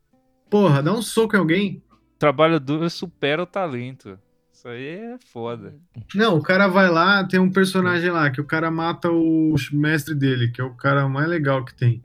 Porra, 0.49 0.83
dá 0.83 0.93
um 0.93 1.03
soco 1.03 1.37
em 1.37 1.39
alguém. 1.39 1.83
Trabalho 2.19 2.61
duro 2.61 2.89
supera 2.89 3.43
o 3.43 3.47
talento. 3.47 4.19
Isso 4.53 4.69
aí 4.69 4.87
é 4.87 5.19
foda. 5.27 5.75
Não, 6.15 6.39
o 6.39 6.43
cara 6.43 6.69
vai 6.69 6.89
lá, 6.89 7.25
tem 7.25 7.39
um 7.39 7.51
personagem 7.51 8.11
lá 8.11 8.31
que 8.31 8.41
o 8.41 8.47
cara 8.47 8.71
mata 8.71 9.11
o 9.11 9.55
mestre 9.73 10.15
dele, 10.15 10.49
que 10.49 10.61
é 10.61 10.65
o 10.65 10.75
cara 10.75 11.07
mais 11.09 11.29
legal 11.29 11.65
que 11.65 11.75
tem. 11.75 12.03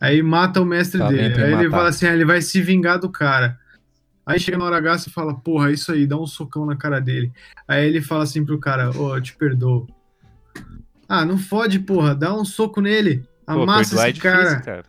Aí 0.00 0.22
mata 0.22 0.62
o 0.62 0.64
mestre 0.64 0.98
Talento 0.98 1.34
dele. 1.34 1.44
Aí 1.44 1.52
ele 1.52 1.64
matar. 1.64 1.76
fala 1.76 1.88
assim: 1.90 2.06
ah, 2.06 2.14
ele 2.14 2.24
vai 2.24 2.40
se 2.40 2.62
vingar 2.62 2.98
do 2.98 3.10
cara. 3.10 3.58
Aí 4.24 4.40
chega 4.40 4.56
na 4.56 4.64
hora 4.64 4.78
H 4.78 5.08
e 5.08 5.10
fala: 5.10 5.34
porra, 5.34 5.70
isso 5.70 5.92
aí, 5.92 6.06
dá 6.06 6.16
um 6.16 6.26
socão 6.26 6.64
na 6.64 6.74
cara 6.74 7.00
dele. 7.00 7.30
Aí 7.68 7.86
ele 7.86 8.00
fala 8.00 8.22
assim 8.22 8.44
pro 8.44 8.58
cara: 8.58 8.96
ô, 8.96 9.16
eu 9.16 9.20
te 9.20 9.36
perdoo. 9.36 9.86
Ah, 11.12 11.24
não 11.24 11.36
fode, 11.36 11.80
porra, 11.80 12.14
dá 12.14 12.32
um 12.32 12.44
soco 12.44 12.80
nele. 12.80 13.24
Pô, 13.44 13.62
Amassa 13.64 13.90
perdoar 13.96 14.06
é 14.06 14.10
esse 14.10 14.20
cara. 14.20 14.42
difícil, 14.44 14.60
cara. 14.64 14.84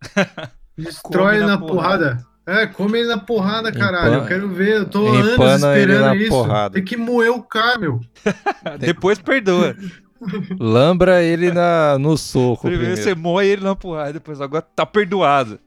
Destrói 0.78 1.34
ele 1.36 1.44
na 1.46 1.52
na 1.52 1.58
porrada. 1.58 2.26
É, 2.46 2.66
come 2.66 2.98
ele 2.98 3.08
na 3.08 3.18
porrada, 3.18 3.70
caralho. 3.70 4.14
Empan- 4.14 4.22
Eu 4.22 4.26
quero 4.26 4.48
ver. 4.48 4.76
Eu 4.78 4.86
tô 4.88 5.06
anos 5.06 5.32
empana 5.34 5.54
esperando 5.78 6.14
isso. 6.16 6.30
porrada. 6.30 6.74
Tem 6.74 6.82
que 6.84 6.96
moer 6.96 7.30
o 7.30 7.42
cara, 7.42 7.78
meu. 7.78 8.00
Depois 8.80 9.18
perdoa. 9.18 9.76
Lambra 10.58 11.22
ele 11.22 11.52
na, 11.52 11.98
no 11.98 12.16
soco 12.16 12.62
Primeiro 12.62 12.94
primeiro. 12.94 13.02
você 13.02 13.14
moe 13.14 13.46
ele 13.46 13.62
na 13.62 13.76
porrada, 13.76 14.14
depois 14.14 14.40
agora 14.40 14.62
tá 14.62 14.86
perdoado. 14.86 15.60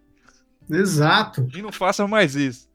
Exato. 0.69 1.47
E 1.55 1.61
não 1.61 1.71
faça 1.71 2.07
mais 2.07 2.35
isso. 2.35 2.66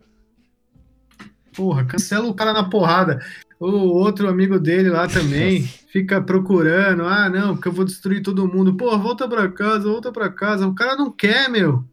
Porra, 1.54 1.84
cancela 1.84 2.26
o 2.28 2.34
cara 2.34 2.52
na 2.52 2.64
porrada. 2.64 3.20
O 3.60 3.66
outro 3.68 4.28
amigo 4.28 4.58
dele 4.58 4.90
lá 4.90 5.06
também 5.06 5.62
fica 5.92 6.20
procurando. 6.20 7.04
Ah, 7.04 7.28
não, 7.28 7.54
porque 7.54 7.68
eu 7.68 7.72
vou 7.72 7.84
destruir 7.84 8.22
todo 8.22 8.48
mundo. 8.48 8.74
Porra, 8.76 8.98
volta 8.98 9.28
pra 9.28 9.48
casa, 9.48 9.88
volta 9.88 10.10
pra 10.10 10.28
casa. 10.28 10.66
O 10.66 10.74
cara 10.74 10.96
não 10.96 11.10
quer, 11.12 11.48
meu. 11.48 11.84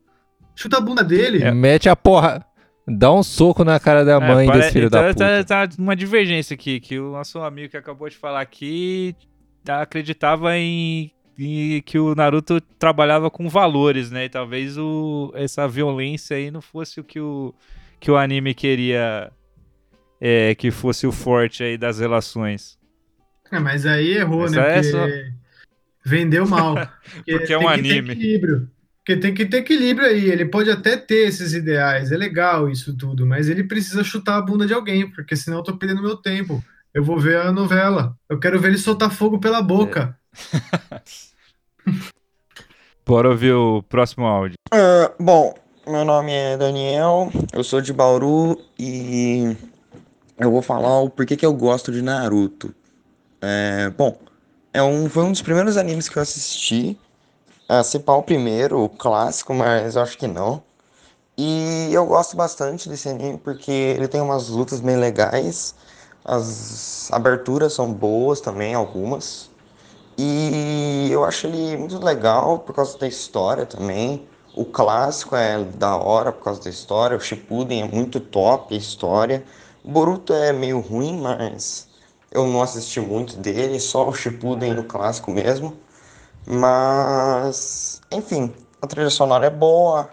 Chuta 0.55 0.77
a 0.77 0.81
bunda 0.81 1.03
dele. 1.03 1.43
É. 1.43 1.51
Mete 1.51 1.87
a 1.89 1.95
porra. 1.95 2.43
Dá 2.87 3.13
um 3.13 3.21
soco 3.21 3.63
na 3.63 3.79
cara 3.79 4.03
da 4.03 4.19
mãe 4.19 4.47
pare- 4.47 4.59
desse 4.61 4.71
filho 4.73 4.87
então, 4.87 5.01
da 5.01 5.09
puta. 5.09 5.43
Tá, 5.45 5.67
tá 5.67 5.75
uma 5.77 5.95
divergência 5.95 6.55
aqui, 6.55 6.79
que 6.79 6.99
o 6.99 7.11
nosso 7.11 7.37
amigo 7.39 7.69
que 7.69 7.77
acabou 7.77 8.09
de 8.09 8.17
falar 8.17 8.41
aqui 8.41 9.15
tá- 9.63 9.83
acreditava 9.83 10.57
em, 10.57 11.11
em 11.37 11.83
que 11.83 11.99
o 11.99 12.15
Naruto 12.15 12.59
trabalhava 12.79 13.29
com 13.29 13.47
valores, 13.47 14.09
né? 14.09 14.25
E 14.25 14.29
talvez 14.29 14.75
o, 14.75 15.31
essa 15.35 15.67
violência 15.67 16.35
aí 16.35 16.49
não 16.49 16.61
fosse 16.61 16.99
o 16.99 17.03
que 17.03 17.19
o, 17.19 17.53
que 17.99 18.09
o 18.09 18.17
anime 18.17 18.55
queria 18.55 19.31
é, 20.19 20.53
que 20.55 20.71
fosse 20.71 21.05
o 21.07 21.11
forte 21.11 21.63
aí 21.63 21.77
das 21.77 21.99
relações. 21.99 22.77
É, 23.51 23.59
mas 23.59 23.85
aí 23.85 24.17
errou, 24.17 24.45
Essa 24.45 24.55
né? 24.61 24.67
é 24.69 24.73
Porque 24.73 24.91
só- 24.91 25.07
vendeu 26.05 26.47
mal. 26.47 26.75
Porque 27.25 27.53
é 27.53 27.57
um 27.57 27.61
tem 27.67 27.69
que 27.75 27.81
ter 27.83 27.89
anime. 27.99 28.11
equilíbrio. 28.13 28.69
Porque 28.97 29.17
tem 29.19 29.33
que 29.33 29.45
ter 29.45 29.57
equilíbrio 29.57 30.07
aí. 30.07 30.29
Ele 30.29 30.45
pode 30.45 30.69
até 30.69 30.95
ter 30.95 31.27
esses 31.27 31.53
ideais, 31.53 32.11
é 32.11 32.17
legal 32.17 32.69
isso 32.69 32.95
tudo, 32.95 33.25
mas 33.25 33.49
ele 33.49 33.63
precisa 33.63 34.03
chutar 34.03 34.37
a 34.37 34.41
bunda 34.41 34.67
de 34.67 34.73
alguém, 34.73 35.09
porque 35.09 35.35
senão 35.35 35.57
eu 35.57 35.63
tô 35.63 35.75
perdendo 35.77 36.01
meu 36.03 36.15
tempo. 36.15 36.63
Eu 36.93 37.03
vou 37.03 37.17
ver 37.19 37.37
a 37.37 37.51
novela. 37.51 38.15
Eu 38.29 38.39
quero 38.39 38.59
ver 38.59 38.67
ele 38.69 38.77
soltar 38.77 39.11
fogo 39.11 39.39
pela 39.39 39.61
boca. 39.61 40.15
Bora 43.05 43.29
ouvir 43.29 43.53
o 43.53 43.81
próximo 43.83 44.25
áudio. 44.25 44.55
Ah, 44.71 45.11
bom, 45.19 45.53
meu 45.87 46.05
nome 46.05 46.31
é 46.31 46.57
Daniel, 46.57 47.31
eu 47.53 47.63
sou 47.63 47.81
de 47.81 47.91
Bauru 47.91 48.59
e 48.77 49.55
eu 50.39 50.51
vou 50.51 50.61
falar 50.61 51.01
o 51.01 51.09
porquê 51.09 51.35
que 51.35 51.45
eu 51.45 51.53
gosto 51.53 51.91
de 51.91 52.01
Naruto. 52.01 52.73
É, 53.41 53.89
bom, 53.91 54.17
é 54.73 54.81
um, 54.81 55.09
foi 55.09 55.23
um 55.23 55.31
dos 55.31 55.41
primeiros 55.41 55.77
animes 55.77 56.09
que 56.09 56.17
eu 56.17 56.21
assisti. 56.21 56.97
A 57.67 57.83
se 57.83 57.99
pá 57.99 58.13
o 58.13 58.23
primeiro, 58.23 58.83
o 58.83 58.89
clássico, 58.89 59.53
mas 59.53 59.95
eu 59.95 60.01
acho 60.01 60.17
que 60.17 60.27
não. 60.27 60.63
E 61.37 61.89
eu 61.93 62.05
gosto 62.05 62.35
bastante 62.35 62.89
desse 62.89 63.09
anime 63.09 63.37
porque 63.37 63.71
ele 63.71 64.07
tem 64.07 64.21
umas 64.21 64.49
lutas 64.49 64.81
bem 64.81 64.97
legais. 64.97 65.75
As 66.25 67.11
aberturas 67.11 67.73
são 67.73 67.93
boas 67.93 68.41
também, 68.41 68.73
algumas. 68.73 69.49
E 70.17 71.07
eu 71.11 71.23
acho 71.23 71.47
ele 71.47 71.77
muito 71.77 71.97
legal 72.03 72.59
por 72.59 72.75
causa 72.75 72.97
da 72.97 73.07
história 73.07 73.65
também. 73.65 74.27
O 74.55 74.65
clássico 74.65 75.35
é 75.35 75.63
da 75.63 75.95
hora 75.95 76.31
por 76.31 76.43
causa 76.43 76.61
da 76.63 76.69
história. 76.69 77.15
O 77.15 77.21
Shippuden 77.21 77.83
é 77.83 77.87
muito 77.87 78.19
top 78.19 78.75
a 78.75 78.77
história. 78.77 79.43
O 79.83 79.91
Boruto 79.91 80.33
é 80.33 80.51
meio 80.51 80.79
ruim, 80.79 81.19
mas 81.21 81.87
eu 82.31 82.45
não 82.47 82.61
assisti 82.61 82.99
muito 82.99 83.37
dele, 83.37 83.79
só 83.79 84.07
o 84.07 84.13
Shippuden 84.13 84.73
no 84.73 84.83
clássico 84.83 85.31
mesmo. 85.31 85.77
Mas, 86.45 88.01
enfim, 88.11 88.53
a 88.81 88.87
trilha 88.87 89.09
sonora 89.09 89.47
é 89.47 89.49
boa, 89.49 90.09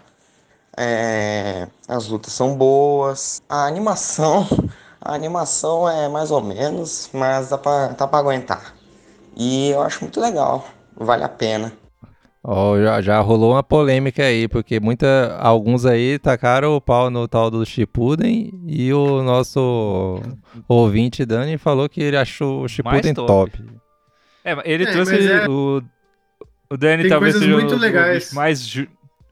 é, 0.77 1.67
as 1.87 2.07
lutas 2.07 2.33
são 2.33 2.55
boas, 2.55 3.41
a 3.49 3.65
animação, 3.65 4.47
a 5.01 5.13
animação 5.13 5.89
é 5.89 6.07
mais 6.07 6.31
ou 6.31 6.41
menos, 6.41 7.09
mas 7.13 7.49
dá 7.49 7.57
pra, 7.57 7.87
dá 7.89 8.07
pra 8.07 8.19
aguentar. 8.19 8.75
E 9.35 9.69
eu 9.69 9.81
acho 9.81 10.01
muito 10.03 10.19
legal, 10.19 10.65
vale 10.95 11.23
a 11.23 11.29
pena. 11.29 11.73
Ó, 12.49 12.79
já, 12.81 13.01
já 13.01 13.19
rolou 13.19 13.51
uma 13.51 13.61
polêmica 13.61 14.23
aí, 14.23 14.47
porque 14.47 14.79
muita, 14.79 15.35
alguns 15.37 15.85
aí 15.85 16.17
tacaram 16.17 16.75
o 16.77 16.79
pau 16.81 17.09
no 17.09 17.27
tal 17.27 17.51
do 17.51 17.65
Shippuden 17.65 18.51
e 18.65 18.93
o 18.93 19.21
nosso 19.21 20.21
ouvinte 20.65 21.25
Dani 21.25 21.57
falou 21.57 21.89
que 21.89 22.01
ele 22.01 22.15
achou 22.15 22.63
o 22.63 22.67
Shippuden 22.69 23.13
top. 23.13 23.27
top. 23.51 23.63
É, 24.45 24.55
ele 24.63 24.85
É, 24.85 24.91
trouxe 24.93 25.29
é- 25.29 25.49
o. 25.49 25.83
O 26.69 26.77
Dani 26.77 27.03
Tem 27.03 27.09
talvez 27.11 27.35
seja 27.35 27.53
muito 27.53 27.73
o, 27.73 27.77
o 27.77 27.79
legais. 27.79 28.25
bicho 28.25 28.35
mais, 28.35 28.65
ju- 28.67 28.87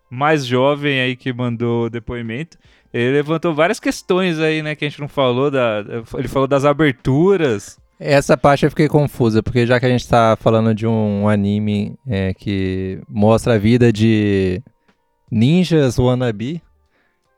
mais 0.09 0.45
jovem 0.45 0.99
aí 1.01 1.15
que 1.15 1.31
mandou 1.33 1.85
o 1.85 1.89
depoimento. 1.89 2.57
Ele 2.93 3.11
levantou 3.13 3.53
várias 3.53 3.79
questões 3.79 4.39
aí, 4.39 4.61
né, 4.61 4.73
que 4.75 4.85
a 4.85 4.89
gente 4.89 4.99
não 5.01 5.07
falou. 5.09 5.49
Da, 5.51 5.83
ele 6.17 6.27
falou 6.29 6.47
das 6.47 6.63
aberturas. 6.65 7.77
Essa 7.99 8.35
parte 8.35 8.65
eu 8.65 8.69
fiquei 8.69 8.87
confusa, 8.89 9.41
porque 9.41 9.65
já 9.65 9.79
que 9.79 9.85
a 9.85 9.89
gente 9.89 10.07
tá 10.07 10.35
falando 10.39 10.73
de 10.75 10.85
um 10.85 11.29
anime 11.29 11.97
é, 12.05 12.33
que 12.33 13.01
mostra 13.07 13.53
a 13.53 13.57
vida 13.57 13.91
de 13.91 14.61
ninjas 15.31 15.97
wannabe, 15.97 16.61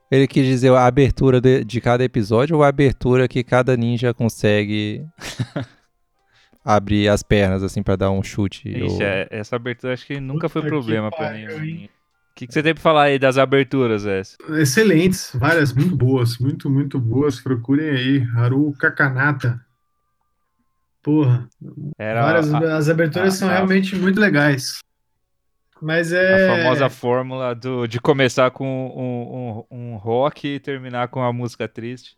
ele 0.10 0.28
quis 0.28 0.46
dizer 0.46 0.72
a 0.74 0.86
abertura 0.86 1.40
de, 1.40 1.64
de 1.64 1.80
cada 1.80 2.04
episódio 2.04 2.56
ou 2.56 2.64
a 2.64 2.68
abertura 2.70 3.28
que 3.28 3.44
cada 3.44 3.78
ninja 3.78 4.14
consegue 4.14 5.06
abrir 6.64 7.08
as 7.08 7.24
pernas, 7.24 7.64
assim, 7.64 7.82
pra 7.84 7.96
dar 7.96 8.12
um 8.12 8.24
chute. 8.24 8.68
Ixi, 8.70 8.96
ou- 8.96 9.02
é- 9.02 9.28
essa 9.30 9.56
abertura 9.56 9.94
acho 9.94 10.06
que 10.06 10.20
nunca 10.20 10.50
foi 10.50 10.62
Puta 10.62 10.74
que 10.74 10.78
problema 10.80 11.10
pra 11.10 11.28
pariu, 11.28 11.60
nenhum. 11.60 11.86
O 11.86 11.90
que, 12.38 12.46
que 12.48 12.54
você 12.54 12.62
tem 12.62 12.74
pra 12.74 12.84
falar 12.84 13.04
aí 13.04 13.18
das 13.18 13.38
aberturas, 13.38 14.06
Essa? 14.06 14.38
Excelentes, 14.60 15.32
várias, 15.34 15.74
muito 15.74 15.96
boas, 15.96 16.38
muito, 16.38 16.70
muito 16.70 17.00
boas. 17.00 17.40
Procurem 17.40 17.90
aí, 17.90 18.28
Haru 18.36 18.72
Kakanata. 18.74 19.60
Porra, 21.08 21.48
Era 21.98 22.22
várias, 22.22 22.54
a, 22.54 22.76
as 22.76 22.90
aberturas 22.90 23.36
a- 23.36 23.38
são 23.38 23.48
a- 23.48 23.54
realmente 23.54 23.96
muito 23.96 24.20
legais. 24.20 24.80
Mas 25.82 26.12
a 26.12 26.18
é. 26.18 26.64
famosa 26.64 26.90
fórmula 26.90 27.56
do, 27.56 27.88
de 27.88 27.98
começar 27.98 28.52
com 28.52 28.68
um, 29.72 29.78
um, 29.78 29.94
um 29.94 29.96
rock 29.96 30.46
e 30.56 30.60
terminar 30.60 31.08
com 31.08 31.24
a 31.24 31.32
música 31.32 31.66
triste. 31.66 32.18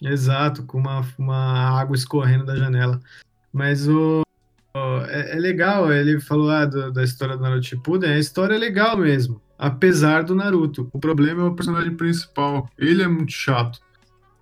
Exato, 0.00 0.64
com 0.64 0.78
uma, 0.78 1.06
uma 1.18 1.78
água 1.78 1.94
escorrendo 1.94 2.46
da 2.46 2.56
janela. 2.56 2.98
Mas 3.52 3.86
o. 3.86 4.22
o- 4.74 5.00
é, 5.06 5.32
é 5.36 5.38
legal, 5.38 5.92
ele 5.92 6.18
falou 6.18 6.48
ah, 6.50 6.64
do- 6.64 6.90
da 6.90 7.04
história 7.04 7.36
do 7.36 7.42
Naruto 7.42 7.66
Shippuden, 7.66 8.10
a 8.10 8.18
história 8.18 8.54
é 8.54 8.58
legal 8.58 8.96
mesmo. 8.96 9.38
Apesar 9.58 10.24
do 10.24 10.34
Naruto. 10.34 10.88
O 10.94 10.98
problema 10.98 11.42
é 11.42 11.44
o 11.44 11.54
personagem 11.54 11.94
principal. 11.94 12.70
Ele 12.78 13.02
é 13.02 13.06
muito 13.08 13.32
chato. 13.32 13.80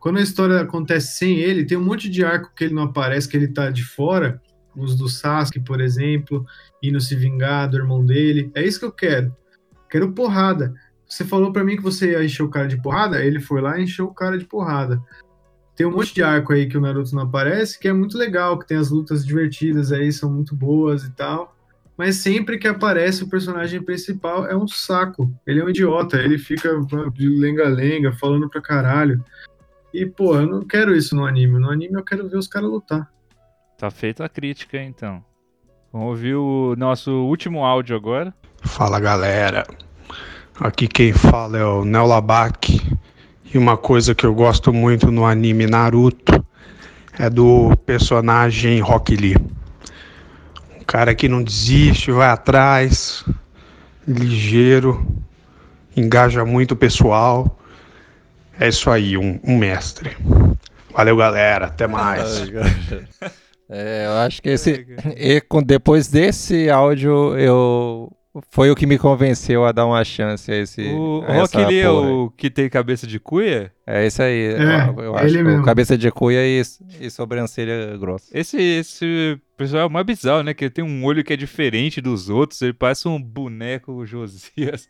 Quando 0.03 0.19
a 0.19 0.23
história 0.23 0.61
acontece 0.61 1.17
sem 1.17 1.39
ele, 1.39 1.65
tem 1.65 1.79
um 1.79 1.85
monte 1.85 2.11
de 2.11 2.25
arco 2.25 2.51
que 2.57 2.65
ele 2.65 2.75
não 2.75 2.83
aparece, 2.83 3.29
que 3.29 3.37
ele 3.37 3.47
tá 3.47 3.71
de 3.71 3.85
fora. 3.85 4.43
Os 4.75 4.97
do 4.97 5.09
Sasuke, 5.09 5.61
por 5.61 5.81
exemplo, 5.81 6.45
indo 6.83 7.01
se 7.01 7.15
vingar 7.15 7.71
do 7.71 7.77
irmão 7.77 8.05
dele. 8.05 8.51
É 8.53 8.65
isso 8.65 8.81
que 8.81 8.85
eu 8.85 8.91
quero. 8.91 9.33
Quero 9.89 10.13
porrada. 10.13 10.75
Você 11.07 11.25
falou 11.25 11.53
pra 11.53 11.63
mim 11.63 11.77
que 11.77 11.83
você 11.85 12.13
ia 12.13 12.25
encher 12.25 12.43
o 12.43 12.51
cara 12.51 12.67
de 12.67 12.83
porrada, 12.83 13.25
ele 13.25 13.39
foi 13.39 13.61
lá 13.61 13.79
e 13.79 13.85
encheu 13.85 14.07
o 14.07 14.15
cara 14.15 14.37
de 14.37 14.45
porrada. 14.45 15.01
tem 15.77 15.87
um 15.87 15.93
monte 15.93 16.13
de 16.13 16.23
arco 16.23 16.53
aí 16.53 16.67
que 16.67 16.77
o 16.77 16.81
Naruto 16.81 17.15
não 17.15 17.23
aparece, 17.23 17.79
que 17.79 17.87
é 17.87 17.93
muito 17.93 18.19
legal, 18.19 18.59
que 18.59 18.67
tem 18.67 18.79
as 18.79 18.91
lutas 18.91 19.25
divertidas 19.25 19.93
aí, 19.93 20.13
são 20.13 20.33
muito 20.33 20.57
boas 20.57 21.05
e 21.05 21.13
tal. 21.13 21.55
Mas 21.97 22.17
sempre 22.17 22.59
que 22.59 22.67
aparece 22.67 23.23
o 23.23 23.29
personagem 23.29 23.81
principal 23.81 24.49
é 24.49 24.57
um 24.57 24.67
saco. 24.67 25.33
Ele 25.47 25.61
é 25.61 25.65
um 25.65 25.69
idiota, 25.69 26.17
ele 26.17 26.39
fica 26.39 26.71
de 27.15 27.29
lenga-lenga, 27.29 28.13
falando 28.13 28.51
pra 28.51 28.61
caralho. 28.61 29.25
E, 29.93 30.07
pô, 30.07 30.37
eu 30.37 30.47
não 30.47 30.63
quero 30.63 30.95
isso 30.95 31.15
no 31.15 31.25
anime. 31.25 31.59
No 31.59 31.71
anime 31.71 31.95
eu 31.95 32.05
quero 32.05 32.29
ver 32.29 32.37
os 32.37 32.49
caras 32.49 32.71
lutar. 32.71 33.11
Tá 33.77 33.91
feita 33.91 34.25
a 34.25 34.29
crítica, 34.29 34.83
então. 34.83 35.23
Vamos 35.93 36.09
ouvir 36.09 36.35
o 36.35 36.75
nosso 36.77 37.11
último 37.11 37.65
áudio 37.65 37.95
agora. 37.95 38.33
Fala 38.63 38.99
galera, 39.01 39.67
aqui 40.59 40.87
quem 40.87 41.13
fala 41.13 41.59
é 41.59 41.65
o 41.65 41.85
Neolabac 41.85 42.81
e 43.53 43.59
uma 43.59 43.77
coisa 43.77 44.15
que 44.15 44.25
eu 44.25 44.35
gosto 44.35 44.73
muito 44.73 45.11
no 45.11 45.27
anime 45.27 45.67
Naruto 45.67 46.47
é 47.19 47.29
do 47.29 47.77
personagem 47.85 48.81
Rock 48.81 49.15
Lee. 49.17 49.37
Um 50.81 50.85
cara 50.87 51.15
que 51.15 51.29
não 51.29 51.43
desiste, 51.43 52.11
vai 52.11 52.31
atrás, 52.31 53.25
ligeiro, 54.09 55.07
engaja 55.97 56.45
muito 56.45 56.73
o 56.73 56.77
pessoal. 56.77 57.59
É 58.63 58.69
isso 58.69 58.89
aí, 58.89 59.19
um, 59.19 59.41
um 59.43 59.59
mestre. 59.59 60.17
Valeu 60.95 61.17
galera, 61.17 61.67
até 61.67 61.89
mais. 61.89 62.49
É, 63.69 64.07
eu 64.07 64.13
acho 64.19 64.41
que 64.41 64.51
esse. 64.51 64.87
e 65.17 65.41
com- 65.41 65.61
depois 65.63 66.07
desse 66.07 66.71
áudio, 66.71 67.37
eu. 67.37 68.13
Foi 68.51 68.71
o 68.71 68.77
que 68.77 68.87
me 68.87 68.99
convenceu 68.99 69.65
a 69.65 69.73
dar 69.73 69.85
uma 69.85 70.03
chance 70.05 70.51
a 70.51 70.57
esse. 70.57 70.81
O 70.93 71.25
a 71.27 71.35
Rock 71.35 71.57
Lee 71.57 71.81
é 71.81 71.91
o 71.91 72.31
que 72.37 72.49
tem 72.49 72.69
cabeça 72.71 73.05
de 73.05 73.19
cuia? 73.19 73.73
É 73.87 74.07
isso 74.07 74.23
aí. 74.23 74.55
É, 74.55 75.05
eu, 75.05 75.17
acho 75.17 75.27
ele 75.27 75.39
que 75.39 75.43
mesmo. 75.45 75.65
cabeça 75.65 75.99
de 75.99 76.11
cuia 76.11 76.41
e, 76.47 76.63
e 77.01 77.11
sobrancelha 77.11 77.97
grossa. 77.99 78.27
Esse, 78.33 78.57
esse 78.59 79.39
pessoal 79.57 79.87
é 79.87 79.89
mais 79.91 80.07
bizarro, 80.07 80.43
né? 80.45 80.55
Que 80.55 80.65
ele 80.65 80.71
tem 80.71 80.85
um 80.85 81.05
olho 81.05 81.25
que 81.25 81.33
é 81.33 81.37
diferente 81.37 82.01
dos 82.01 82.31
outros. 82.31 82.63
Ele 82.63 82.73
parece 82.73 83.09
um 83.09 83.21
boneco 83.21 84.07
Josias. 84.07 84.89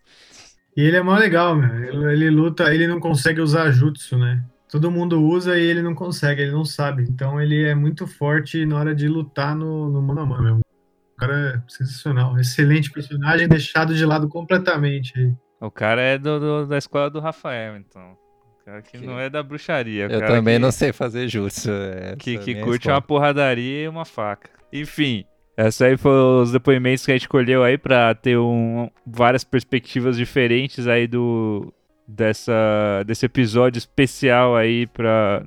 E 0.77 0.81
ele 0.83 0.97
é 0.97 1.03
mó 1.03 1.17
legal, 1.17 1.55
meu. 1.55 1.75
Ele, 1.85 2.13
ele 2.13 2.31
luta, 2.31 2.73
ele 2.75 2.87
não 2.87 2.99
consegue 2.99 3.41
usar 3.41 3.71
jutsu, 3.71 4.17
né? 4.19 4.43
Todo 4.71 4.91
mundo 4.91 5.23
usa 5.23 5.59
e 5.59 5.63
ele 5.63 5.83
não 5.83 5.95
consegue, 5.95 6.41
ele 6.43 6.53
não 6.53 6.65
sabe. 6.65 7.03
Então 7.03 7.39
ele 7.41 7.63
é 7.69 7.75
muito 7.75 8.07
forte 8.07 8.65
na 8.65 8.79
hora 8.79 8.95
de 8.95 9.07
lutar 9.07 9.55
no, 9.55 9.91
no 9.91 10.01
mano 10.01 10.21
a 10.23 10.27
mano. 10.27 10.43
meu. 10.43 10.55
O 10.57 11.17
cara 11.19 11.63
é 11.67 11.71
sensacional. 11.71 12.39
Excelente 12.39 12.91
personagem, 12.91 13.47
deixado 13.47 13.95
de 13.95 14.05
lado 14.07 14.29
completamente. 14.29 15.13
aí. 15.19 15.33
O 15.61 15.71
cara 15.71 16.01
é 16.01 16.17
do, 16.19 16.41
do- 16.41 16.67
da 16.67 16.79
escola 16.79 17.11
do 17.11 17.21
Rafael, 17.21 17.77
então. 17.77 18.17
O 18.63 18.65
cara 18.65 18.81
que 18.81 18.99
Que- 18.99 19.07
não 19.07 19.19
é 19.21 19.29
da 19.29 19.43
bruxaria. 19.43 20.05
Eu 20.05 20.21
cara 20.21 20.27
também 20.37 20.55
que, 20.57 20.63
não 20.63 20.73
sei 20.73 20.91
fazer 20.93 21.29
jutsu. 21.29 21.71
é, 21.71 22.17
Que, 22.17 22.37
é 22.37 22.39
que 22.39 22.53
minha 22.55 22.65
curte 22.65 22.83
escola. 22.85 22.97
uma 22.97 23.03
porradaria 23.03 23.85
e 23.85 23.89
uma 23.89 24.05
faca. 24.07 24.49
Enfim, 24.73 25.25
essa 25.57 25.87
aí 25.87 25.97
foram 25.97 26.43
os 26.43 26.53
depoimentos 26.53 27.05
que 27.05 27.11
a 27.13 27.15
gente 27.15 27.23
escolheu 27.23 27.63
aí 27.63 27.77
pra 27.79 28.15
ter 28.15 28.39
um, 28.39 28.89
várias 29.07 29.45
perspectivas 29.45 30.17
diferentes 30.17 30.87
aí 30.87 31.07
do 31.07 31.73
dessa, 32.07 33.03
desse 33.07 33.27
episódio 33.27 33.79
especial 33.79 34.57
aí 34.57 34.87
pra, 34.87 35.45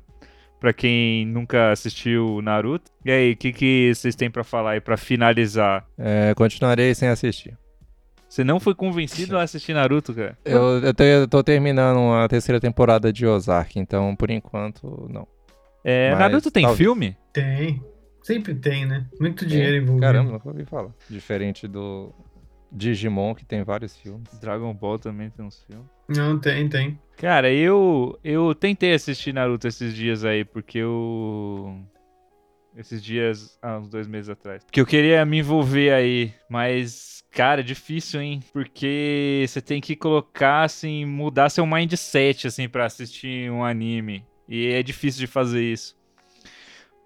pra 0.58 0.72
quem 0.72 1.26
nunca 1.26 1.70
assistiu 1.70 2.40
Naruto. 2.42 2.90
E 3.04 3.10
aí, 3.10 3.32
o 3.32 3.36
que, 3.36 3.52
que 3.52 3.92
vocês 3.94 4.14
têm 4.16 4.30
pra 4.30 4.42
falar 4.42 4.72
aí 4.72 4.80
pra 4.80 4.96
finalizar? 4.96 5.84
É, 5.98 6.34
continuarei 6.34 6.94
sem 6.94 7.08
assistir. 7.08 7.56
Você 8.28 8.42
não 8.42 8.58
foi 8.58 8.74
convencido 8.74 9.38
a 9.38 9.42
assistir 9.42 9.72
Naruto, 9.74 10.12
cara? 10.12 10.36
Eu, 10.44 10.82
eu, 10.82 10.92
te- 10.94 11.04
eu 11.04 11.28
tô 11.28 11.42
terminando 11.44 12.12
a 12.14 12.26
terceira 12.28 12.60
temporada 12.60 13.12
de 13.12 13.24
Ozark, 13.26 13.78
então 13.78 14.16
por 14.16 14.30
enquanto 14.30 15.08
não. 15.10 15.26
É, 15.84 16.10
Mas 16.10 16.18
Naruto 16.18 16.50
tem 16.50 16.64
talvez. 16.64 16.78
filme? 16.78 17.16
Tem. 17.32 17.80
Sempre 18.26 18.56
tem, 18.56 18.84
né? 18.84 19.06
Muito 19.20 19.46
dinheiro 19.46 19.76
envolvido. 19.76 20.00
Caramba, 20.00 20.32
nunca 20.32 20.48
ouvi 20.48 20.64
falar. 20.64 20.90
Diferente 21.08 21.68
do 21.68 22.12
Digimon, 22.72 23.36
que 23.36 23.44
tem 23.44 23.62
vários 23.62 23.96
filmes. 23.96 24.28
Dragon 24.40 24.74
Ball 24.74 24.98
também 24.98 25.30
tem 25.30 25.44
uns 25.44 25.62
filmes. 25.62 25.86
Não, 26.08 26.36
tem, 26.36 26.68
tem. 26.68 26.98
Cara, 27.16 27.52
eu 27.52 28.18
eu 28.24 28.52
tentei 28.52 28.94
assistir 28.94 29.32
Naruto 29.32 29.68
esses 29.68 29.94
dias 29.94 30.24
aí, 30.24 30.44
porque 30.44 30.78
eu. 30.78 31.80
Esses 32.76 33.00
dias, 33.00 33.56
há 33.62 33.78
uns 33.78 33.88
dois 33.88 34.08
meses 34.08 34.28
atrás. 34.28 34.64
Porque 34.64 34.80
eu 34.80 34.86
queria 34.86 35.24
me 35.24 35.38
envolver 35.38 35.92
aí, 35.92 36.34
mas, 36.50 37.22
cara, 37.30 37.60
é 37.60 37.64
difícil, 37.64 38.20
hein? 38.20 38.40
Porque 38.52 39.44
você 39.46 39.62
tem 39.62 39.80
que 39.80 39.94
colocar, 39.94 40.64
assim, 40.64 41.04
mudar 41.04 41.48
seu 41.48 41.64
mindset, 41.64 42.48
assim, 42.48 42.68
pra 42.68 42.86
assistir 42.86 43.52
um 43.52 43.64
anime. 43.64 44.26
E 44.48 44.66
é 44.66 44.82
difícil 44.82 45.20
de 45.20 45.26
fazer 45.28 45.62
isso. 45.62 45.95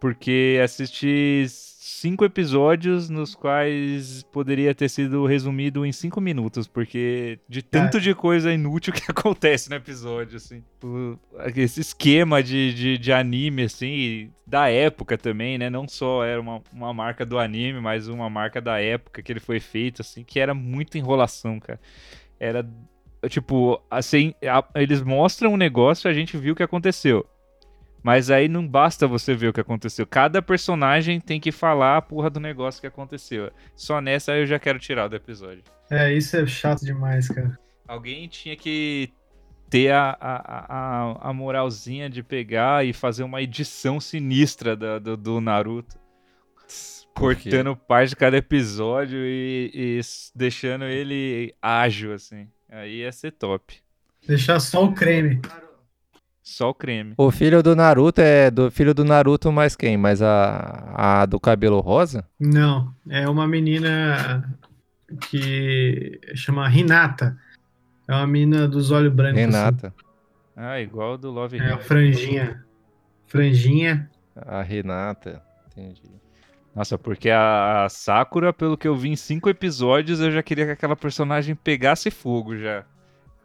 Porque 0.01 0.59
assisti 0.65 1.45
cinco 1.49 2.25
episódios 2.25 3.11
nos 3.11 3.35
quais 3.35 4.23
poderia 4.33 4.75
ter 4.75 4.89
sido 4.89 5.27
resumido 5.27 5.85
em 5.85 5.93
cinco 5.93 6.19
minutos, 6.21 6.67
porque 6.67 7.39
de 7.47 7.61
tanto 7.63 8.01
de 8.01 8.15
coisa 8.15 8.51
inútil 8.53 8.93
que 8.95 9.03
acontece 9.11 9.69
no 9.69 9.77
episódio, 9.77 10.39
assim. 10.39 10.63
Esse 11.55 11.81
esquema 11.81 12.43
de, 12.43 12.73
de, 12.73 12.97
de 12.99 13.13
anime, 13.13 13.65
assim, 13.65 14.31
da 14.47 14.71
época 14.71 15.19
também, 15.19 15.59
né? 15.59 15.69
Não 15.69 15.87
só 15.87 16.25
era 16.25 16.41
uma, 16.41 16.63
uma 16.73 16.95
marca 16.95 17.27
do 17.27 17.39
anime, 17.39 17.81
mas 17.81 18.09
uma 18.09 18.31
marca 18.31 18.61
da 18.61 18.81
época 18.81 19.23
que 19.23 19.31
ele 19.31 19.41
foi 19.41 19.61
feito, 19.61 20.01
assim, 20.01 20.25
que 20.25 20.41
era 20.41 20.55
muita 20.55 20.97
enrolação, 20.97 21.61
cara. 21.61 21.79
Era, 22.39 22.67
tipo, 23.29 23.79
assim, 23.91 24.33
a- 24.43 24.65
eles 24.75 25.03
mostram 25.03 25.53
um 25.53 25.57
negócio 25.59 26.09
e 26.09 26.11
a 26.11 26.15
gente 26.15 26.37
viu 26.39 26.55
o 26.55 26.57
que 26.57 26.63
aconteceu. 26.63 27.27
Mas 28.03 28.31
aí 28.31 28.49
não 28.49 28.67
basta 28.67 29.07
você 29.07 29.35
ver 29.35 29.49
o 29.49 29.53
que 29.53 29.61
aconteceu. 29.61 30.07
Cada 30.07 30.41
personagem 30.41 31.21
tem 31.21 31.39
que 31.41 31.53
falar 31.53 31.97
a 31.99 32.03
porra 32.03 32.31
do 32.31 32.41
negócio 32.41 32.81
que 32.81 32.87
aconteceu. 32.87 33.51
Só 33.77 34.01
nessa 34.01 34.37
eu 34.37 34.47
já 34.47 34.59
quero 34.59 34.79
tirar 34.79 35.09
do 35.09 35.17
episódio. 35.17 35.63
É, 35.91 36.13
isso 36.13 36.37
é 36.37 36.47
chato 36.47 36.85
demais, 36.85 37.29
cara. 37.29 37.59
Alguém 37.87 38.27
tinha 38.29 38.57
que 38.57 39.13
ter 39.69 39.93
a, 39.93 40.17
a, 40.21 40.67
a, 40.69 41.29
a 41.31 41.33
moralzinha 41.33 42.09
de 42.09 42.23
pegar 42.23 42.85
e 42.87 42.93
fazer 42.93 43.23
uma 43.23 43.43
edição 43.43 44.01
sinistra 44.01 44.75
da- 44.77 44.99
do, 44.99 45.17
do 45.17 45.41
Naruto. 45.41 45.99
Cortando 47.15 47.77
parte 47.77 48.11
de 48.11 48.17
cada 48.17 48.37
episódio 48.37 49.19
e, 49.19 49.71
e 49.75 50.01
deixando 50.35 50.85
ele 50.85 51.55
ágil, 51.61 52.15
assim. 52.15 52.49
Aí 52.69 52.99
ia 53.01 53.13
ser 53.13 53.33
top. 53.33 53.77
Deixar 54.27 54.59
só 54.61 54.85
o 54.85 54.95
creme. 54.95 55.41
Só 56.43 56.71
o 56.71 56.75
creme. 56.75 57.15
O 57.17 57.31
filho 57.31 57.63
do 57.63 57.77
Naruto 57.77 58.21
é 58.21 58.51
do 58.51 58.71
filho 58.71 58.95
do 58.95 59.05
Naruto, 59.05 59.53
mais 59.53 59.77
quem? 59.77 59.97
Mais 59.97 60.23
a, 60.23 60.95
a 61.23 61.27
do 61.27 61.39
cabelo 61.39 61.81
rosa? 61.81 62.25
Não, 62.39 62.95
é 63.09 63.29
uma 63.29 63.47
menina 63.47 64.59
que 65.29 66.21
chama 66.35 66.69
Renata. 66.69 67.37
É 68.09 68.15
uma 68.15 68.27
menina 68.27 68.67
dos 68.67 68.91
olhos 68.91 69.13
brancos. 69.13 69.39
Renata. 69.39 69.95
Ah, 70.57 70.81
igual 70.81 71.17
do 71.17 71.31
Love 71.31 71.59
assim. 71.59 71.67
É, 71.67 71.73
a 71.73 71.79
franjinha. 71.79 72.65
Franjinha. 73.27 74.11
A 74.35 74.63
Renata. 74.63 75.43
Entendi. 75.71 76.03
Nossa, 76.75 76.99
porque 76.99 77.31
a, 77.31 77.85
a 77.85 77.89
Sakura, 77.89 78.53
pelo 78.53 78.77
que 78.77 78.87
eu 78.87 78.97
vi 78.97 79.11
em 79.11 79.17
cinco 79.17 79.49
episódios, 79.49 80.21
eu 80.21 80.31
já 80.31 80.43
queria 80.43 80.67
que 80.67 80.73
aquela 80.73 80.97
personagem 80.97 81.55
pegasse 81.55 82.11
fogo 82.11 82.57
já. 82.57 82.85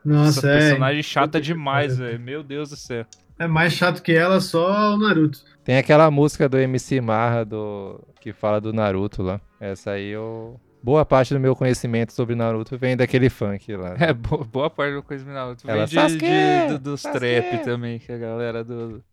Nossa, 0.06 0.40
Essa 0.40 0.48
é. 0.50 0.60
personagem 0.60 1.04
chata 1.04 1.42
demais, 1.42 1.98
velho. 1.98 2.20
Meu 2.20 2.44
Deus 2.44 2.70
do 2.70 2.76
céu. 2.76 3.06
É 3.40 3.48
mais 3.48 3.74
chato 3.74 4.02
que 4.02 4.14
ela 4.14 4.40
só 4.40 4.94
o 4.94 4.98
Naruto. 4.98 5.40
Tem 5.64 5.78
aquela 5.78 6.10
música 6.12 6.48
do 6.48 6.58
MC 6.58 7.02
Marra 7.02 7.44
do 7.44 8.00
que 8.22 8.32
fala 8.32 8.62
do 8.62 8.72
Naruto 8.72 9.22
lá. 9.24 9.42
Essa 9.60 9.92
aí 9.92 10.10
eu 10.10 10.60
boa 10.82 11.04
parte 11.04 11.34
do 11.34 11.40
meu 11.40 11.56
conhecimento 11.56 12.14
sobre 12.14 12.36
Naruto 12.36 12.78
vem 12.78 12.96
daquele 12.96 13.28
funk 13.30 13.76
lá. 13.76 13.96
É, 14.00 14.14
bo- 14.14 14.46
boa 14.46 14.70
parte 14.70 14.94
do 14.94 15.02
coisa 15.04 15.26
do 15.26 15.32
Naruto 15.32 15.64
Ela, 15.70 15.80
vem 15.80 15.88
de, 15.88 15.96
"Sasuke, 15.96 16.20
de- 16.26 16.68
do- 16.74 16.80
dos 16.80 17.02
Sasuke." 17.02 17.20
trap 17.20 17.64
também, 17.66 17.98
que 18.00 18.12
a 18.12 18.18
galera 18.18 18.64
do, 18.64 19.04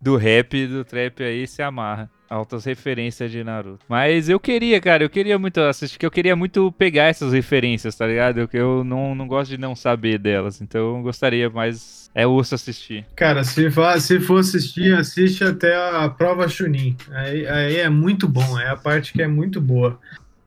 do 0.00 0.16
rap 0.16 0.56
e 0.56 0.66
do 0.66 0.84
trap 0.84 1.22
aí 1.22 1.46
se 1.46 1.62
amarra. 1.62 2.10
Altas 2.28 2.64
referências 2.64 3.28
de 3.28 3.42
Naruto. 3.42 3.84
Mas 3.88 4.28
eu 4.28 4.38
queria, 4.38 4.80
cara, 4.80 5.02
eu 5.02 5.10
queria 5.10 5.36
muito 5.36 5.60
assistir, 5.60 5.98
que 5.98 6.06
eu 6.06 6.10
queria 6.12 6.36
muito 6.36 6.70
pegar 6.70 7.06
essas 7.06 7.32
referências, 7.32 7.96
tá 7.96 8.06
ligado? 8.06 8.38
Eu, 8.38 8.48
eu 8.52 8.84
não, 8.84 9.16
não 9.16 9.26
gosto 9.26 9.50
de 9.50 9.58
não 9.58 9.74
saber 9.74 10.16
delas, 10.16 10.60
então 10.60 10.96
eu 10.96 11.02
gostaria, 11.02 11.50
mas 11.50 12.08
é 12.14 12.28
osso 12.28 12.54
assistir. 12.54 13.04
Cara, 13.16 13.42
se 13.42 13.68
for, 13.68 14.00
se 14.00 14.20
for 14.20 14.38
assistir, 14.38 14.94
assiste 14.94 15.42
até 15.42 15.74
a 15.74 16.08
prova 16.08 16.48
Chunin. 16.48 16.96
Aí, 17.10 17.48
aí 17.48 17.76
é 17.78 17.88
muito 17.88 18.28
bom, 18.28 18.60
é 18.60 18.68
a 18.68 18.76
parte 18.76 19.12
que 19.12 19.22
é 19.22 19.26
muito 19.26 19.60
boa. 19.60 19.98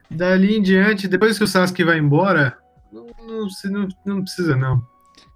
Dali 0.10 0.56
em 0.56 0.62
diante, 0.62 1.08
depois 1.08 1.38
que 1.38 1.44
o 1.44 1.48
Sasuke 1.48 1.84
vai 1.84 1.98
embora, 1.98 2.56
não, 2.94 3.08
não, 3.28 3.48
não, 3.66 3.88
não 4.06 4.22
precisa 4.22 4.56
não. 4.56 4.82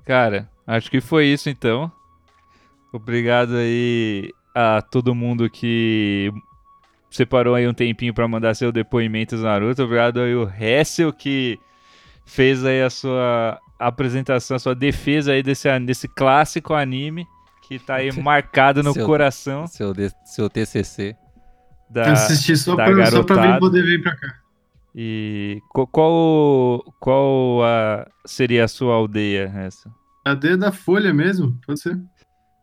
Cara, 0.06 0.48
acho 0.66 0.90
que 0.90 1.02
foi 1.02 1.26
isso 1.26 1.50
então. 1.50 1.92
Obrigado 2.92 3.56
aí 3.58 4.32
a 4.56 4.82
todo 4.82 5.14
mundo 5.14 5.50
que 5.50 6.32
separou 7.10 7.56
aí 7.56 7.68
um 7.68 7.74
tempinho 7.74 8.14
pra 8.14 8.28
mandar 8.28 8.54
seu 8.56 8.72
depoimento 8.72 9.36
do 9.36 9.44
Naruto. 9.44 9.84
Obrigado 9.84 10.20
aí 10.20 10.34
o 10.36 10.50
Hessel 10.50 11.12
que 11.14 11.60
fez 12.26 12.64
aí 12.66 12.82
a 12.82 12.90
sua 12.90 13.60
apresentação, 13.80 14.56
a 14.56 14.60
sua 14.60 14.74
defesa 14.76 15.32
aí 15.34 15.44
desse, 15.44 15.68
desse 15.82 16.08
clássico 16.08 16.74
anime 16.74 17.26
que 17.68 17.78
tá 17.80 17.96
aí 17.96 18.12
marcado 18.20 18.82
no 18.82 18.94
Seu- 18.94 19.06
coração 19.06 19.68
Seu, 19.68 19.94
seu 20.26 20.50
TCC. 20.50 21.16
da, 21.90 22.12
Assisti 22.14 22.56
só 22.58 22.76
pra, 22.76 22.86
só 22.86 23.24
pra 23.24 23.36
vir 23.36 23.42
garotada. 23.42 23.60
poder 23.60 23.84
vir 23.84 24.02
pra 24.02 24.16
cá. 24.16 24.34
E 24.96 25.62
co- 25.70 25.86
qual, 25.86 26.82
qual 27.00 27.64
a- 27.64 28.08
seria 28.26 28.64
a 28.64 28.68
sua 28.68 28.96
aldeia, 28.96 29.52
essa? 29.56 29.92
A 30.26 30.34
D 30.34 30.58
da 30.58 30.72
Folha 30.72 31.14
mesmo, 31.14 31.58
pode 31.66 31.80
ser. 31.80 31.98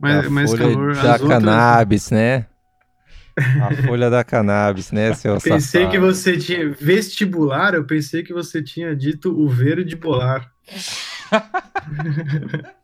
Da 0.00 0.28
mais 0.30 0.50
folha 0.50 0.62
calor. 0.64 0.94
da 0.94 1.14
As 1.14 1.20
outras- 1.22 1.28
cannabis, 1.42 2.10
né? 2.10 2.46
A 3.36 3.74
folha 3.86 4.10
da 4.10 4.22
cannabis, 4.22 4.92
né, 4.92 5.12
seu 5.14 5.34
Pensei 5.40 5.60
safado? 5.82 5.90
que 5.90 5.98
você 5.98 6.36
tinha. 6.36 6.70
Vestibular, 6.70 7.74
eu 7.74 7.84
pensei 7.84 8.22
que 8.22 8.32
você 8.32 8.62
tinha 8.62 8.94
dito 8.94 9.32
o 9.36 9.48
verde 9.48 9.96
bolar. 9.96 10.52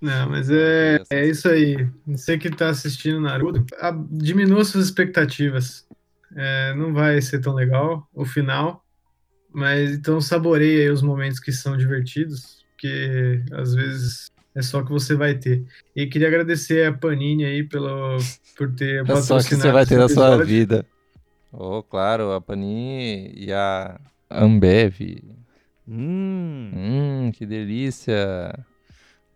Não, 0.00 0.28
mas 0.28 0.50
é, 0.50 1.00
é 1.10 1.26
isso 1.26 1.48
aí. 1.48 1.88
Você 2.06 2.36
que 2.36 2.50
tá 2.50 2.68
assistindo 2.68 3.20
Naruto, 3.20 3.64
a- 3.80 3.96
diminua 4.10 4.64
suas 4.64 4.86
expectativas. 4.86 5.86
É, 6.36 6.74
não 6.74 6.92
vai 6.92 7.20
ser 7.22 7.40
tão 7.40 7.54
legal 7.54 8.08
o 8.12 8.24
final, 8.24 8.84
mas 9.52 9.92
então 9.92 10.20
saboreie 10.20 10.80
aí 10.82 10.90
os 10.90 11.00
momentos 11.00 11.38
que 11.38 11.52
são 11.52 11.76
divertidos, 11.76 12.64
porque 12.72 13.40
às 13.52 13.72
vezes 13.72 14.26
é 14.54 14.62
só 14.62 14.82
que 14.82 14.90
você 14.90 15.14
vai 15.16 15.34
ter. 15.34 15.64
E 15.96 16.06
queria 16.06 16.28
agradecer 16.28 16.86
a 16.86 16.92
Panini 16.92 17.44
aí 17.44 17.64
pelo, 17.64 18.18
por 18.56 18.72
ter 18.74 19.02
É 19.02 19.16
só 19.16 19.38
que 19.38 19.42
você 19.42 19.56
patrocinado 19.56 19.72
vai 19.72 19.86
ter 19.86 19.98
na 19.98 20.08
sua 20.08 20.44
vida. 20.44 20.86
Oh, 21.52 21.82
claro, 21.82 22.32
a 22.32 22.40
Panini 22.40 23.32
e 23.36 23.52
a 23.52 24.00
Ambev. 24.30 25.22
Hum, 25.86 26.70
Hum, 26.74 27.32
que 27.32 27.44
delícia. 27.44 28.16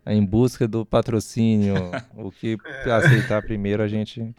Em 0.07 0.25
busca 0.25 0.67
do 0.67 0.87
patrocínio. 0.87 1.75
o 2.17 2.31
que 2.31 2.57
aceitar 2.91 3.43
primeiro, 3.43 3.83
a 3.83 3.89
gente 3.89 4.35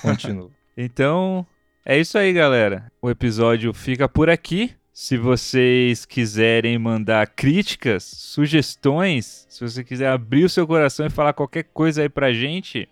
continua. 0.00 0.50
Então, 0.74 1.46
é 1.84 1.98
isso 2.00 2.16
aí, 2.16 2.32
galera. 2.32 2.90
O 3.02 3.10
episódio 3.10 3.74
fica 3.74 4.08
por 4.08 4.30
aqui. 4.30 4.74
Se 5.02 5.16
vocês 5.16 6.06
quiserem 6.06 6.78
mandar 6.78 7.26
críticas, 7.26 8.04
sugestões, 8.04 9.44
se 9.48 9.60
você 9.60 9.82
quiser 9.82 10.08
abrir 10.08 10.44
o 10.44 10.48
seu 10.48 10.64
coração 10.64 11.04
e 11.04 11.10
falar 11.10 11.32
qualquer 11.32 11.64
coisa 11.64 12.02
aí 12.02 12.08
pra 12.08 12.32
gente, 12.32 12.88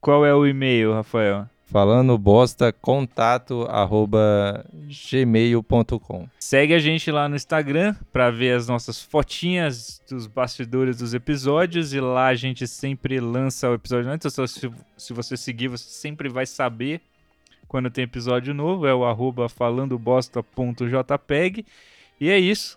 qual 0.00 0.26
é 0.26 0.34
o 0.34 0.44
e-mail, 0.44 0.92
Rafael? 0.92 1.46
Falando 1.66 2.18
bosta, 2.18 2.72
contato 2.72 3.62
arroba 3.70 4.66
gmail.com. 4.72 6.28
Segue 6.40 6.74
a 6.74 6.80
gente 6.80 7.12
lá 7.12 7.28
no 7.28 7.36
Instagram 7.36 7.94
pra 8.12 8.28
ver 8.28 8.56
as 8.56 8.66
nossas 8.66 9.00
fotinhas 9.00 10.02
dos 10.10 10.26
bastidores 10.26 10.98
dos 10.98 11.14
episódios 11.14 11.94
e 11.94 12.00
lá 12.00 12.26
a 12.26 12.34
gente 12.34 12.66
sempre 12.66 13.20
lança 13.20 13.70
o 13.70 13.74
episódio 13.74 14.10
antes. 14.10 14.32
Então, 14.32 14.44
se, 14.48 14.68
se 14.96 15.12
você 15.12 15.36
seguir, 15.36 15.68
você 15.68 15.88
sempre 15.88 16.28
vai 16.28 16.44
saber 16.44 17.00
quando 17.70 17.88
tem 17.88 18.02
episódio 18.02 18.52
novo. 18.52 18.84
É 18.84 18.92
o 18.92 19.04
arroba 19.04 19.48
falandobosta.jpeg. 19.48 21.64
E 22.20 22.28
é 22.28 22.38
isso. 22.38 22.76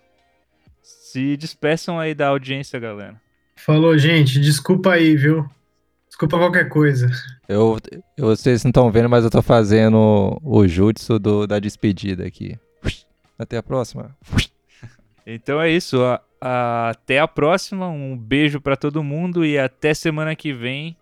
Se 0.82 1.36
despeçam 1.36 2.00
aí 2.00 2.14
da 2.14 2.28
audiência, 2.28 2.80
galera. 2.80 3.20
Falou, 3.56 3.98
gente. 3.98 4.40
Desculpa 4.40 4.94
aí, 4.94 5.16
viu? 5.16 5.50
Desculpa 6.08 6.38
qualquer 6.38 6.70
coisa. 6.70 7.10
Eu, 7.50 7.78
eu- 8.18 8.28
vocês 8.28 8.64
não 8.64 8.70
estão 8.70 8.92
vendo, 8.92 9.10
mas 9.10 9.24
eu 9.24 9.32
tô 9.32 9.42
fazendo 9.42 10.40
o 10.44 10.68
jutsu 10.68 11.18
do- 11.18 11.48
da 11.48 11.58
despedida 11.60 12.26
aqui. 12.26 12.58
Até 13.38 13.58
a 13.58 13.64
próxima. 13.64 14.16
Então 15.26 15.60
é 15.60 15.72
isso. 15.72 16.02
a- 16.04 16.22
a- 16.40 16.90
até 16.90 17.20
a 17.20 17.28
próxima. 17.28 17.88
Um 17.90 18.16
beijo 18.16 18.62
pra 18.62 18.76
todo 18.76 19.04
mundo 19.04 19.44
e 19.44 19.58
até 19.58 19.94
semana 19.94 20.36
que 20.36 20.54
vem 20.54 20.96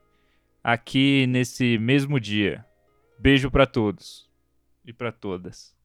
aqui 0.64 1.26
nesse 1.28 1.78
mesmo 1.78 2.20
dia. 2.20 2.64
Beijo 3.24 3.52
pra 3.52 3.68
todos 3.68 4.28
e 4.84 4.92
pra 4.92 5.12
todas. 5.12 5.76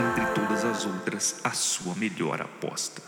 Entre 0.00 0.34
todas 0.34 0.64
as 0.64 0.86
outras, 0.86 1.44
a 1.44 1.50
sua 1.50 1.94
melhor 1.96 2.40
aposta. 2.40 3.02